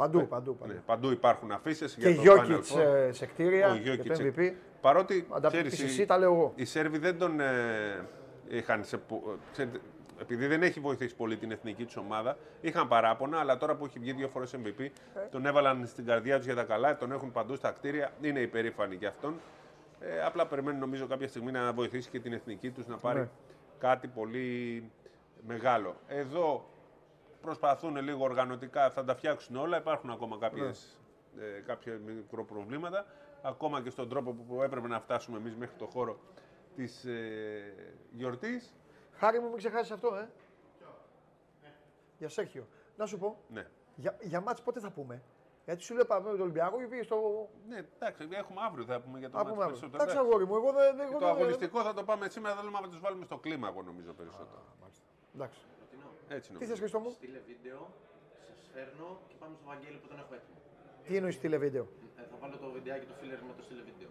[0.00, 0.72] παντού, ε, παντού, παντού.
[0.72, 1.94] Ναι, παντού υπάρχουν αφήσεις.
[1.94, 3.72] Και Γιώκητς σε, σε κτίρια.
[3.72, 4.52] Ο και το MVP.
[4.80, 6.52] Παρότι ξέρεις, εσύ, τα λέω εγώ.
[6.54, 8.06] οι Σέρβοι δεν τον ε,
[8.48, 9.00] είχαν σε,
[9.52, 9.80] ξέρετε,
[10.20, 13.98] επειδή δεν έχει βοηθήσει πολύ την εθνική τους ομάδα, είχαν παράπονα, αλλά τώρα που έχει
[13.98, 14.88] βγει δύο φορές MVP, ε.
[15.30, 18.94] τον έβαλαν στην καρδιά τους για τα καλά, τον έχουν παντού στα κτίρια, είναι υπερήφανοι
[18.94, 19.34] για αυτόν.
[20.00, 23.28] Ε, απλά περιμένουν νομίζω κάποια στιγμή να βοηθήσει και την εθνική τους να πάρει ναι.
[23.78, 24.84] κάτι πολύ
[25.46, 25.96] μεγάλο.
[26.08, 26.64] Εδώ
[27.40, 29.76] προσπαθούν λίγο οργανωτικά, θα τα φτιάξουν όλα.
[29.76, 30.98] Υπάρχουν ακόμα κάποιες,
[31.34, 31.44] ναι.
[31.44, 33.06] ε, κάποια μικροπροβλήματα.
[33.42, 36.18] Ακόμα και στον τρόπο που έπρεπε να φτάσουμε εμείς μέχρι το χώρο
[36.74, 37.74] της ε,
[38.10, 38.74] γιορτής.
[39.12, 40.28] Χάρη μου, μην ξεχάσεις αυτό, ε.
[42.18, 42.66] Για Σέρχιο.
[42.96, 43.38] Να σου πω.
[43.48, 43.66] Ναι.
[43.96, 45.22] Για, για μάτς πότε θα πούμε;
[45.64, 47.48] Γιατί σου λέω πάμε με τον Ολυμπιακό και πήγε στο.
[47.68, 50.02] Ναι, εντάξει, έχουμε αύριο θα πούμε για το μάτι περισσότερο.
[50.02, 51.00] Εντάξει, αγόρι μου, εγώ δεν.
[51.00, 54.12] Εγώ το αγωνιστικό θα το πάμε σήμερα, θέλουμε να τους βάλουμε στο κλίμα, εγώ νομίζω
[54.12, 54.58] περισσότερο.
[54.58, 54.86] Α,
[55.34, 55.60] εντάξει.
[56.36, 57.80] Έτσι Τι θες, Χριστό μου; Στείλε βίντεο,
[58.46, 60.58] σας φέρνω και πάμε στο Βαγγέλη που τον έχω έτοιμο.
[61.06, 61.84] Τι εννοείς στείλε βίντεο;
[62.20, 64.10] Ε, θα βάλω το βιντεάκι του φίλερ με το στείλε βίντεο.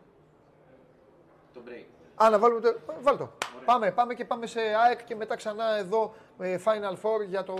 [1.55, 1.87] Το break.
[2.23, 2.69] Α, να βάλουμε το.
[3.01, 3.27] Βάλ το.
[3.65, 6.01] Πάμε, πάμε και πάμε σε ΑΕΚ και μετά ξανά εδώ
[6.39, 7.55] ε, Final Four για το,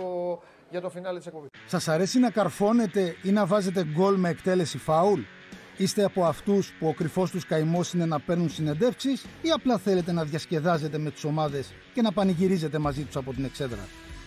[0.70, 1.48] για το φινάλε της εκπομπής.
[1.66, 5.20] Σας αρέσει να καρφώνετε ή να βάζετε γκολ με εκτέλεση φάουλ;
[5.76, 10.12] Είστε από αυτούς που ο κρυφός τους καημός είναι να παίρνουν συνεντεύξεις ή απλά θέλετε
[10.12, 13.88] να διασκεδάζετε με τις ομάδες και να πανηγυρίζετε μαζί τους από την εξέδρα;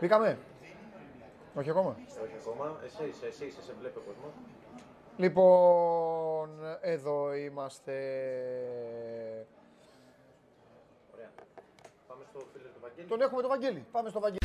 [0.00, 0.38] Μπήκαμε.
[1.54, 1.96] Όχι ακόμα.
[2.22, 2.76] Όχι ακόμα.
[2.84, 4.32] Εσύ, εσύ, εσύ, σε βλέπει ο κόσμος.
[5.16, 7.92] Λοιπόν, εδώ είμαστε.
[11.14, 11.30] Ωραία.
[12.08, 13.08] Πάμε στο φίλο του Βαγγέλη.
[13.08, 13.86] Τον έχουμε το Βαγγέλη.
[13.90, 14.38] Πάμε στο Βαγγέλη.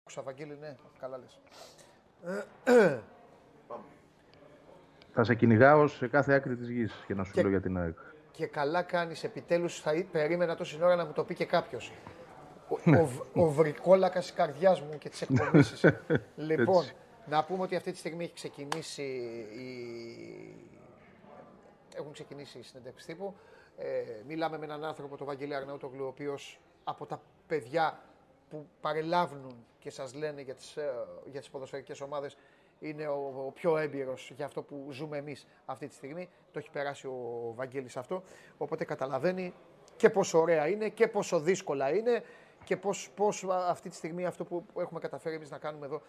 [0.00, 0.76] Άκουσα Βαγγέλη, ναι.
[0.98, 1.40] Καλά λες.
[5.12, 5.26] Πάμε.
[5.26, 7.98] Θα σε κυνηγάω σε κάθε άκρη της γης και να σου λέω για την ΑΕΚ.
[8.30, 9.80] Και καλά κάνεις επιτέλους.
[9.80, 11.92] Θα περίμενα τόση ώρα να μου το πει και κάποιος.
[12.68, 12.90] Ο,
[13.34, 15.64] ο, ο βρικόλακας της καρδιάς μου και της εκπομπή.
[16.52, 16.84] λοιπόν,
[17.26, 19.68] να πούμε ότι αυτή τη στιγμή έχει ξεκινήσει η...
[21.96, 23.34] έχουν ξεκινήσει οι συνεντεύξεις τύπου.
[23.76, 28.00] Ε, μιλάμε με έναν άνθρωπο, τον Βαγγέλη Αρναούτογλου, ο οποίος από τα παιδιά
[28.50, 30.92] που παρελάβουν και σας λένε για τις, ε,
[31.30, 32.36] για τις ποδοσφαιρικές ομάδες
[32.80, 36.28] είναι ο, ο πιο έμπειρος για αυτό που ζούμε εμείς αυτή τη στιγμή.
[36.52, 38.22] Το έχει περάσει ο Βαγγέλης αυτό.
[38.58, 39.54] Οπότε καταλαβαίνει
[39.96, 42.22] και πόσο ωραία είναι και πόσο δύσκολα είναι
[42.64, 46.02] και πώς, πώς αυτή τη στιγμή αυτό που έχουμε καταφέρει εμείς να κάνουμε εδώ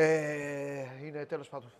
[0.00, 1.70] ε, είναι τέλος πάντων.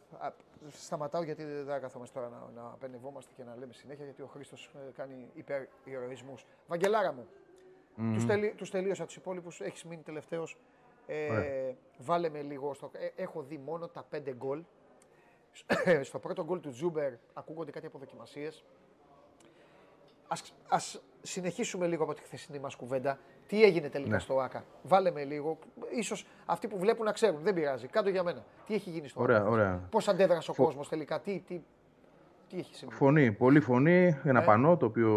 [0.70, 4.70] Σταματάω γιατί δεν καθόμαστε τώρα να, να απενευόμαστε και να λέμε συνέχεια γιατί ο Χρήστος
[4.74, 6.46] ε, κάνει υπερηρωισμούς.
[6.66, 7.26] Βαγγελάρα μου,
[7.98, 8.10] mm.
[8.14, 9.60] τους, τελει, τους τελείωσα τους υπόλοιπους.
[9.60, 10.56] Έχεις μείνει τελευταίος
[11.10, 12.74] ε, βάλε με λίγο.
[12.74, 14.62] Στο, ε, έχω δει μόνο τα πέντε γκολ.
[16.02, 18.50] στο πρώτο γκολ του Τζούμπερ ακούγονται κάτι από δοκιμασίες.
[20.28, 23.18] Ας, ας συνεχίσουμε λίγο από τη χθεσινή μας κουβέντα.
[23.46, 24.18] Τι έγινε τελικά ναι.
[24.18, 25.58] στο ΟΑΚΑ; Βάλε με λίγο.
[25.90, 27.42] Ίσως αυτοί που βλέπουν να ξέρουν.
[27.42, 27.86] Δεν πειράζει.
[27.86, 28.44] Κάτω για μένα.
[28.66, 29.88] Τι έχει γίνει στο ωραία, ΟΑΚΑ; Ωραία.
[29.90, 30.64] Πώς αντέδρασε ο Φο...
[30.64, 31.60] κόσμος τελικά; Τι, τι,
[32.48, 34.44] τι έχει συμβεί; Φωνή, πολύ φωνή, ένα ε.
[34.44, 35.12] πανό το οποίο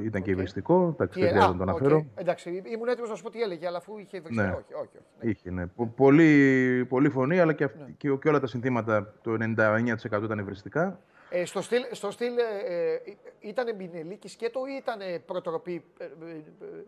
[0.00, 0.24] ήταν okay.
[0.24, 0.88] και υβριστικό.
[0.92, 2.06] Εντάξει, δεν χρειάζεται να το αναφέρω.
[2.14, 4.48] Εντάξει, ήμουν έτοιμος να σου πω τι έλεγε, αλλά αφού είχε υβριστικό.
[4.48, 4.54] Ναι.
[4.54, 5.04] Όχι, όχι, όχι.
[5.20, 5.30] Ναι.
[5.30, 5.66] Είχε, ναι.
[5.96, 7.86] Πολύ, πολύ φωνή, αλλά και, ναι.
[7.96, 11.00] και, και όλα τα συνθήματα, το 99% ήταν υβριστικά.
[11.30, 13.00] Ε, στο στυλ, στο στυλ ε, ε,
[13.40, 16.08] ήταν Μπινελίκης σκέτο ή ήταν προτροπή ε, ε,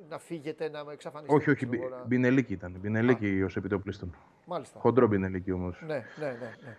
[0.08, 1.40] να φύγετε, να εξαφανιστείτε.
[1.40, 1.68] Όχι, όχι,
[2.06, 2.76] Μπινελίκη ήταν.
[2.80, 4.16] Μπινελίκη ως επιτοπλίστων.
[4.44, 4.78] Μάλιστα.
[4.78, 5.82] Χοντρό Μπινελίκη όμως.
[5.86, 6.56] Ναι, ναι, ναι.
[6.64, 6.76] ναι.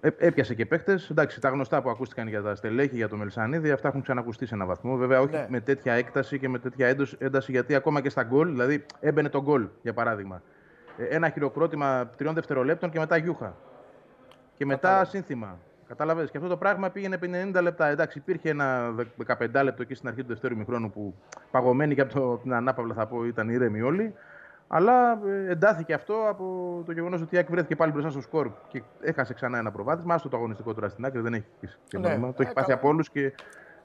[0.00, 0.98] Ε, έπιασε και παίχτε.
[1.10, 4.54] Εντάξει, τα γνωστά που ακούστηκαν για τα στελέχη, για το Μελσανίδη, αυτά έχουν ξανακουστεί σε
[4.54, 4.96] έναν βαθμό.
[4.96, 5.46] Βέβαια, όχι ναι.
[5.48, 9.42] με τέτοια έκταση και με τέτοια ένταση, γιατί ακόμα και στα γκολ, δηλαδή έμπαινε το
[9.42, 10.42] γκολ, για παράδειγμα.
[10.96, 13.56] Ε, ένα χειροκρότημα τριών δευτερολέπτων και μετά γιούχα.
[14.56, 15.58] Και μετά σύνθημα.
[15.88, 16.24] Κατάλαβε.
[16.24, 17.18] Και αυτό το πράγμα πήγαινε
[17.54, 17.86] 50 λεπτά.
[17.86, 18.94] Εντάξει, υπήρχε ένα
[19.26, 21.14] 15 λεπτό εκεί στην αρχή του δευτέρου μηχρόνου που
[21.50, 24.14] παγωμένοι και από το, την ανάπαυλα θα πω ήταν ήρεμοι όλοι.
[24.68, 28.50] Αλλά ε, εντάθηκε αυτό από το γεγονός ότι η Άκη βρέθηκε πάλι μπροστά στο σκορ
[28.68, 30.14] και έχασε ξανά ένα προβάδισμα.
[30.14, 31.46] Άστο το αγωνιστικό τώρα στην άκρη δεν έχει
[31.88, 32.32] και ναι, νόημα.
[32.32, 33.32] το έχει ε, πάθει από όλους και.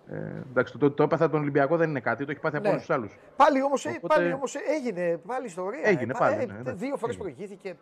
[0.10, 0.18] Ε,
[0.50, 2.60] εντάξει, το, το, έπαθα τον Ολυμπιακό δεν είναι κάτι, το έχει πάθει ναι.
[2.62, 3.18] από όλους τους άλλους.
[3.36, 4.34] Πάλι όμως Οπότε...
[4.34, 5.82] όμως, έγινε πάλι ιστορία.
[5.84, 6.46] Έγινε πάλι.
[6.64, 7.76] Ναι, δύο φορές προηγήθηκε.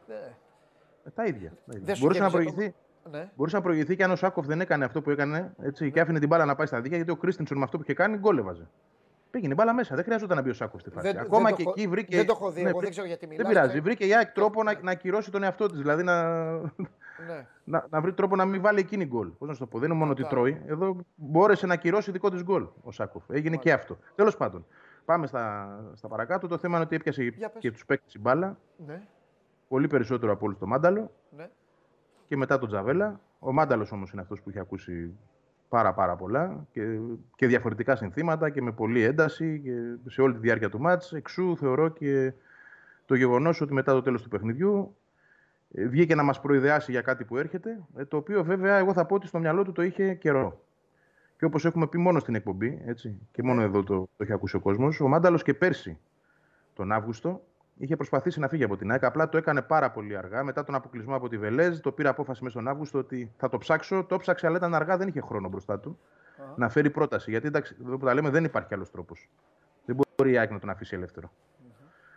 [1.15, 1.51] τα ίδια.
[1.65, 1.95] Τα ίδια.
[1.99, 2.73] Μπορούσε να προηγηθεί.
[3.11, 3.29] Ναι.
[3.35, 6.19] Μπορούσε να προηγηθεί και αν ο Σάκοφ δεν έκανε αυτό που έκανε έτσι, και άφηνε
[6.19, 8.43] την μπάλα να πάει στα δίκαια, γιατί ο Κρίστινσον με αυτό που είχε κάνει γκολ
[9.31, 9.95] Πήγαινε μπάλα μέσα.
[9.95, 11.11] Δεν χρειάζεται να μπει ο Σάκος στη φάση.
[11.11, 12.15] Δεν, Ακόμα δεν και εκεί βρήκε.
[12.15, 12.61] Δεν το έχω δει.
[12.61, 13.45] Ναι, εγώ δεν ξέρω γιατί μιλάει.
[13.45, 13.79] Δεν πειράζει.
[13.79, 15.77] Βρήκε η ΑΕΚ τρόπο να, να ακυρώσει τον εαυτό της.
[15.77, 16.43] Δηλαδή να,
[17.27, 17.47] ναι.
[17.63, 19.27] να, να βρει τρόπο να μην βάλει εκείνη γκολ.
[19.27, 19.79] Πώς να σου το πω.
[19.79, 20.61] Δεν είναι μόνο ότι τρώει.
[20.65, 23.23] Εδώ μπόρεσε να ακυρώσει δικό της γκολ ο Σάκοφ.
[23.29, 23.97] Έγινε και αυτό.
[24.15, 24.65] Τέλος πάντων.
[25.05, 26.47] Πάμε στα, στα παρακάτω.
[26.47, 28.57] Το θέμα είναι ότι έπιασε και τους παίκτες η μπάλα.
[28.85, 29.01] Ναι.
[29.67, 31.11] Πολύ περισσότερο από όλους το Μάνταλο.
[31.35, 31.49] Ναι.
[32.27, 33.19] Και μετά τον Τζαβέλα.
[33.39, 35.17] Ο Μάνταλος όμως είναι αυτός που είχε ακούσει
[35.69, 36.99] πάρα πάρα πολλά και,
[37.35, 41.13] και διαφορετικά συνθήματα και με πολλή ένταση και σε όλη τη διάρκεια του μάτς.
[41.13, 42.33] Εξού θεωρώ και
[43.05, 44.95] το γεγονός ότι μετά το τέλος του παιχνιδιού
[45.73, 49.05] ε, βγήκε να μας προειδεάσει για κάτι που έρχεται, ε, το οποίο βέβαια εγώ θα
[49.05, 50.63] πω ότι στο μυαλό του το είχε καιρό.
[51.37, 54.55] Και όπως έχουμε πει μόνο στην εκπομπή, έτσι, και μόνο εδώ το, το έχει ακούσει
[54.55, 55.97] ο κόσμος, ο Μάνταλος και πέρσι
[56.73, 57.41] τον Αύγουστο
[57.79, 59.03] είχε προσπαθήσει να φύγει από την ΑΕΚ.
[59.03, 60.43] Απλά το έκανε πάρα πολύ αργά.
[60.43, 63.57] Μετά τον αποκλεισμό από τη Βελέζ, το πήρε απόφαση μέσα στον Αύγουστο ότι θα το
[63.57, 64.03] ψάξω.
[64.03, 65.99] Το ψάξε, αλλά ήταν αργά, δεν είχε χρόνο μπροστά του
[66.55, 67.31] να φέρει πρόταση.
[67.31, 69.29] Γιατί εντάξει, εδώ που τα λέμε δεν υπάρχει άλλος τρόπος.
[69.85, 71.31] Δεν μπορεί η ΑΕΚ να τον αφήσει ελεύθερο.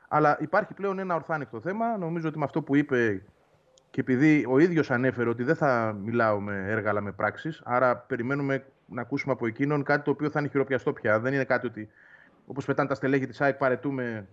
[0.08, 1.96] Αλλά υπάρχει πλέον ένα ορθάνικτο θέμα.
[1.96, 3.22] Νομίζω ότι με αυτό που είπε
[3.90, 7.96] και επειδή ο ίδιος ανέφερε ότι δεν θα μιλάω με έργα αλλά με πράξεις, άρα
[7.96, 11.20] περιμένουμε να ακούσουμε από εκείνον κάτι το οποίο θα είναι χειροπιαστό πια.
[11.20, 11.88] Δεν είναι κάτι ότι
[12.46, 14.26] όπως πετάνε τα στελέχη της ΑΕΚ παρετούμε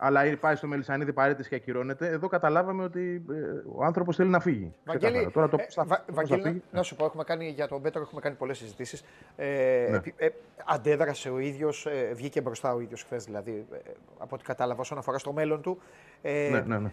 [0.00, 2.08] αλλά πάει στο Μελισανίδη παρέτηση και ακυρώνεται.
[2.08, 3.34] Εδώ καταλάβαμε ότι ε,
[3.76, 4.74] ο άνθρωπος θέλει να φύγει.
[4.84, 8.20] Βαγγέλη, Τώρα το ε, Βα, Βαγγέλη, να, σου πω, έχουμε κάνει, για τον Πέτρο έχουμε
[8.20, 9.04] κάνει πολλές συζητήσεις.
[9.36, 10.00] Ε, ναι.
[10.16, 10.28] ε,
[10.64, 14.98] αντέδρασε ο ίδιος, ε, βγήκε μπροστά ο ίδιος χθες, δηλαδή, ε, από ό,τι κατάλαβα, όσον
[14.98, 15.80] αφορά στο μέλλον του.
[16.22, 16.92] Ε, ναι, ναι, ναι.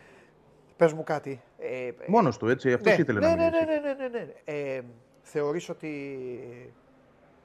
[0.78, 1.41] Πες μου κάτι.
[1.58, 3.66] Ε, Μόνος του, έτσι, αυτός ναι, ήθελε ναι, να ναι, μιλήσει.
[3.66, 4.76] Ναι, ναι, ναι, ναι, ναι.
[4.76, 4.82] Ε,
[5.22, 6.20] θεωρείς ότι,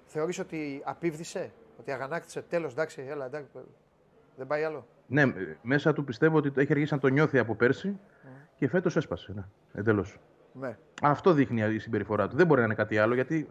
[0.07, 1.51] θεωρείς ότι απίβδησε,
[1.81, 3.49] ότι αγανάκτησε, τέλος, εντάξει, έλα, εντάξει,
[4.41, 4.87] δεν πάει άλλο.
[5.07, 5.25] Ναι,
[5.63, 7.99] μέσα του πιστεύω ότι έχει αρχίσει να το νιώθει από πέρσι
[8.57, 9.33] και φέτος έσπασε.
[9.37, 10.19] Ναι, εντελώς.
[10.53, 10.77] Ναι.
[11.03, 12.37] Αυτό δείχνει η συμπεριφορά του.
[12.37, 13.49] Δεν μπορεί να είναι κάτι άλλο γιατί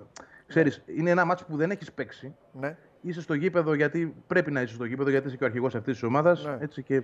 [0.48, 2.36] ξέρεις, είναι ένα μάτσο που δεν έχεις παίξει.
[2.52, 2.78] Ναι.
[3.02, 5.94] Είσαι στο γήπεδο γιατί πρέπει να είσαι στο γήπεδο γιατί είσαι και ο αρχηγός αυτής
[5.94, 6.46] της ομάδας.
[6.46, 6.82] Ναι.
[6.82, 7.04] Και ε,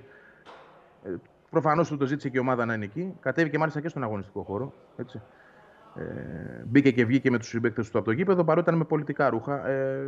[1.50, 3.16] προφανώς του το ζήτησε και η ομάδα να είναι εκεί.
[3.20, 4.74] Κατέβηκε μάλιστα και στον αγωνιστικό χώρο.
[4.98, 5.22] Έτσι.
[5.96, 9.30] Ε, μπήκε και βγήκε με τους συμπαίκτες του από το γήπεδο παρότι ήταν με πολιτικά
[9.30, 9.68] ρούχα.
[9.68, 10.04] Ε,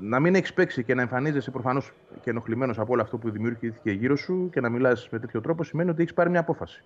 [0.00, 1.92] να μην έχεις παίξει και να εμφανίζεσαι προφανώς
[2.22, 5.64] και ενοχλημένος από όλο αυτό που δημιουργήθηκε γύρω σου και να μιλάς με τέτοιο τρόπο
[5.64, 6.84] σημαίνει ότι έχεις πάρει μια απόφαση.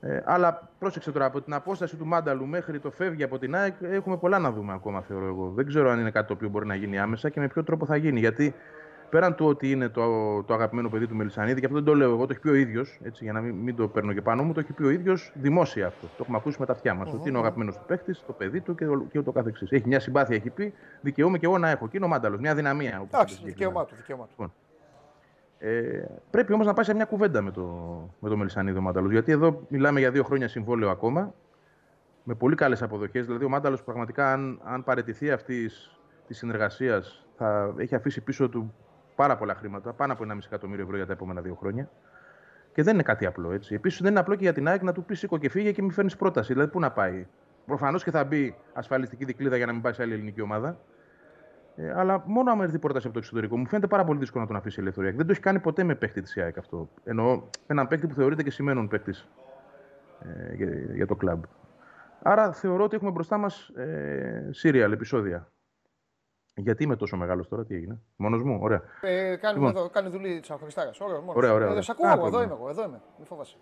[0.00, 3.74] Ε, αλλά πρόσεξε τώρα, από την απόσταση του Μάνταλου μέχρι το φεύγει από την ΑΕΚ
[3.80, 5.52] έχουμε πολλά να δούμε ακόμα, θεωρώ εγώ.
[5.54, 7.86] Δεν ξέρω αν είναι κάτι το οποίο μπορεί να γίνει άμεσα και με ποιο τρόπο
[7.86, 8.20] θα γίνει.
[8.20, 8.54] Γιατί
[9.14, 12.10] πέραν του ότι είναι το, το αγαπημένο παιδί του Μελισανίδη, και αυτό δεν το λέω
[12.10, 14.52] εγώ, το έχει πει ο ίδιος, για να μην, μην, το παίρνω και πάνω μου,
[14.52, 16.06] το έχει πει ο ίδιος δημόσια αυτό.
[16.06, 17.12] Το έχουμε ακούσει με τα αυτιά μας.
[17.12, 19.72] Ότι είναι ο αγαπημένος του παίχτη, το παιδί του και, και ούτω καθεξής.
[19.72, 21.88] Έχει μια συμπάθεια, έχει πει, δικαιούμαι και εγώ να έχω.
[21.88, 23.06] Και είναι ο Μάνταλος, μια δυναμία.
[23.06, 23.94] Εντάξει, δικαίωμά του.
[23.96, 24.30] Δικαίωμά του.
[24.30, 24.52] Λοιπόν,
[25.58, 27.62] ε, πρέπει όμως να πάει σε μια κουβέντα με το,
[28.18, 29.10] με το Μελισανίδη ο Μάνταλος.
[29.10, 31.34] Γιατί εδώ μιλάμε για δύο χρόνια συμβόλαιο ακόμα.
[32.24, 33.26] Με πολύ καλές αποδοχές.
[33.26, 38.74] Δηλαδή, ο Μάνταλος πραγματικά, αν, αν παραιτηθεί αυτής της συνεργασίας, θα έχει αφήσει πίσω του
[39.14, 41.88] πάρα πολλά χρήματα, πάνω από 1,5 εκατομμύριο ευρώ για τα επόμενα δύο χρόνια.
[42.74, 43.74] Και δεν είναι κάτι απλό έτσι.
[43.74, 45.82] Επίσης δεν είναι απλό και για την ΑΕΚ να του πεις σήκω και φύγε και
[45.82, 46.52] μην φέρνεις πρόταση.
[46.52, 47.26] Δηλαδή, πού να πάει.
[47.66, 50.78] Προφανώς και θα μπει ασφαλιστική δικλίδα για να μην πάει σε άλλη ελληνική ομάδα.
[51.76, 54.48] Ε, αλλά μόνο αν έρθει πρόταση από το εξωτερικό, μου φαίνεται πάρα πολύ δύσκολο να
[54.48, 55.12] τον αφήσει ελευθερία.
[55.12, 56.88] Δεν το έχει κάνει ποτέ με παίχτη της ΑΕΚ αυτό.
[57.04, 59.14] Εννοώ έναν παίχτη που θεωρείται και σημαίνον παίχτη
[60.20, 61.42] ε, για, για, το κλαμπ.
[62.22, 65.48] Άρα θεωρώ ότι έχουμε μπροστά μας ε, serial επεισόδια
[66.54, 68.82] γιατί είμαι τόσο μεγάλος τώρα, τι έγινε; Μόνος μου, ωραία.
[69.00, 69.76] Ε, κάνει, λοιπόν.
[69.76, 70.90] εδώ, κάνει δουλειά της Αγχριστάρα.
[70.98, 71.52] Ωραία, ωραία.
[71.52, 71.78] ωραία.
[71.78, 73.00] Ε, ακούω, εγώ, εδώ είμαι εγώ, εδώ είμαι.
[73.16, 73.56] Μην φοβάσαι.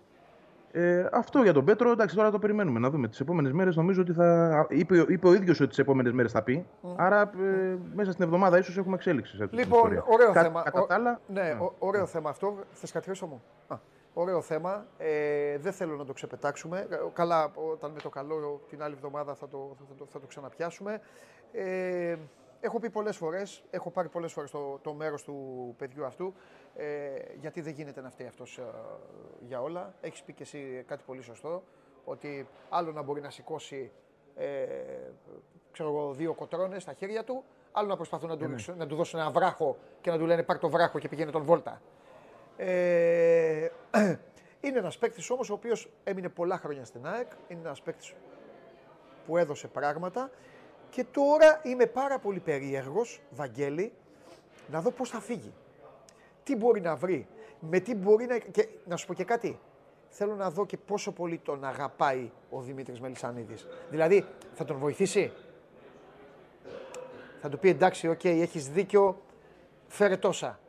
[0.75, 3.07] Ε, αυτό για τον Πέτρο, εντάξει, τώρα το περιμένουμε να δούμε.
[3.07, 4.65] Τις επόμενες μέρες νομίζω ότι θα.
[4.69, 6.65] είπε, είπε ο ίδιος ότι τις επόμενες μέρες θα πει.
[6.83, 6.89] Mm.
[6.95, 9.35] Άρα ε, μέσα στην εβδομάδα ίσως έχουμε εξέλιξη.
[9.35, 10.61] Σε λοιπόν, ωραίο Κα, θέμα.
[10.61, 11.19] Κατά τα άλλα.
[11.27, 11.57] Ναι, ναι.
[11.79, 12.57] ωραίο θέμα αυτό.
[12.71, 13.75] Θες κάτι μου; Α,
[14.13, 14.85] ωραίο θέμα.
[14.97, 16.87] Ε, δεν θέλω να το ξεπετάξουμε.
[17.13, 21.01] Καλά, όταν με το καλό την άλλη εβδομάδα θα το, θα το, θα το ξαναπιάσουμε.
[21.51, 22.15] Ε,
[22.65, 26.33] Έχω πει πολλές φορές, έχω πάρει πολλές φορές το, το μέρος του παιδιού αυτού,
[26.75, 26.85] ε,
[27.39, 28.63] γιατί δεν γίνεται να φταίει αυτός ε,
[29.39, 29.93] για όλα.
[30.01, 31.63] Έχεις πει και εσύ κάτι πολύ σωστό,
[32.05, 33.91] ότι άλλο να μπορεί να σηκώσει
[34.35, 34.65] ε,
[35.71, 38.75] ξέρω εγώ, δύο κοτρώνες στα χέρια του, άλλο να προσπαθούν να του, ναι.
[38.77, 41.43] να του δώσουν ένα βράχο και να του λένε πάρ το βράχο και πηγαίνει τον
[41.43, 41.81] βόλτα.
[42.57, 43.67] Ε,
[44.61, 47.31] είναι ένας παίκτης όμως ο οποίος έμεινε πολλά χρόνια στην ΑΕΚ.
[47.47, 48.13] Είναι ένας παίκτης
[49.25, 50.29] που έδωσε πράγματα
[50.93, 53.93] και τώρα είμαι πάρα πολύ περίεργος, Βαγγέλη,
[54.71, 55.53] να δω πώς θα φύγει.
[56.43, 57.27] Τι μπορεί να βρει,
[57.59, 58.37] με τι μπορεί να...
[58.37, 59.59] Και, να σου πω και κάτι,
[60.09, 63.67] θέλω να δω και πόσο πολύ τον αγαπάει ο Δημήτρης Μελισανίδης.
[63.89, 65.31] Δηλαδή, θα τον βοηθήσει;
[67.41, 69.21] Θα του πει εντάξει, OK, okay, έχεις δίκιο,
[69.87, 70.59] φέρε τόσα.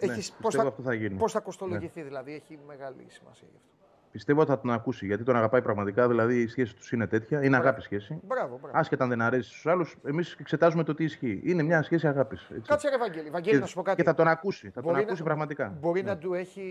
[0.00, 2.06] Ναι, έχεις, πώς, θα, θα πώς θα κοστολογηθεί, ναι.
[2.06, 3.77] δηλαδή, έχει μεγάλη σημασία γι' αυτό.
[4.12, 6.08] Πιστεύω ότι θα τον ακούσει γιατί τον αγαπάει πραγματικά.
[6.08, 7.44] Δηλαδή η σχέση τους είναι τέτοια.
[7.44, 8.20] Είναι αγάπη σχέση.
[8.22, 8.78] Μπράβο, μπράβο.
[8.78, 11.40] Άσχετα αν δεν αρέσει στους άλλους, εμείς εξετάζουμε το τι ισχύει.
[11.44, 12.50] Είναι μια σχέση αγάπης.
[12.66, 13.30] Κάτσε, ρε Βαγγέλη.
[13.30, 13.96] Βαγγέλη, να σου πω κάτι.
[13.96, 14.70] Και θα τον ακούσει.
[14.70, 15.76] Θα τον ακούσει πραγματικά.
[15.80, 16.10] Μπορεί ναι.
[16.10, 16.62] να του έχει.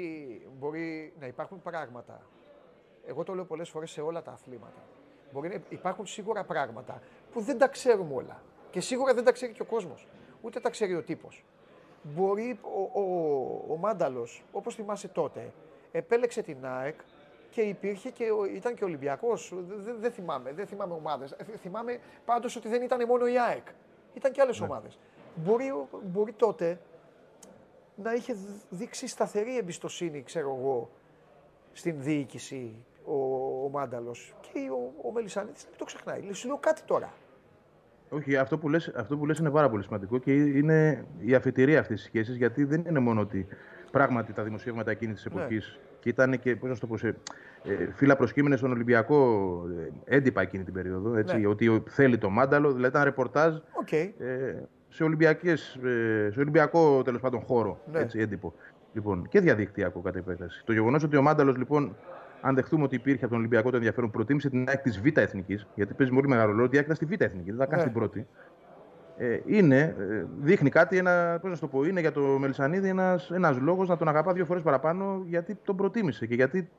[0.59, 2.21] Μπορεί να υπάρχουν πράγματα.
[3.05, 4.81] Εγώ το λέω πολλές φορές σε όλα τα αθλήματα.
[5.31, 7.01] Μπορεί να υπάρχουν σίγουρα πράγματα
[7.31, 8.41] που δεν τα ξέρουμε όλα.
[8.69, 10.07] Και σίγουρα δεν τα ξέρει και ο κόσμος.
[10.41, 11.43] Ούτε τα ξέρει ο τύπος.
[12.01, 15.51] Μπορεί ο, ο, ο Μάνταλος, όπως θυμάσαι τότε,
[15.91, 16.99] επέλεξε την ΑΕΚ
[17.49, 18.25] και υπήρχε και
[18.55, 19.53] ήταν και Ολυμπιακός.
[19.67, 21.31] Δεν, δεν θυμάμαι, δεν θυμάμαι ομάδες.
[21.31, 23.67] Ε, θυμάμαι πάντως ότι δεν ήταν μόνο η ΑΕΚ.
[24.13, 24.65] Ήταν και άλλες ναι.
[24.65, 24.99] ομάδες.
[25.35, 26.79] Μπορεί, μπορεί τότε
[27.95, 28.35] να είχε
[28.69, 30.89] δείξει σταθερή εμπιστοσύνη, ξέρω εγώ,
[31.71, 32.75] στην διοίκηση
[33.05, 33.15] ο,
[33.65, 34.35] ο Μάνταλος.
[34.41, 36.21] Και ο, ο Μελισανίτης δεν το ξεχνάει.
[36.21, 37.13] Λέει, σου λέω κάτι τώρα.
[38.09, 41.79] Όχι, αυτό που, λες, αυτό που λες είναι πάρα πολύ σημαντικό και είναι η αφετηρία
[41.79, 43.47] αυτής της σχέσης γιατί δεν είναι μόνο ότι
[43.91, 47.07] πράγματι τα δημοσιεύματα εκείνης της εποχής ναι και ήταν και πώς να το πω, σε,
[47.63, 49.61] ε, φύλλα προσκύμενες στον Ολυμπιακό
[50.05, 51.15] ε, έντυπα εκείνη την περίοδο.
[51.15, 51.47] Έτσι, ναι.
[51.47, 54.11] Ότι θέλει το μάνταλο, δηλαδή ήταν ρεπορτάζ okay.
[54.19, 54.53] ε,
[54.89, 57.79] σε, ολυμπιακές, ε, σε ολυμπιακό τέλος πάντων χώρο.
[57.91, 57.99] Ναι.
[57.99, 58.53] Έτσι, έντυπο.
[58.93, 60.61] Λοιπόν, και διαδικτυακό κατά επέκταση.
[60.65, 61.95] Το γεγονός ότι ο Μάνταλος, λοιπόν,
[62.41, 65.67] αν δεχτούμε ότι υπήρχε από τον Ολυμπιακό το ενδιαφέρον, προτίμησε την ΑΕΚ τη Β' Εθνικής,
[65.75, 67.81] γιατί παίζει πολύ μεγάλο ρόλο ότι η ΑΕΚ ήταν στη Β' Εθνική, δεν θα κάνει
[67.81, 67.89] ναι.
[67.89, 68.56] την πρώτη ε,
[69.45, 73.59] είναι, ε, δείχνει κάτι, ένα, πώς να το πω, είναι για το Μελισανίδη ένας, ένας
[73.59, 76.69] λόγος να τον αγαπά δύο φορές παραπάνω γιατί τον προτίμησε και γιατί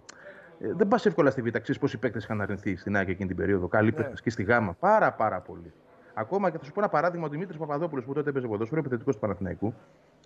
[0.60, 3.36] ε, δεν πας εύκολα στη Β' Ξέρει πόσοι παίκτες είχαν αρνηθεί στην ΑΕΚ εκείνη την
[3.36, 3.68] περίοδο.
[3.68, 4.10] Καλή ναι.
[4.22, 4.72] και στη Γάμα.
[4.80, 5.72] Πάρα πάρα πολύ.
[6.14, 9.14] Ακόμα και θα σου πω ένα παράδειγμα: ο Δημήτρης Παπαδόπουλος που τότε έπαιζε ποδόσφαιρο, επιθετικός
[9.14, 9.74] του Παναθηναϊκού,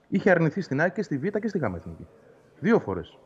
[0.09, 2.07] είχε αρνηθεί στην ΑΕΚ και στη Β' και στη Γάμα Εθνική.
[2.61, 3.19] Δύο φορές.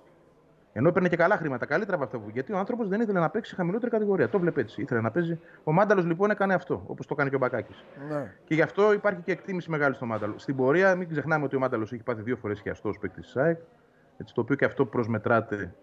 [0.79, 2.31] Ενώ έπαιρνε και καλά χρήματα, καλύτερα από αυτό που.
[2.33, 4.29] Γιατί ο άνθρωπος δεν ήθελε να παίξει σε χαμηλότερη κατηγορία.
[4.29, 4.83] Το βλέπει έτσι.
[4.83, 5.39] Ήθελε να παίζει.
[5.65, 7.85] Ο Μάνταλος λοιπόν έκανε αυτό, όπως το κάνει και ο Μπακάκης.
[8.09, 8.33] Ναι.
[8.45, 10.39] Και γι' αυτό υπάρχει και εκτίμηση μεγάλη στο Μάνταλο.
[10.39, 13.59] Στην πορεία, μην ξεχνάμε ότι ο Μάνταλος έχει πάθει δύο φορές χιαστό παίκτης της ΑΕΚ.
[14.17, 15.75] το οποίο και αυτό προσμετράται.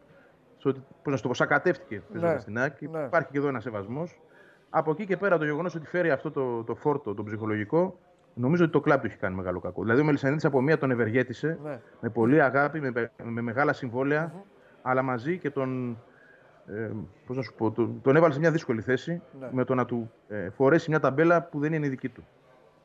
[0.64, 2.38] Πώς να το πω, σακατεύτηκε ναι.
[2.40, 2.82] στην ΑΕΚ.
[2.82, 3.03] Ναι.
[3.03, 4.22] Υπάρχει και εδώ ένα σεβασμός.
[4.70, 7.98] Από εκεί και πέρα το γεγονός ότι φέρει αυτό το, το φόρτο, το ψυχολογικό,
[8.36, 9.82] Νομίζω ότι το κλαμπ του έχει κάνει μεγάλο κακό.
[9.82, 11.80] Δηλαδή ο Μελισανίδης από μία τον ευεργέτησε ναι.
[11.99, 13.74] με πολύ αγάπη, με, με μεγάλα
[14.84, 15.97] αλλά μαζί και τον,
[16.68, 16.91] ε,
[17.26, 19.49] πώς να σου πω, τον, τον έβαλε σε μια δύσκολη θέση ναι.
[19.51, 22.27] με το να του ε, φορέσει μια ταμπέλα που δεν είναι δική του.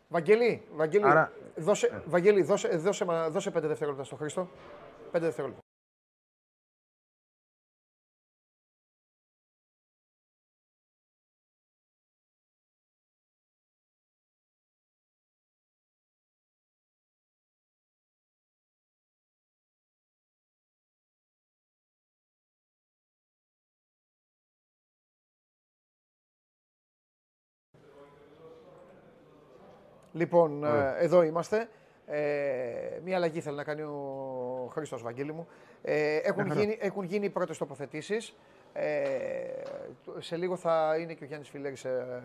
[0.08, 1.32] Βαγγελί, Βαγγελί, Άρα...
[1.56, 2.02] δώσε, ε.
[2.06, 4.48] Βαγγελί δώσε, δώσε, δώσε πέντε δευτερόλεπτα στο Χρήστο.
[5.10, 5.67] Πέντε δευτερόλεπτα.
[30.18, 31.68] Λοιπόν, ε, εδώ είμαστε.
[32.06, 35.48] Ε, μία αλλαγή θέλει να κάνει ο Χρήστος Βαγγέλη μου.
[35.82, 38.34] Ε, έχουν, γίνει, έχουν γίνει οι πρώτες τοποθετήσεις.
[38.72, 38.88] Ε,
[40.18, 42.20] σε λίγο θα είναι και ο Γιάννης Φιλέρης ε,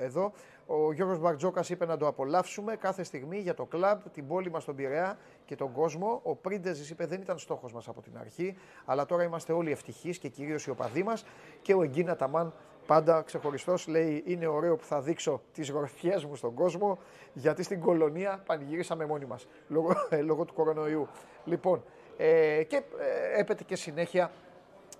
[0.00, 0.32] εδώ.
[0.66, 4.64] Ο Γιώργος Μπαρτζόκας είπε να το απολαύσουμε κάθε στιγμή για το κλαμπ, την πόλη μας
[4.64, 6.20] τον Πειραιά και τον κόσμο.
[6.22, 10.18] Ο Πρίντεζης είπε δεν ήταν στόχος μας από την αρχή, αλλά τώρα είμαστε όλοι ευτυχείς
[10.18, 11.24] και κυρίως οι οπαδοί μας.
[11.62, 12.54] Και ο Εγκίνα Ταμάν
[12.86, 16.98] πάντα ξεχωριστός λέει είναι ωραίο που θα δείξω τις γορφιές μου στον κόσμο
[17.32, 19.94] γιατί στην κολονία πανηγυρίσαμε μόνοι μας λόγω,
[20.28, 21.08] λόγω του κορονοϊού.
[21.44, 21.84] Λοιπόν,
[22.16, 24.30] ε, και ε, έπεται και συνέχεια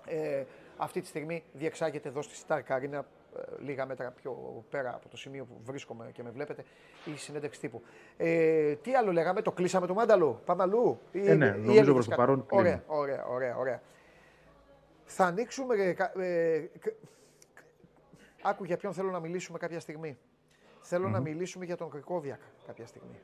[0.07, 0.43] ε,
[0.77, 3.01] αυτή τη στιγμή διεξάγεται εδώ στη Star Carina,
[3.35, 6.63] ε, λίγα μέτρα πιο πέρα από το σημείο που βρίσκομαι και με βλέπετε,
[7.05, 7.81] η συνέντευξη τύπου.
[8.17, 10.99] Ε, τι άλλο λέγαμε, το κλείσαμε το μάνταλο, πάμε αλλού.
[11.11, 13.81] Ε, ναι, νομίζω προς το παρόν Ωραία, ωραία, ωραία, ωραία.
[15.05, 15.75] Θα ανοίξουμε...
[15.75, 16.69] Ε, ε,
[18.43, 20.17] άκου για ποιον θέλω να μιλήσουμε κάποια στιγμή.
[20.79, 23.19] Θέλω να μιλήσουμε για τον Κρικόβιακ κάποια στιγμή.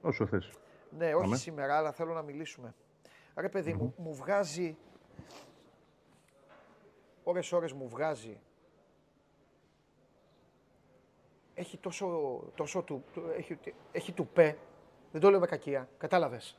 [0.00, 0.50] Όσο θες.
[0.98, 2.74] Ναι, όχι σήμερα, αλλά θέλω να μιλήσουμε.
[3.36, 4.76] Ρε παιδί μου, μου βγάζει
[7.22, 8.40] ώρες ώρες μου βγάζει
[11.54, 13.04] έχει τόσο, τόσο του,
[13.36, 13.58] έχει,
[13.92, 14.56] έχει του πέ,
[15.12, 16.58] δεν το λέω με κακία, κατάλαβες.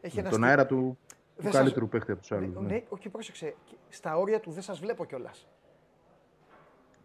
[0.00, 0.98] Έχει ένα τον αέρα του,
[1.42, 2.54] του καλύτερου παίχτη από τους άλλους.
[2.54, 3.54] Ναι, ναι, όχι πρόσεξε,
[3.88, 5.48] στα όρια του δεν σας βλέπω κιόλας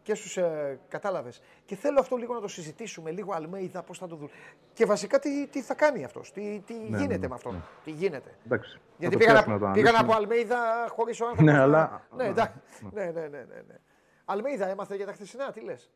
[0.07, 1.41] και στους ε, κατάλαβες.
[1.65, 4.29] Και θέλω αυτό λίγο να το συζητήσουμε, λίγο Αλμέιδα, πώς θα το δουν.
[4.73, 7.51] Και βασικά τι, τι θα κάνει αυτός, τι, τι ναι, γίνεται ναι, με αυτό.
[7.51, 7.57] Ναι.
[7.83, 8.35] Τι γίνεται.
[8.45, 11.53] Εντάξει, Γιατί πήγαν, πήγαν από Αλμέιδα χωρίς ο άνθρωπος.
[11.53, 12.01] Ναι, αλλά.
[12.15, 12.31] Ναι, ναι,
[12.91, 13.75] ναι, ναι, ναι, ναι.
[14.25, 15.91] Αλμίδα έμαθε για τα χθεσινά, τι λες;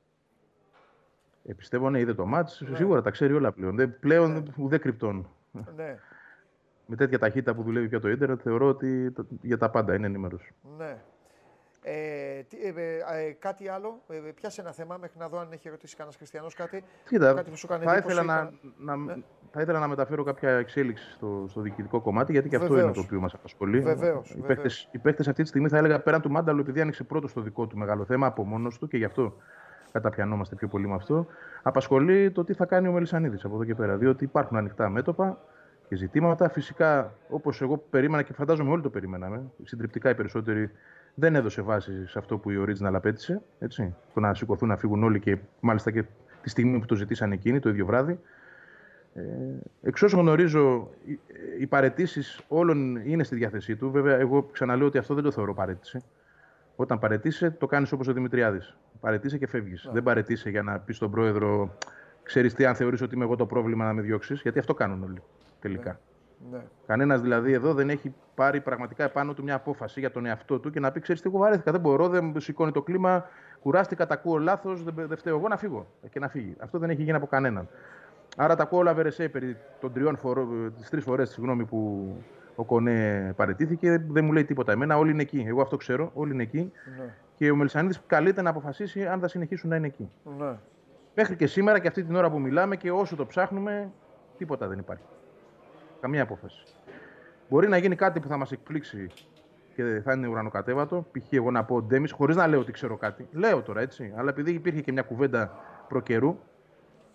[1.44, 2.76] Ε, πιστεύω ναι, είδε το μάτς, ναι.
[2.76, 3.76] σίγουρα τα ξέρει όλα πλέον.
[3.76, 4.68] Δεν, πλέον ναι.
[4.68, 5.30] δεν κρυπτών.
[5.76, 5.98] Ναι.
[6.86, 10.52] Με τέτοια ταχύτητα που δουλεύει πια το ίντερνετ, θεωρώ ότι για τα πάντα είναι ενήμερος.
[10.78, 10.98] Ναι.
[11.84, 15.95] Ε, ε, ε, κάτι άλλο, ε, πιάσε ένα θέμα μέχρι να δω αν έχει ρωτήσει
[15.95, 16.84] κανένας χριστιανός κάτι.
[17.08, 19.16] Κοίτα, κάτι που σου κάνει θα, ήθελα να, να, ναι.
[19.52, 22.99] θα ήθελα να μεταφέρω κάποια εξέλιξη στο, στο διοικητικό κομμάτι, γιατί και αυτό είναι το
[22.99, 23.80] οποίο μας απασχολεί.
[23.80, 24.38] Βεβαίως.
[24.91, 27.68] Οι παίχτε αυτή τη στιγμή θα έλεγα πέραν του Μάνταλου, επειδή άνοιξε πρώτο στο δικό
[27.68, 29.34] του μεγάλο θέμα από μόνος του και γι' αυτό
[29.91, 31.26] καταπιανόμαστε πιο πολύ με αυτό.
[31.62, 33.98] Απασχολεί το τι θα κάνει ο Μελισανίδης από εδώ και πέρα.
[33.98, 35.38] Διότι υπάρχουν ανοιχτά μέτωπα
[35.88, 36.49] και ζητήματα.
[36.49, 40.72] Φυσικά, όπως εγώ περίμενα και φαντάζομαι όλοι το περιμέναμε, συντριπτικά οι περισσότεροι
[41.16, 43.42] δεν έδωσε βάση σε αυτό που η Original απέτησε.
[43.60, 46.04] Έτσι, το να σηκωθούν να φύγουν όλοι και μάλιστα και
[46.42, 48.20] τη στιγμή που το ζητήσαν εκείνοι το ίδιο βράδυ.
[49.14, 49.22] Ε,
[49.82, 51.20] εξ όσων γνωρίζω, οι,
[51.60, 53.92] οι παρετήσεις όλων είναι στη διάθεσή του.
[53.92, 56.04] Βέβαια, εγώ ξαναλέω ότι αυτό δεν το θεωρώ παρέτηση.
[56.76, 58.78] Όταν παρετήσει, το κάνεις όπως ο Δημητριάδης.
[59.00, 59.86] Παρετήσει και φεύγεις.
[59.86, 59.92] Ναι.
[59.92, 61.78] Δεν παρετήσει για να πεις στον πρόεδρο,
[62.24, 64.42] ξέρεις τι, αν θεωρείς ότι είμαι εγώ το πρόβλημα να με διώξεις.
[64.42, 65.22] Γιατί αυτό κάνουν όλοι
[65.60, 65.92] τελικά.
[65.92, 65.98] Ναι.
[66.52, 66.60] Ναι.
[66.88, 70.70] Κανένας δηλαδή εδώ δεν έχει πάρει πραγματικά επάνω του μια απόφαση για τον εαυτό του
[70.70, 71.72] και να πει: Ξέρεις τι, εγώ βαρέθηκα.
[71.72, 73.26] Δεν μπορώ, δεν σηκώνει το κλίμα,
[73.62, 76.56] κουράστηκα, τα ακούω λάθος, δεν, δεν φταίω εγώ να φύγω και να φύγει.
[76.60, 77.68] Αυτό δεν έχει γίνει από κανέναν.
[78.38, 81.40] Άρα τα ακούω όλα Βερεσέ περί των τριών φορών, τις τρεις φορές
[81.70, 82.16] που
[82.56, 84.98] ο Κονέ παρετήθηκε, δεν μου λέει τίποτα εμένα.
[84.98, 85.46] Όλοι είναι εκεί.
[85.48, 86.12] Εγώ αυτό ξέρω.
[86.14, 86.72] Όλοι είναι εκεί.
[86.98, 87.14] Ναι.
[87.36, 90.10] Και ο Μελισανίδης καλείται να αποφασίσει αν θα συνεχίσουν να είναι εκεί.
[90.40, 90.56] Ναι.
[91.16, 93.92] Μέχρι και σήμερα και αυτή την ώρα που μιλάμε και όσο το ψάχνουμε,
[94.38, 95.04] τίποτα δεν υπάρχει.
[96.02, 96.64] Καμία απόφαση.
[97.49, 99.10] Μπορεί να γίνει κάτι που θα μας εκπλήξει
[99.76, 101.06] και θα είναι ουρανοκατέβατο.
[101.11, 101.34] Π.χ.
[101.34, 103.28] εγώ να πω Ντέμις, χωρίς να λέω ότι ξέρω κάτι.
[103.32, 104.14] Λέω τώρα έτσι.
[104.15, 105.52] Αλλά επειδή υπήρχε και μια κουβέντα
[105.88, 106.38] προκαιρού,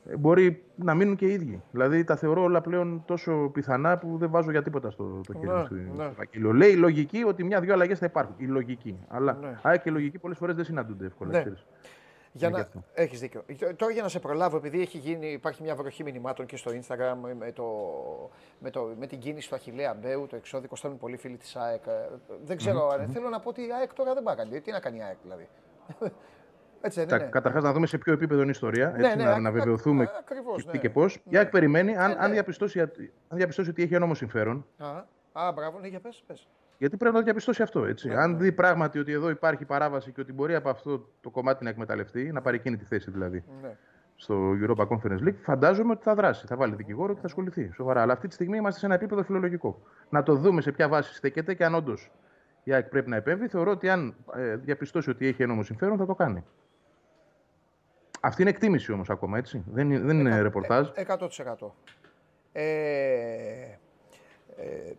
[0.08, 1.62] ε, μπορεί να μείνουν και οι ίδιοι.
[1.70, 5.90] Δηλαδή τα θεωρώ όλα πλέον τόσο πιθανά που δεν βάζω για τίποτα στο το χέρι
[5.96, 6.52] ναι, ναι.
[6.52, 8.34] Λέει η λογική ότι μια-δυο αλλαγές θα υπάρχουν.
[8.38, 8.98] Η λογική.
[9.08, 9.76] Αλλά ναι.
[9.76, 11.30] και η λογική πολλές φορές δεν συναντούνται εύκολα.
[11.30, 11.52] Ναι.
[12.36, 12.68] Για να...
[12.94, 13.44] Έχεις δίκιο.
[13.76, 17.34] Τώρα για να σε προλάβω, επειδή έχει γίνει, υπάρχει μια βροχή μηνυμάτων και στο Instagram
[17.38, 17.64] με, το,
[18.58, 21.86] με, το, με την κίνηση του Αχιλέα Μπέου, το εξώδικο, στέλνουν πολύ φίλοι της ΑΕΚ.
[21.86, 22.08] Ε,
[22.44, 23.06] δεν ξέρω, mm-hmm.
[23.12, 25.48] θέλω να πω ότι η ΑΕΚ τώρα δεν πάει Τι να κάνει η ΑΕΚ δηλαδή.
[26.80, 27.24] Έτσι, ναι, ναι.
[27.24, 28.90] Καταρχάς, να δούμε σε ποιο επίπεδο είναι η ιστορία.
[28.90, 30.78] Ναι, έτσι, ναι, να, να βεβαιωθούμε ακριβώς, τι ναι.
[30.78, 31.16] και πώς.
[31.24, 31.34] Ναι.
[31.34, 32.90] Η ΑΕΚ περιμένει, αν, ναι, αν, διαπιστώσει, αν
[33.28, 34.66] διαπιστώσει ότι έχει ενόμο συμφέρον.
[34.78, 36.48] Α, α, μπράβο, ναι, για πες, πες.
[36.78, 37.84] Γιατί πρέπει να το διαπιστώσει αυτό.
[37.84, 38.10] Έτσι.
[38.10, 41.70] Αν δει πράγματι ότι εδώ υπάρχει παράβαση και ότι μπορεί από αυτό το κομμάτι να
[41.70, 43.44] εκμεταλλευτεί, να πάρει εκείνη τη θέση δηλαδή.
[44.16, 46.46] Στο Europa Conference League, φαντάζομαι ότι θα δράσει.
[46.46, 47.70] Θα βάλει δικηγόρο και θα ασχοληθεί.
[47.74, 48.02] Σοβαρά.
[48.02, 49.82] Αλλά αυτή τη στιγμή είμαστε σε ένα επίπεδο φιλολογικό.
[50.08, 52.10] Να το δούμε σε ποια βάση στέκεται και αν όντως
[52.64, 53.48] η ΑΕΚ πρέπει να επέμβει.
[53.48, 56.44] Θεωρώ ότι αν ε, διαπιστώσει ότι έχει ένομο συμφέρον θα το κάνει.
[58.20, 59.64] Αυτή είναι εκτίμηση όμως ακόμα, έτσι.
[59.66, 60.88] Δεν, δεν είναι ρεπορτάζ.
[61.06, 61.28] 100%.
[62.52, 62.62] Ε,
[64.56, 64.94] ε, ε,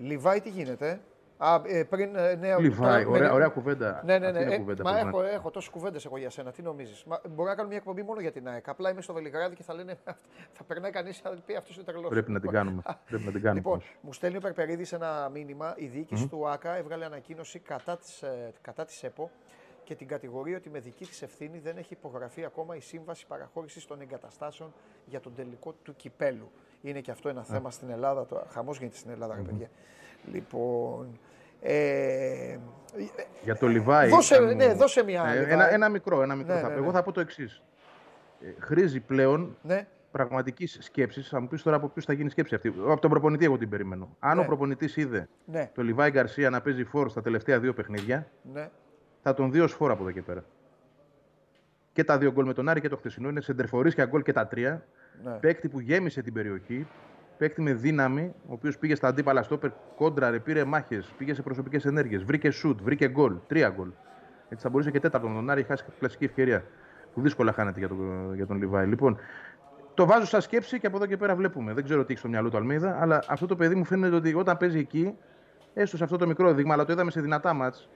[0.00, 1.00] Λιβάη, τι γίνεται;
[1.38, 4.02] Α, ε, πριν, ε, ναι, Λιβάη, ωραία, ωραία κουβέντα.
[4.04, 4.54] Ναι, ναι, ναι.
[4.54, 6.50] Ε, κουβέντα, μα έχω, έχω τόσε κουβέντες εγώ για σένα.
[6.52, 7.04] Τι νομίζεις.
[7.28, 8.68] Μπορώ να κάνω μια εκπομπή μόνο για την ΑΕΚ.
[8.68, 9.98] Απλά είμαι στο Βελιγράδι και θα λένε.
[10.56, 12.08] Θα περνάει κανείς και θα πει αυτός είναι τρελός.
[12.08, 12.82] Πρέπει να την κάνουμε.
[13.08, 13.60] Πρέπει να την κάνουμε.
[13.60, 15.74] Λοιπόν, μου στέλνει ο Περπερίδης ένα μήνυμα.
[15.76, 16.30] Η διοίκηση mm-hmm.
[16.30, 18.24] του ΑΚΑ έβγαλε ανακοίνωση κατά της
[18.60, 19.30] κατά της ΕΠΟ
[19.84, 23.86] και την κατηγορεί ότι με δική της ευθύνη δεν έχει υπογραφεί ακόμα η σύμβαση παραχώρησης
[23.86, 24.72] των εγκαταστάσεων
[25.06, 26.50] για τον τελικό του κυπέλου.
[26.82, 28.26] Είναι και αυτό ένα θέμα στην Ελλάδα.
[28.26, 29.44] Το χαμός γίνεται στην Ελλάδα, mm-hmm.
[29.44, 29.70] παιδιά.
[30.32, 31.18] Λοιπόν.
[31.60, 32.56] Ε,
[33.42, 34.08] για το Λιβάη.
[34.08, 35.24] Δώσε, ναι, δώσε μια.
[35.26, 36.22] Ε, ένα, ένα μικρό.
[36.22, 36.54] Ένα μικρό.
[36.54, 36.92] Ναι, θα, ναι, Εγώ ναι.
[36.92, 37.62] θα πω το εξής.
[38.40, 39.86] Ε, χρήζει πλέον ναι.
[40.10, 41.28] πραγματικής σκέψης.
[41.28, 42.74] Θα μου πεις τώρα από ποιου θα γίνει σκέψη αυτή.
[42.86, 44.16] Από τον προπονητή, εγώ την περιμένω.
[44.18, 44.46] Αν ο ναι.
[44.46, 45.70] προπονητής είδε ναι.
[45.74, 48.70] το Λιβάη Γκαρσία να παίζει φόρ στα τελευταία δύο παιχνίδια, ναι
[49.28, 50.44] θα τον δει ως φόρο από εδώ και πέρα.
[51.92, 54.46] Και τα δύο γκολ με τον Άρη και το χθεσινό είναι σεντερφορίσια γκολ και τα
[54.46, 54.84] τρία.
[55.24, 55.32] Ναι.
[55.32, 56.86] Παίκτη που γέμισε την περιοχή.
[57.38, 61.84] Παίκτη με δύναμη, ο οποίος πήγε στα αντίπαλα στόπερ, κόντραρε, πήρε μάχες, πήγε σε προσωπικές
[61.84, 63.34] ενέργειες, βρήκε σουτ, βρήκε γκολ.
[63.46, 63.88] Τρία γκολ.
[64.48, 66.64] Έτσι θα μπορούσε και τέταρτον τον Άρη, χάσει κλασική ευκαιρία.
[67.14, 68.86] Που δύσκολα χάνεται για τον, για τον Λιβάη.
[68.86, 69.18] Λοιπόν,
[69.94, 71.72] το βάζω σαν σκέψη και από εδώ και πέρα βλέπουμε.
[71.72, 74.34] Δεν ξέρω τι έχει στο μυαλό του Αλμίδα, αλλά αυτό το παιδί μου φαίνεται ότι
[74.34, 75.14] όταν παίζει εκεί,
[75.74, 77.88] έστω σε αυτό το μικρό δείγμα, αλλά το είδαμε σε δυνατά μάτς,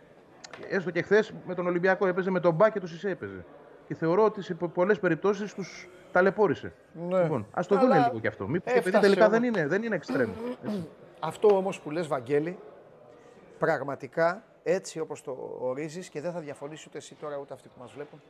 [0.69, 3.45] έστω και χθες με τον Ολυμπιακό έπαιζε, με τον Μπά και το Σισε έπαιζε.
[3.87, 6.73] Και θεωρώ ότι σε πολλές περιπτώσεις τους ταλαιπώρησε.
[7.09, 7.23] Ναι.
[7.23, 8.49] Λοιπόν, ας το δουν λίγο κι αυτό.
[8.49, 10.31] Μήπως και τελικά δεν είναι, δεν είναι εξτρέμ.
[11.21, 12.59] Αυτό όμως που λες, Βαγγέλη,
[13.59, 17.81] πραγματικά έτσι όπως το ορίζεις και δεν θα διαφωνήσεις ούτε εσύ τώρα ούτε αυτοί που
[17.81, 18.21] μας βλέπουν.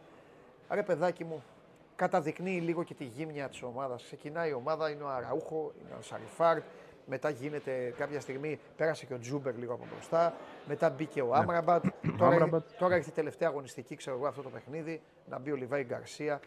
[0.68, 1.42] Άρα, παιδάκι μου,
[1.96, 4.02] καταδεικνύει λίγο και τη γύμνια της ομάδας.
[4.02, 6.62] Ξεκινάει η ομάδα, είναι ο Αραούχο, είναι ο Ανσαριφάρντ,
[7.06, 10.34] μετά γίνεται κάποια στιγμή, πέρασε και ο Τζούμπερ λίγο από μπροστά.
[10.68, 11.36] Μετά μπήκε ο ναι.
[11.36, 11.84] Άμραμπατ.
[12.18, 15.00] τώρα, τώρα έχει η τελευταία αγωνιστική, ξέρω εγώ, αυτό το παιχνίδι.
[15.28, 16.40] Να μπει ο Λιβάη Γκαρσία.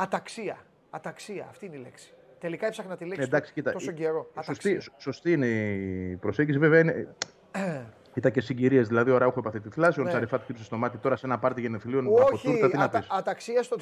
[0.00, 0.58] Αταξία.
[0.90, 1.46] Αταξία.
[1.48, 2.12] Αυτή είναι η λέξη.
[2.38, 4.30] Τελικά έψαχνα τη λέξη Εντάξει, κοίτα, τόσο καιρό.
[4.42, 6.58] Σωστή, σωστή είναι η προσέγγιση.
[6.58, 7.14] Βέβαια είναι.
[8.14, 8.88] Ήταν και συγκυρίες.
[8.88, 10.06] Δηλαδή, ο Ραούχο έπαθε τη φλάση, ναι.
[10.06, 12.70] ο Τσαριφάτ χτύπησε στο μάτι τώρα σε ένα πάρτι γενεθλίων από τούρτα.
[12.70, 13.76] Τι να πεις; Αταξία στο.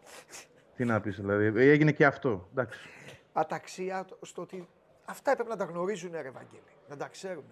[0.76, 1.68] τι να πεις, δηλαδή.
[1.68, 2.48] Έγινε και αυτό.
[2.50, 2.80] Εντάξει.
[3.32, 4.68] Αταξία στο ότι
[5.04, 6.62] αυτά έπρεπε να τα γνωρίζουν, ρε Βαγγέλη.
[6.88, 7.44] Να τα ξέρουν.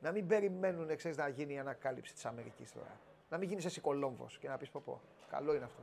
[0.00, 3.00] Να μην περιμένουν ξέρεις, να γίνει η ανακάλυψη της Αμερικής τώρα.
[3.30, 5.00] Να μην γίνεις εσύ κολόμβος και να πεις πω, πω.
[5.30, 5.82] Καλό είναι αυτό.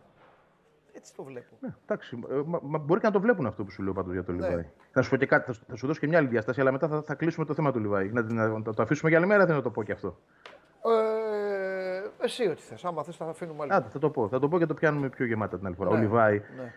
[0.94, 1.56] Έτσι το βλέπω.
[1.60, 4.14] Ναι, εντάξει, ε, μα, μα, μπορεί και να το βλέπουν αυτό που σου λέω πάντως
[4.14, 4.48] για το ναι.
[4.48, 4.66] Λιβάη.
[4.92, 6.88] Θα σου πω και κάτι, θα, θα, σου δώσω και μια άλλη διαστάση, αλλά μετά
[6.88, 8.12] θα, θα κλείσουμε το θέμα του Λιβάη.
[8.12, 10.18] Να, να, να, το αφήσουμε για άλλη μέρα, δεν να το πω και αυτό.
[10.86, 12.86] Ε, εσύ ό,τι θες.
[12.86, 13.74] Άμα θες, θα αφήνουμε άλλη.
[13.74, 14.28] Άντε, θα το πω.
[14.28, 15.90] Θα το πω και το πιάνουμε πιο γεμάτα την άλλη φορά.
[15.90, 16.74] Ναι, Ο Λιβάη ναι.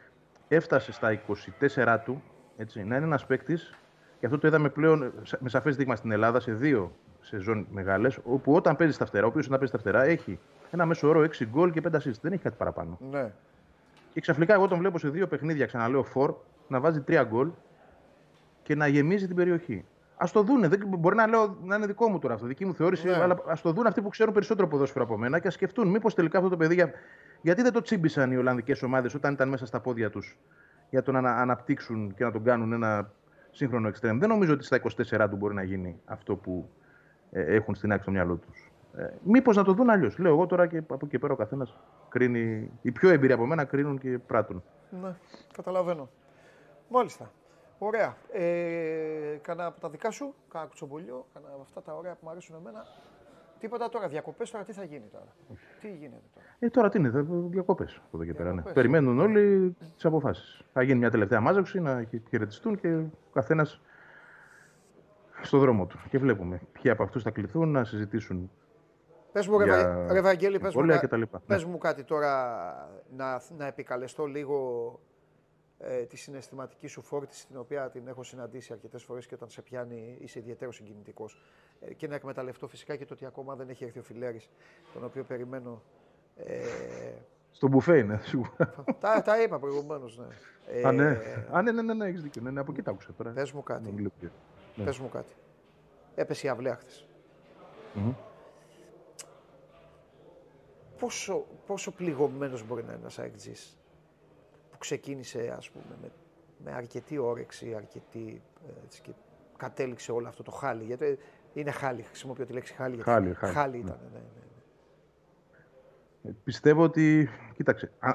[0.49, 1.21] έφτασε στα
[1.61, 2.23] 24 του
[2.57, 3.75] έτσι, να είναι ένας παίκτης,
[4.19, 8.55] και αυτό το είδαμε πλέον με σαφές δείγμα στην Ελλάδα σε δύο σεζόν μεγάλες, όπου
[8.55, 10.39] όταν παίζει τα φτερά, ο οποίος όταν παίζει τα φτερά έχει
[10.71, 12.21] ένα μέσο όρο 6 γκολ και 5 assist.
[12.21, 12.99] Δεν έχει κάτι παραπάνω.
[13.11, 13.33] Ναι.
[14.13, 16.35] Και ξαφνικά εγώ τον βλέπω σε δύο παιχνίδια, ξαναλέω φορ,
[16.69, 17.51] να βάζει τρία γκολ
[18.63, 19.85] και να γεμίζει την περιοχή.
[20.17, 20.69] Α το δούνε.
[20.69, 23.15] Δεν, μπορεί να, λέω, να είναι δικό μου τώρα αυτό, δική μου θεώρηση, ναι.
[23.15, 26.15] αλλά ας το δουν αυτοί που ξέρουν περισσότερο ποδόσφαιρο από μένα και ας σκεφτούν μήπως
[26.15, 26.75] τελικά αυτό το παιδί.
[26.75, 26.91] Για...
[27.43, 30.39] Γιατί δεν το τσίμπησαν οι Ολλανδικές ομάδες όταν ήταν μέσα στα πόδια τους
[30.91, 33.11] για το να αναπτύξουν και να τον κάνουν ένα
[33.51, 34.19] σύγχρονο εξτρέμ.
[34.19, 36.71] Δεν νομίζω ότι στα 24 του μπορεί να γίνει αυτό που
[37.31, 38.72] ε, έχουν στην άκρη στο μυαλό τους.
[38.97, 40.19] Ε, Μήπως να το δουν αλλιώς.
[40.19, 41.77] Λέω εγώ τώρα και από εκεί και πέρα ο καθένας
[42.09, 42.71] κρίνει.
[42.83, 44.63] Οι πιο εμπειροί από μένα κρίνουν και πράττουν.
[45.03, 45.15] Ναι,
[45.53, 46.09] καταλαβαίνω.
[46.89, 47.31] Μάλιστα.
[47.79, 48.17] Ωραία.
[48.33, 52.31] Ε, κάνα από τα δικά σου, κάνα κουτσομπολιό, κάνα από αυτά τα ωραία που μου
[52.31, 52.85] αρέσουν εμένα.
[53.59, 55.27] Τίποτα τώρα, διακοπές τώρα τι θα γίνει τώρα;
[55.81, 57.11] Τι γίνεται τώρα; Ε, τώρα τι είναι,
[57.49, 58.53] διακοπές από εδώ και πέρα.
[58.53, 58.63] Ναι.
[58.63, 60.63] Περιμένουν όλοι τις αποφάσεις.
[60.73, 63.81] Θα γίνει μια τελευταία μάζαξη, να χαιρετιστούν και ο καθένας
[65.43, 65.99] στο δρόμο του.
[66.09, 68.51] Και βλέπουμε ποιοι από αυτούς θα κληθούν να συζητήσουν
[69.33, 70.07] Πες μου, για...
[70.11, 70.87] ρε Βαγγέλη, πες, μου,
[71.47, 71.71] πες ναι.
[71.71, 75.01] μου κάτι τώρα να, να επικαλεστώ λίγο
[75.79, 79.63] ε, τη συναισθηματική σου φόρτιση, την οποία την έχω συναντήσει αρκετές φορές και όταν σε
[79.63, 81.39] πιάνει είσαι ιδιαίτερος συγκινητικός.
[81.81, 84.51] Ε, και να εκμεταλλευτώ φυσικά και το ότι ακόμα δεν έχει έρθει ο Φιλέρης,
[84.93, 85.83] τον οποίο περιμένω.
[86.37, 86.63] Ε,
[87.51, 88.75] στο μπουφέ είναι, σίγουρα.
[89.01, 90.87] τα, τα είπα προηγουμένως, ναι.
[90.87, 91.09] Α, ναι.
[91.11, 92.43] Ε, Α, ναι, ναι, ναι, ναι έχεις δίκιο.
[92.43, 93.31] Ναι, ναι, από εκεί τα άκουσα τώρα.
[93.31, 94.11] Πες μου κάτι.
[94.75, 94.85] Ναι.
[94.85, 95.33] Πες μου κάτι.
[96.15, 96.79] Έπεσε η αυλαία
[97.97, 98.31] mm-hmm
[101.03, 103.79] πόσο, πόσο πληγωμένος μπορεί να είναι ένας αεκτζής
[104.71, 106.11] που ξεκίνησε ας πούμε με,
[106.65, 108.43] με αρκετή όρεξη, αρκετή,
[108.85, 109.11] έτσι, και
[109.57, 110.85] κατέληξε όλο αυτό το χάλι.
[110.85, 111.19] Γιατί
[111.53, 113.03] είναι χάλι, χρησιμοποιώ τη λέξη χάλι.
[113.03, 114.19] Χάλι, χάλι, χάλι ήταν, ναι.
[114.19, 114.31] ναι, ναι.
[116.31, 118.11] Ε, πιστεύω ότι, κοίταξε, α,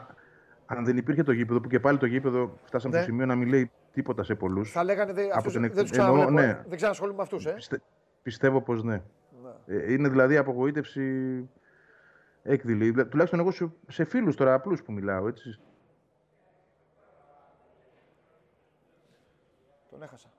[0.66, 3.02] αν δεν υπήρχε το γήπεδο, που και πάλι το γήπεδο φτάσαμε ναι.
[3.02, 4.72] στο σημείο να μην λέει τίποτα σε πολλούς.
[4.72, 6.30] Θα λέγανε δε, αυτούς, δεν τους ξαναβγαίνω.
[6.30, 6.64] Ναι.
[6.68, 7.52] Δεν ξανασχολούμαι με αυτούς, ε.
[7.52, 7.82] Πιστε,
[8.22, 9.02] πιστεύω πως ναι.
[9.44, 9.76] ναι.
[9.76, 11.02] Ε, είναι δηλαδή απογοήτευση
[12.48, 13.08] έκδηλη.
[13.08, 15.60] Τουλάχιστον εγώ σε, σε φίλους τώρα απλούς που μιλάω, έτσι.
[19.90, 20.30] Τον έχασα.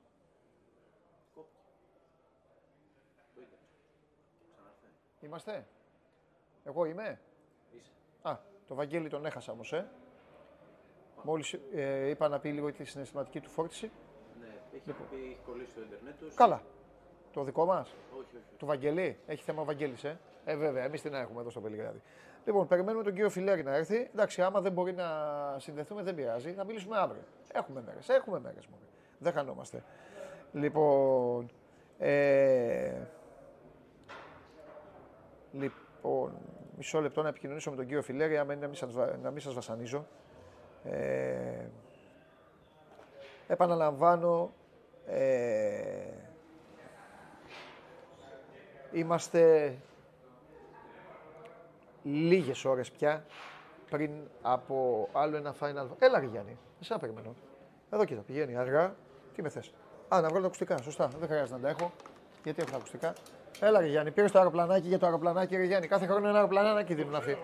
[5.20, 5.66] Είμαστε;
[6.64, 7.20] Εγώ είμαι;
[8.22, 8.36] Α,
[8.66, 9.88] το Βαγγέλη τον έχασα όμως, ε.
[11.22, 13.90] Μόλις ε, είπα να πει λίγο τη συναισθηματική του φόρτιση.
[14.40, 15.06] Ναι, έχει, λοιπόν.
[15.10, 16.34] πει, έχει κολλήσει το ίντερνετ τους.
[16.34, 16.62] Καλά.
[17.32, 18.44] Το δικό μας; Όχι, όχι.
[18.58, 22.02] Του Βαγγελή; Έχει θέμα ο Βαγγέλης, ε; Ε, βέβαια, εμείς την έχουμε εδώ στο Πελιγράδι.
[22.44, 24.08] Λοιπόν, περιμένουμε τον κύριο Φιλέρη να έρθει.
[24.12, 25.06] Εντάξει, άμα δεν μπορεί να
[25.58, 26.52] συνδεθούμε, δεν πειράζει.
[26.52, 27.22] Θα μιλήσουμε αύριο.
[27.52, 28.08] Έχουμε μέρες.
[28.08, 28.82] Έχουμε μέρες μόνο.
[29.18, 29.82] Δεν χανόμαστε.
[30.52, 31.50] Λοιπόν.
[31.98, 33.00] Ε...
[35.52, 36.32] Λοιπόν,
[36.76, 38.70] μισό λεπτό να επικοινωνήσω με τον κύριο Φιλέρη, άμα είναι
[39.22, 40.06] να μην σας βασανίζω.
[40.84, 41.66] Ε...
[43.46, 44.52] Επαναλαμβάνω,
[45.06, 46.17] ε...
[48.92, 49.74] είμαστε
[52.02, 53.24] λίγες ώρες πια
[53.90, 54.10] πριν
[54.42, 55.86] από άλλο ένα final.
[55.98, 57.34] Έλα, Γιάννη, εσά περιμένω.
[57.90, 58.94] Εδώ κοίτα, πηγαίνει αργά.
[59.34, 59.72] Τι με θες;
[60.08, 60.76] Α, να βγάλω τα ακουστικά.
[60.82, 61.92] Σωστά, δεν χρειάζεται να τα έχω.
[62.44, 63.12] Γιατί έχω τα ακουστικά.
[63.60, 65.86] Έλα, ρε Γιάννη, πήρες το αεροπλανάκι για το αεροπλανάκι, ρε Γιάννη.
[65.86, 67.38] Κάθε χρόνο ένα αεροπλανάκι δίνουν αυτοί.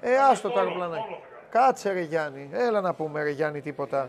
[0.00, 1.16] Ε, άστο το αεροπλανάκι.
[1.50, 2.50] Κάτσε, ρε Γιάννη.
[2.52, 4.08] Έλα να πούμε, ρε Γιάννη, τίποτα.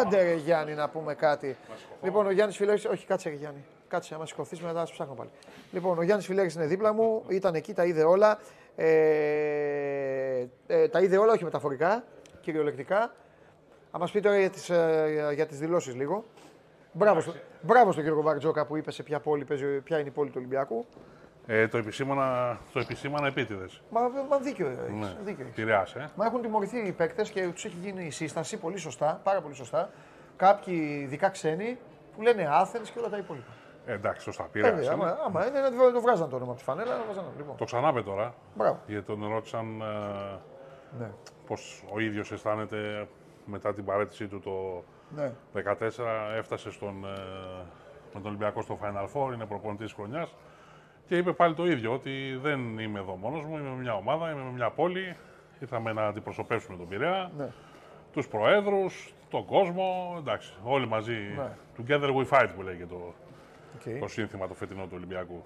[0.00, 1.56] Άντε, ρε Γιάννη, να πούμε κάτι.
[2.02, 3.64] Λοιπόν, ο Γιάννης Φιλέρη, όχι, κάτσε, ρε Γιάννη.
[3.92, 5.30] Κάτσε, άμα σηκωθείς μετά, θα ψάχνω πάλι.
[5.72, 8.38] Λοιπόν, ο Γιάννης Φιλέρη είναι δίπλα μου, ήταν εκεί, τα είδε όλα.
[8.76, 12.04] Ε, ε, τα είδε όλα, όχι μεταφορικά,
[12.40, 13.14] κυριολεκτικά.
[13.90, 16.24] Θα μας πει τώρα για τις ε, για τις δηλώσεις λίγο.
[16.92, 17.32] Μπράβο, στο,
[17.62, 20.36] μπράβο στον κύριο Βαρτζόκα που είπε σε ποια, πόλη παίζει, ποια είναι η πόλη του
[20.38, 20.86] Ολυμπιακού.
[21.46, 23.82] Ε, το επισήμανα, το επισήμανα επίτηδες.
[23.90, 25.00] Μα, μα δίκιο έχεις.
[25.00, 25.16] Ναι.
[25.24, 25.44] Δίκιο
[25.74, 25.94] έχεις.
[25.94, 26.10] ε.
[26.16, 29.54] Μα έχουν τιμωρηθεί οι παίκτες και τους έχει γίνει η σύσταση πολύ σωστά, πάρα πολύ
[29.54, 29.90] σωστά.
[30.36, 31.78] Κάποιοι ειδικά ξένοι
[32.16, 33.52] που λένε Άθεν και όλα τα υπόλοιπα.
[33.86, 34.42] Ε, εντάξει, σωστά.
[34.52, 34.86] Πειράζει.
[34.86, 36.96] Ε, άμα, άμα είναι, το, το βγάζαν το όνομα από της φανέλα.
[37.14, 37.56] Το, λοιπόν.
[37.56, 38.34] το ξανάπε τώρα.
[38.54, 38.80] Μπράβο.
[38.86, 40.38] Γιατί τον ρώτησαν ε,
[40.98, 41.10] ναι.
[41.46, 43.08] πώς ο ίδιος αισθάνεται
[43.44, 44.84] μετά την παρέτησή του το
[45.16, 45.32] ναι.
[45.54, 45.88] 2014.
[46.36, 47.08] Έφτασε στον, ε,
[48.14, 50.34] με τον Ολυμπιακό στο Final Four, είναι προπονητής χρονιάς.
[51.06, 54.30] Και είπε πάλι το ίδιο, ότι δεν είμαι εδώ μόνος μου, είμαι με μια ομάδα,
[54.30, 55.16] είμαι με μια πόλη.
[55.58, 57.48] Ήρθαμε να αντιπροσωπεύσουμε τον Πειραιά, ναι.
[58.12, 60.14] τους προέδρους, τον κόσμο.
[60.18, 61.16] Εντάξει, όλοι μαζί.
[61.36, 61.56] Ναι.
[61.78, 63.14] Together we fight που λέγεται το,
[63.78, 63.96] okay.
[64.00, 65.44] το σύνθημα το φετινό του Ολυμπιακού.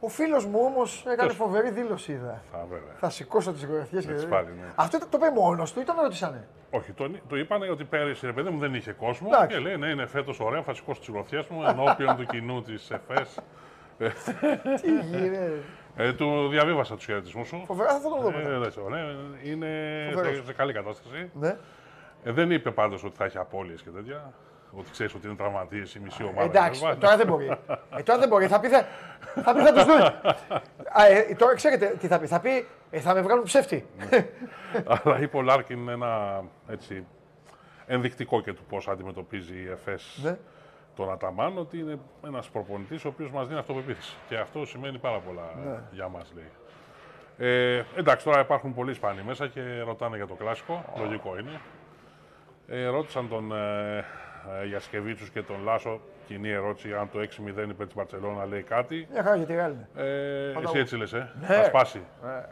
[0.00, 2.12] Ο φίλος μου όμως έκανε φοβερή δήλωση.
[2.12, 2.42] Είδα.
[2.52, 2.94] Θα, βέβαια.
[2.94, 4.72] θα σηκώσω τις γραφειές και πάλι, ναι.
[4.74, 6.48] Αυτό το, το είπε μόνος του ή τον ρωτήσανε.
[6.70, 9.28] Όχι, το, το είπανε ότι πέρυσι ρε παιδί μου δεν είχε κόσμο.
[9.48, 12.90] Και λέει ναι, είναι φέτος ωραία, θα σηκώσω τις γραφειές μου ενώπιον του κοινού της
[12.90, 13.38] ΕΦΕΣ.
[14.82, 15.62] Τι γίνεται.
[15.96, 17.62] Ε, του διαβίβασα τους χαιρετισμούς σου.
[17.66, 18.28] Φοβερά, θα το δω.
[18.28, 18.42] Ε,
[18.90, 19.68] ναι, είναι
[20.14, 21.30] σε, σε, καλή κατάσταση.
[21.34, 21.56] Ναι.
[22.24, 24.32] Ε, δεν είπε πάντως ότι θα έχει απώλειες και τέτοια.
[24.76, 26.42] Ότι ξέρεις ότι είναι τραυματίες η μισή ομάδα.
[26.42, 27.46] Εντάξει, τώρα δεν μπορεί.
[27.96, 28.46] Ε, τώρα δεν μπορεί.
[28.46, 28.86] Θα πει θα,
[29.42, 30.00] θα, πει, θα τους δουν.
[31.30, 32.26] ε, τώρα ξέρετε τι θα πει.
[32.26, 33.86] Θα πει ε, θα με βγάλουν ψεύτη.
[34.10, 34.28] Ναι.
[35.04, 37.06] Αλλά είπε ο Λάρκιν ένα έτσι,
[37.86, 40.38] ενδεικτικό και του πώς αντιμετωπίζει η ΕΦΕΣ ναι.
[40.96, 44.16] τον Αταμάν, ότι είναι ένας προπονητής ο οποίος μας δίνει αυτοπεποίθηση.
[44.28, 45.80] Και αυτό σημαίνει πάρα πολλά ναι.
[45.90, 46.50] για μας, λέει.
[47.38, 50.84] Ε, εντάξει, τώρα υπάρχουν πολλοί Ισπανοί μέσα και ρωτάνε για το κλασικό.
[50.98, 51.60] Λογικό είναι.
[52.66, 54.04] Ε, ρώτησαν τον ε,
[54.60, 56.00] ε, Γιασκεβίτσου και τον Λάσο.
[56.26, 59.06] Κοινή ερώτηση αν το 6-0 υπέρ της Μπαρσελόνα λέει κάτι.
[59.10, 59.86] Μια χαρά γιατί Γάλλη.
[59.96, 61.46] Ε, εσύ έτσι λες, ε; Ναι.
[61.46, 62.00] Θα σπάσει.
[62.24, 62.44] Ναι.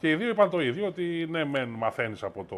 [0.00, 2.56] Και οι δύο είπαν το ίδιο, ότι ναι, μεν μαθαίνεις από, το,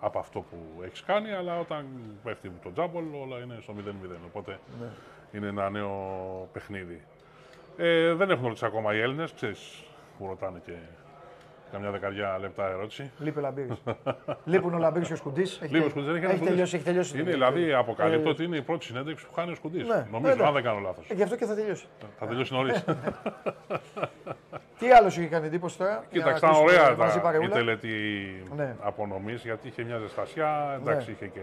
[0.00, 1.86] από αυτό που έχεις κάνει, αλλά όταν
[2.24, 3.80] πέφτει το τζάμπολ όλα είναι στο 0-0.
[4.26, 4.86] Οπότε ναι.
[5.32, 7.04] είναι ένα νέο παιχνίδι.
[7.76, 9.84] Ε, δεν έχουν ρωτήσει ακόμα οι Έλληνες, ξέρεις
[10.18, 10.72] που ρωτάνε και
[11.72, 13.10] Καμιά δεκαριά λεπτά ερώτηση.
[13.18, 13.68] Λείπει ο Λαμπύρη.
[14.44, 15.60] Λείπουν ο Λαμπύρη και ο Σκουντής.
[15.62, 16.76] Λείπει ο Σκουντής, έχει, έχει τελειώσει.
[16.76, 19.86] Έχει τελειώσει είναι, δηλαδή, αποκαλύπτω ε, ότι είναι η πρώτη συνέντευξη που χάνει ο Σκουντής.
[19.86, 21.10] Ναι, Νομίζω, ναι, αν δεν κάνω λάθος.
[21.10, 21.86] Ε, γι' αυτό και θα τελειώσει.
[22.18, 22.84] Θα τελειώσει νωρίς.
[24.78, 26.04] Τι άλλος σου είχε κάνει εντύπωση τώρα.
[26.10, 26.96] Κοίταξε, ήταν ωραία
[27.42, 27.88] η τελετή
[28.56, 28.76] ναι.
[28.80, 30.78] απονομής γιατί είχε μια ζεστασιά.
[30.80, 31.14] Εντάξει, ναι.
[31.14, 31.40] είχε και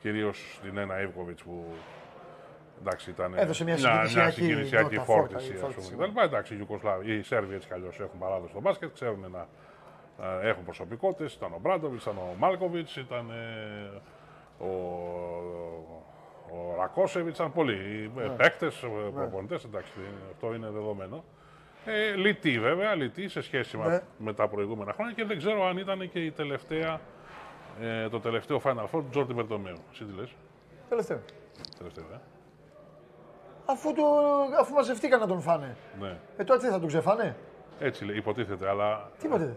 [0.00, 1.66] κυρίως την Ένα Ιβκοβιτ που
[2.80, 5.52] Εντάξει, ήταν Έδωσε μια συγκινησιακή, μια συγκινησιακή φόρτιση.
[5.52, 9.46] φόρτιση εντάξει, οι, Ιουκοσλάβοι, οι Σέρβοι έτσι κι αλλιώς έχουν παράδοση στο μπάσκετ, ξέρουν να
[10.42, 11.34] έχουν προσωπικότητες.
[11.34, 14.68] Ήταν ο Μπράντοβιτς, ήταν ο Μάλκοβιτς, ήταν ε, ο,
[16.50, 18.28] ο Ρακόσεβιτς, ήταν πολλοί ναι.
[18.28, 19.10] παίκτες, ναι.
[19.10, 19.64] προπονητές.
[19.64, 19.98] Εντάξει,
[20.32, 21.24] αυτό είναι δεδομένο.
[21.84, 24.00] Ε, λυτή βέβαια, λυτή σε σχέση ναι.
[24.18, 27.00] με τα προηγούμενα χρόνια και δεν ξέρω αν ήταν και η τελευταία,
[27.80, 29.76] ε, το τελευταίο Final Four του Τζόρντι Μπερτομέου.
[29.92, 30.30] Εσύ τι λες;
[30.88, 31.20] Τελευταίο.
[31.78, 32.18] Τελευταίο, ε
[33.70, 34.02] αφού, το,
[34.60, 35.76] αφού μαζευτήκαν να τον φάνε.
[36.00, 36.16] Ναι.
[36.36, 37.36] Ε, τότε τι θα τον ξεφάνε;
[37.80, 39.10] Έτσι λέει, υποτίθεται, αλλά.
[39.18, 39.56] Τι υποτίθεται;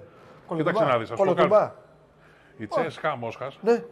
[0.55, 1.09] Κοίταξε να δεις.
[1.09, 1.71] Κολοτουμπά.
[2.57, 3.83] Η Τσέσκα Μόσχας ναι.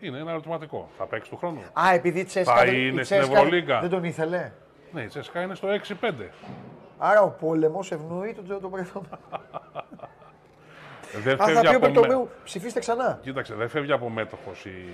[0.00, 0.88] είναι ένα ερωτηματικό.
[0.98, 1.60] Θα παίξει του χρόνου.
[1.72, 2.54] Α, επειδή η Τσέσκα.
[2.54, 3.80] Θα είναι στην Ευρωλίγκα.
[3.80, 4.52] Δεν τον ήθελε.
[4.92, 5.68] Ναι, η Τσέσκα είναι στο
[6.00, 6.12] 6-5.
[6.98, 9.02] Άρα ο πόλεμος ευνοεί τον το πρώτο.
[11.22, 13.18] δεν Α, φεύγει θα πει ο ψηφίστε ξανά.
[13.22, 14.92] Κοίταξε, δεν φεύγει από μέτοχος η,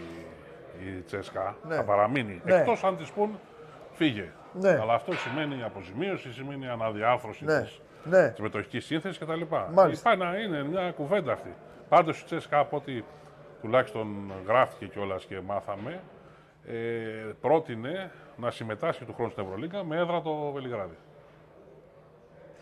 [0.86, 1.56] η Τσέσκα.
[1.62, 1.74] Ναι.
[1.74, 2.40] Θα παραμείνει.
[2.44, 2.54] Ναι.
[2.54, 3.38] Εκτός αν της πούν
[3.98, 4.32] φύγε.
[4.52, 4.78] Ναι.
[4.80, 7.62] Αλλά αυτό σημαίνει αποζημίωση, σημαίνει αναδιάφρωση ναι.
[8.02, 8.34] τη ναι.
[8.38, 9.42] μετοχικής σύνθεσης κτλ.
[10.02, 11.54] Πάει να είναι μια κουβέντα αυτή.
[11.88, 13.02] Πάντως η Τσέσκα από ό,τι
[13.60, 16.00] τουλάχιστον γράφτηκε κιόλας και μάθαμε,
[16.66, 16.74] ε,
[17.40, 20.96] πρότεινε να συμμετάσχει του χρόνου στην Ευρωλίγκα με έδρα το Βελιγράδι.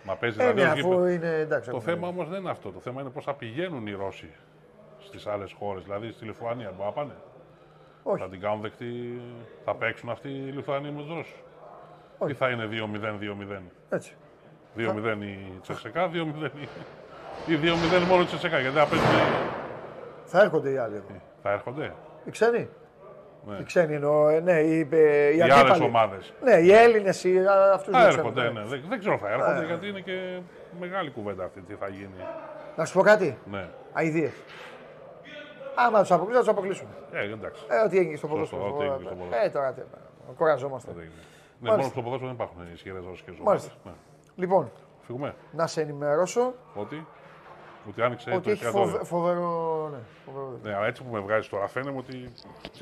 [0.05, 0.83] Μα παίζει ε, δηλαδή.
[0.83, 2.71] Ναι, είναι, εντάξει, το θέμα όμως δεν είναι αυτό.
[2.71, 4.31] Το θέμα είναι πώς θα πηγαίνουν οι Ρώσοι
[4.99, 5.85] στις άλλες χώρες.
[5.85, 7.13] Δηλαδή στη Λιθουανία μπορεί να πάνε;
[8.09, 8.23] Όχι.
[8.23, 9.21] Θα την κάνουν δεκτή,
[9.65, 11.43] θα παίξουν αυτοί οι Λιθουανοί με τους Ρώσους.
[12.27, 13.61] Ή θα είναι 2-0-2-0.
[13.89, 14.15] Έτσι.
[14.77, 14.83] 2-0
[15.21, 17.53] η Τσεσεκά, 2-0 η...
[17.53, 18.59] ή 2-0 μόνο η Τσεσεκά.
[18.59, 19.09] Γιατί θα παίζουν.
[20.25, 21.15] Θα έρχονται οι άλλοι εδώ.
[21.15, 21.93] Ε, θα έρχονται.
[22.25, 22.69] Οι ξένοι.
[23.47, 23.57] Ναι.
[23.61, 26.33] Οι ξένοι εννοώ, ε, ναι, οι, ε, οι, οι άλλες ομάδες.
[26.43, 27.25] Ναι, οι Έλληνες,
[27.75, 28.65] αυτούς Θα έρχονται, ναι.
[28.65, 29.67] Δεν, δεν ξέρω θα έρχονται, yeah.
[29.67, 30.39] γιατί είναι και
[30.81, 32.25] μεγάλη κουβέντα αυτή τι θα γίνει.
[32.77, 33.39] Να σου πω κάτι.
[33.51, 33.69] Ναι.
[33.95, 34.31] Αιδίε.
[35.77, 36.91] Άμα τους αποκλείσουν, θα τους αποκλείσουμε.
[37.13, 37.63] Ε, εντάξει.
[37.69, 38.77] Ε, ό,τι έγινε στο ποδόσφαιρο.
[39.45, 39.75] Ε, τώρα
[40.37, 40.91] κουραζόμαστε.
[41.61, 43.45] Ναι, μόνο στο ποδόσφαιρο δεν υπάρχουν ισχυρέ ρωσικέ ομάδε.
[43.45, 43.73] Μάλιστα.
[43.85, 43.93] Ναι.
[44.35, 44.71] Λοιπόν,
[45.07, 45.35] Φύγουμε.
[45.53, 46.55] να σε ενημερώσω.
[46.75, 47.07] Ότι.
[47.89, 49.89] Ότι άνοιξε ότι το έχει φοβε, φοβερό.
[49.93, 50.59] Ναι, φοβερό.
[50.63, 52.33] ναι, αλλά έτσι που με βγάζει τώρα φαίνεται ότι.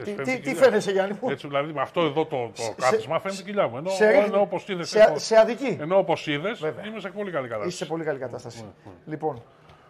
[0.05, 3.21] Τι, τι, τι φαίνεσαι, Γιάννη μου; Έτσι, δηλαδή με αυτό εδώ το, το σε, κάθισμα
[3.21, 3.77] φαίνεται η κοιλιά μου.
[3.77, 4.89] Ενώ, σε, ενώ όπως είδες.
[4.89, 5.79] Σε, σε αδική.
[5.81, 7.69] Ενώ όπως είδες, είμαι σε πολύ καλή κατάσταση.
[7.75, 8.63] Είσαι σε πολύ καλή κατάσταση.
[8.63, 8.93] Ναι, ναι.
[9.05, 9.43] Λοιπόν,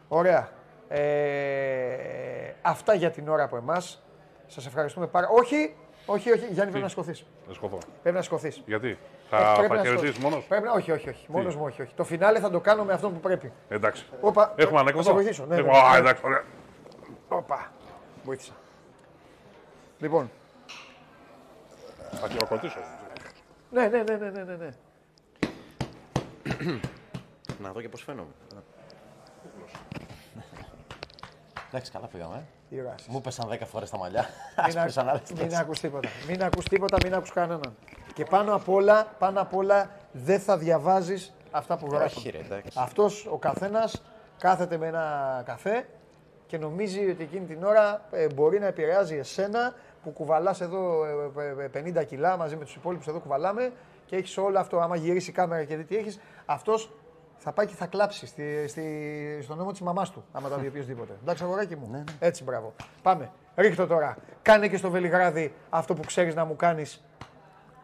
[0.08, 0.48] ωραία.
[0.96, 4.02] Ε, αυτά για την ώρα από εμάς.
[4.46, 5.74] Σας ευχαριστούμε πάρα Όχι,
[6.06, 7.24] όχι, όχι, Γιάννη, πρέπει να σκοθεί.
[7.48, 7.78] Να σκοθώ.
[8.02, 8.52] Πρέπει να σκοθεί.
[8.66, 8.98] Γιατί,
[9.30, 10.68] θα, ε, θα κερδίσει μόνος; Πρέπει...
[10.68, 11.26] Όχι, όχι, όχι.
[11.28, 11.94] Μόνος μου, όχι, όχι.
[11.94, 13.52] Το φινάλε θα το κάνω με αυτό που πρέπει.
[13.68, 14.06] Εντάξει.
[14.20, 14.52] Οπα.
[14.56, 15.04] Έχουμε ανέκδοτο.
[15.04, 15.44] Θα σε βοηθήσω.
[15.46, 15.72] Ναι, Έχουμε...
[15.72, 15.98] ναι, ναι.
[15.98, 16.44] εντάξει, ωραία.
[17.28, 17.72] Οπα.
[18.24, 18.52] Βοήθησα.
[19.98, 20.30] Λοιπόν.
[22.10, 22.78] Θα χειροκροτήσω.
[23.70, 24.68] Ναι, ναι, ναι, ναι, ναι, ναι.
[27.62, 28.30] να δω και πώς φαίνομαι.
[31.74, 32.46] Εντάξει, καλά πήγαμε.
[33.08, 34.26] Μου πέσαν 10 φορές τα μαλλιά.
[35.34, 36.08] Μην, μην ακούς τίποτα.
[36.28, 37.76] Μην ακούς τίποτα, μην ακούς κανέναν.
[38.14, 42.34] Και πάνω απ' όλα, πάνω απ' όλα δεν θα διαβάζεις αυτά που γράφει.
[42.74, 44.02] Αυτός ο καθένας
[44.38, 45.86] κάθεται με ένα καφέ
[46.46, 51.04] και νομίζει ότι εκείνη την ώρα ε, μπορεί να επηρεάζει εσένα που κουβαλάς εδώ
[51.72, 53.72] 50 ε, ε, κιλά μαζί με τους υπόλοιπους εδώ κουβαλάμε
[54.06, 54.78] και έχεις όλο αυτό.
[54.78, 56.90] Άμα γυρίσεις η κάμερα και δει τι έχεις, αυτός
[57.36, 60.24] θα πάει και θα κλάψει στη, στη, στον νόμο της μαμάς του.
[60.32, 61.12] Άμα τα δει οποιοδήποτε.
[61.22, 61.88] Εντάξει, αγοράκι μου.
[61.90, 62.04] Ναι, ναι.
[62.18, 62.74] Έτσι, μπράβο.
[63.02, 63.30] Πάμε.
[63.56, 64.16] Ρίχτω τώρα.
[64.42, 67.04] Κάνε και στο Βελιγράδι αυτό που ξέρεις να μου κάνεις.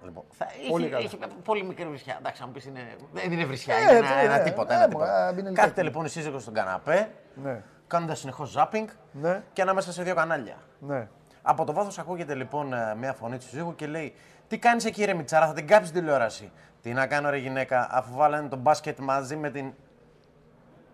[0.04, 2.16] Λοιπόν, θα, πολύ, έχει, έχει, πολύ μικρή βρισιά.
[2.18, 2.80] Εντάξει, αν μου πεις είναι.
[3.12, 4.74] Δεν είναι βρισιά, ε, είναι ένα, ένα τίποτα.
[4.74, 5.32] Ένα τίποτα.
[5.52, 7.10] Κάθεται λοιπόν η σύζυγος στον καναπέ,
[7.42, 7.62] ναι.
[7.86, 9.42] κάνοντας συνεχώς ζάπινγκ ναι.
[9.52, 10.56] και ανάμεσα σε δύο κανάλια.
[10.78, 11.08] Ναι.
[11.42, 14.14] Από το βάθος ακούγεται λοιπόν ε, μια φωνή τη σύζυγου και λέει:
[14.48, 16.52] Τι κάνεις εκεί, ρε Μιτσάρα, θα την κάψεις τηλεόραση.
[16.82, 19.72] Τι να κάνω, ρε γυναίκα, αφού βάλανε τον μπάσκετ μαζί με την.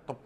[0.06, 0.18] Το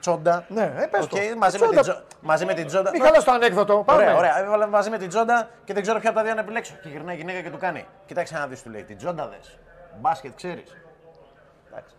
[0.00, 0.44] τσόντα.
[0.48, 1.38] Ναι, ε, πες okay, το.
[1.38, 1.74] Μαζί, τσόντα.
[1.74, 1.94] Με την...
[2.20, 2.90] μαζί με την τσόντα.
[2.90, 3.82] Μην χαλάς το ανέκδοτο.
[3.86, 4.02] Πάμε.
[4.02, 4.38] Ωραία, ωραία.
[4.38, 6.74] Έβαλα μαζί με την τσόντα και δεν ξέρω ποια από τα δύο να επιλέξω.
[6.82, 7.86] Και γυρνάει η γυναίκα και του κάνει.
[8.06, 8.82] Κοιτάξτε να δεις, του λέει.
[8.82, 9.58] Την τσόντα δες.
[10.00, 10.76] Μπάσκετ, ξέρεις.
[11.70, 11.94] Εντάξει.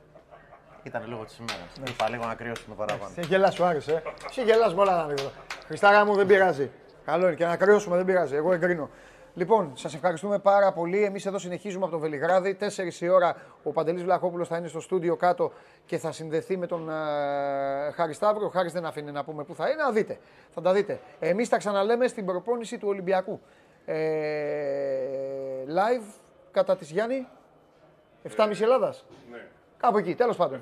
[0.83, 1.71] Ήταν λίγο της ημέρας.
[1.79, 1.89] Ναι.
[1.89, 3.11] Είπα λίγο να κρυώσουμε παραπάνω.
[3.13, 4.03] Σε γελάς, σου άρεσε.
[4.31, 5.31] Σε γελάς με όλα τα ανέκδοτα.
[5.65, 6.71] Χριστάρα μου δεν πειράζει.
[7.05, 8.35] Καλό είναι και να κρυώσουμε δεν πειράζει.
[8.35, 8.89] Εγώ εγκρίνω.
[9.35, 11.03] Λοιπόν, σας ευχαριστούμε πάρα πολύ.
[11.03, 12.57] Εμείς εδώ συνεχίζουμε από το Βελιγράδι.
[12.59, 15.51] 4 η ώρα ο Παντελής Βλαχόπουλος θα είναι στο στούντιο κάτω
[15.85, 18.45] και θα συνδεθεί με τον uh, Χάρη Σταύρο.
[18.45, 19.83] Ο Χάρης δεν αφήνει να πούμε πού θα είναι.
[19.83, 20.19] Να δείτε.
[20.53, 20.99] Θα τα δείτε.
[21.19, 23.41] Εμείς τα ξαναλέμε στην προπόνηση του Ολυμπιακού.
[23.85, 23.95] Ε,
[25.67, 26.13] live
[26.51, 27.27] κατά της Γιάννη.
[28.37, 29.05] 7.30 Ελλάδας.
[29.31, 29.45] Ναι.
[29.77, 30.61] Κάπου εκεί, τέλος πάντων.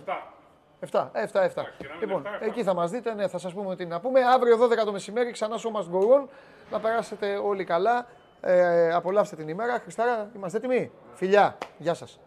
[0.91, 1.11] 7.
[1.11, 1.63] 7, 7, 7.
[1.99, 4.21] Λοιπόν, εκεί θα μας δείτε, ναι, θα σας πούμε τι να πούμε.
[4.33, 6.27] Αύριο 12 το μεσημέρι ξανά στο Must Go On.
[6.71, 8.07] Να περάσετε όλοι καλά.
[8.41, 9.79] Ε, απολαύστε την ημέρα.
[9.79, 10.91] Χριστάρα, είμαστε έτοιμοι.
[11.13, 11.57] Φιλιά.
[11.77, 12.19] Γεια σας.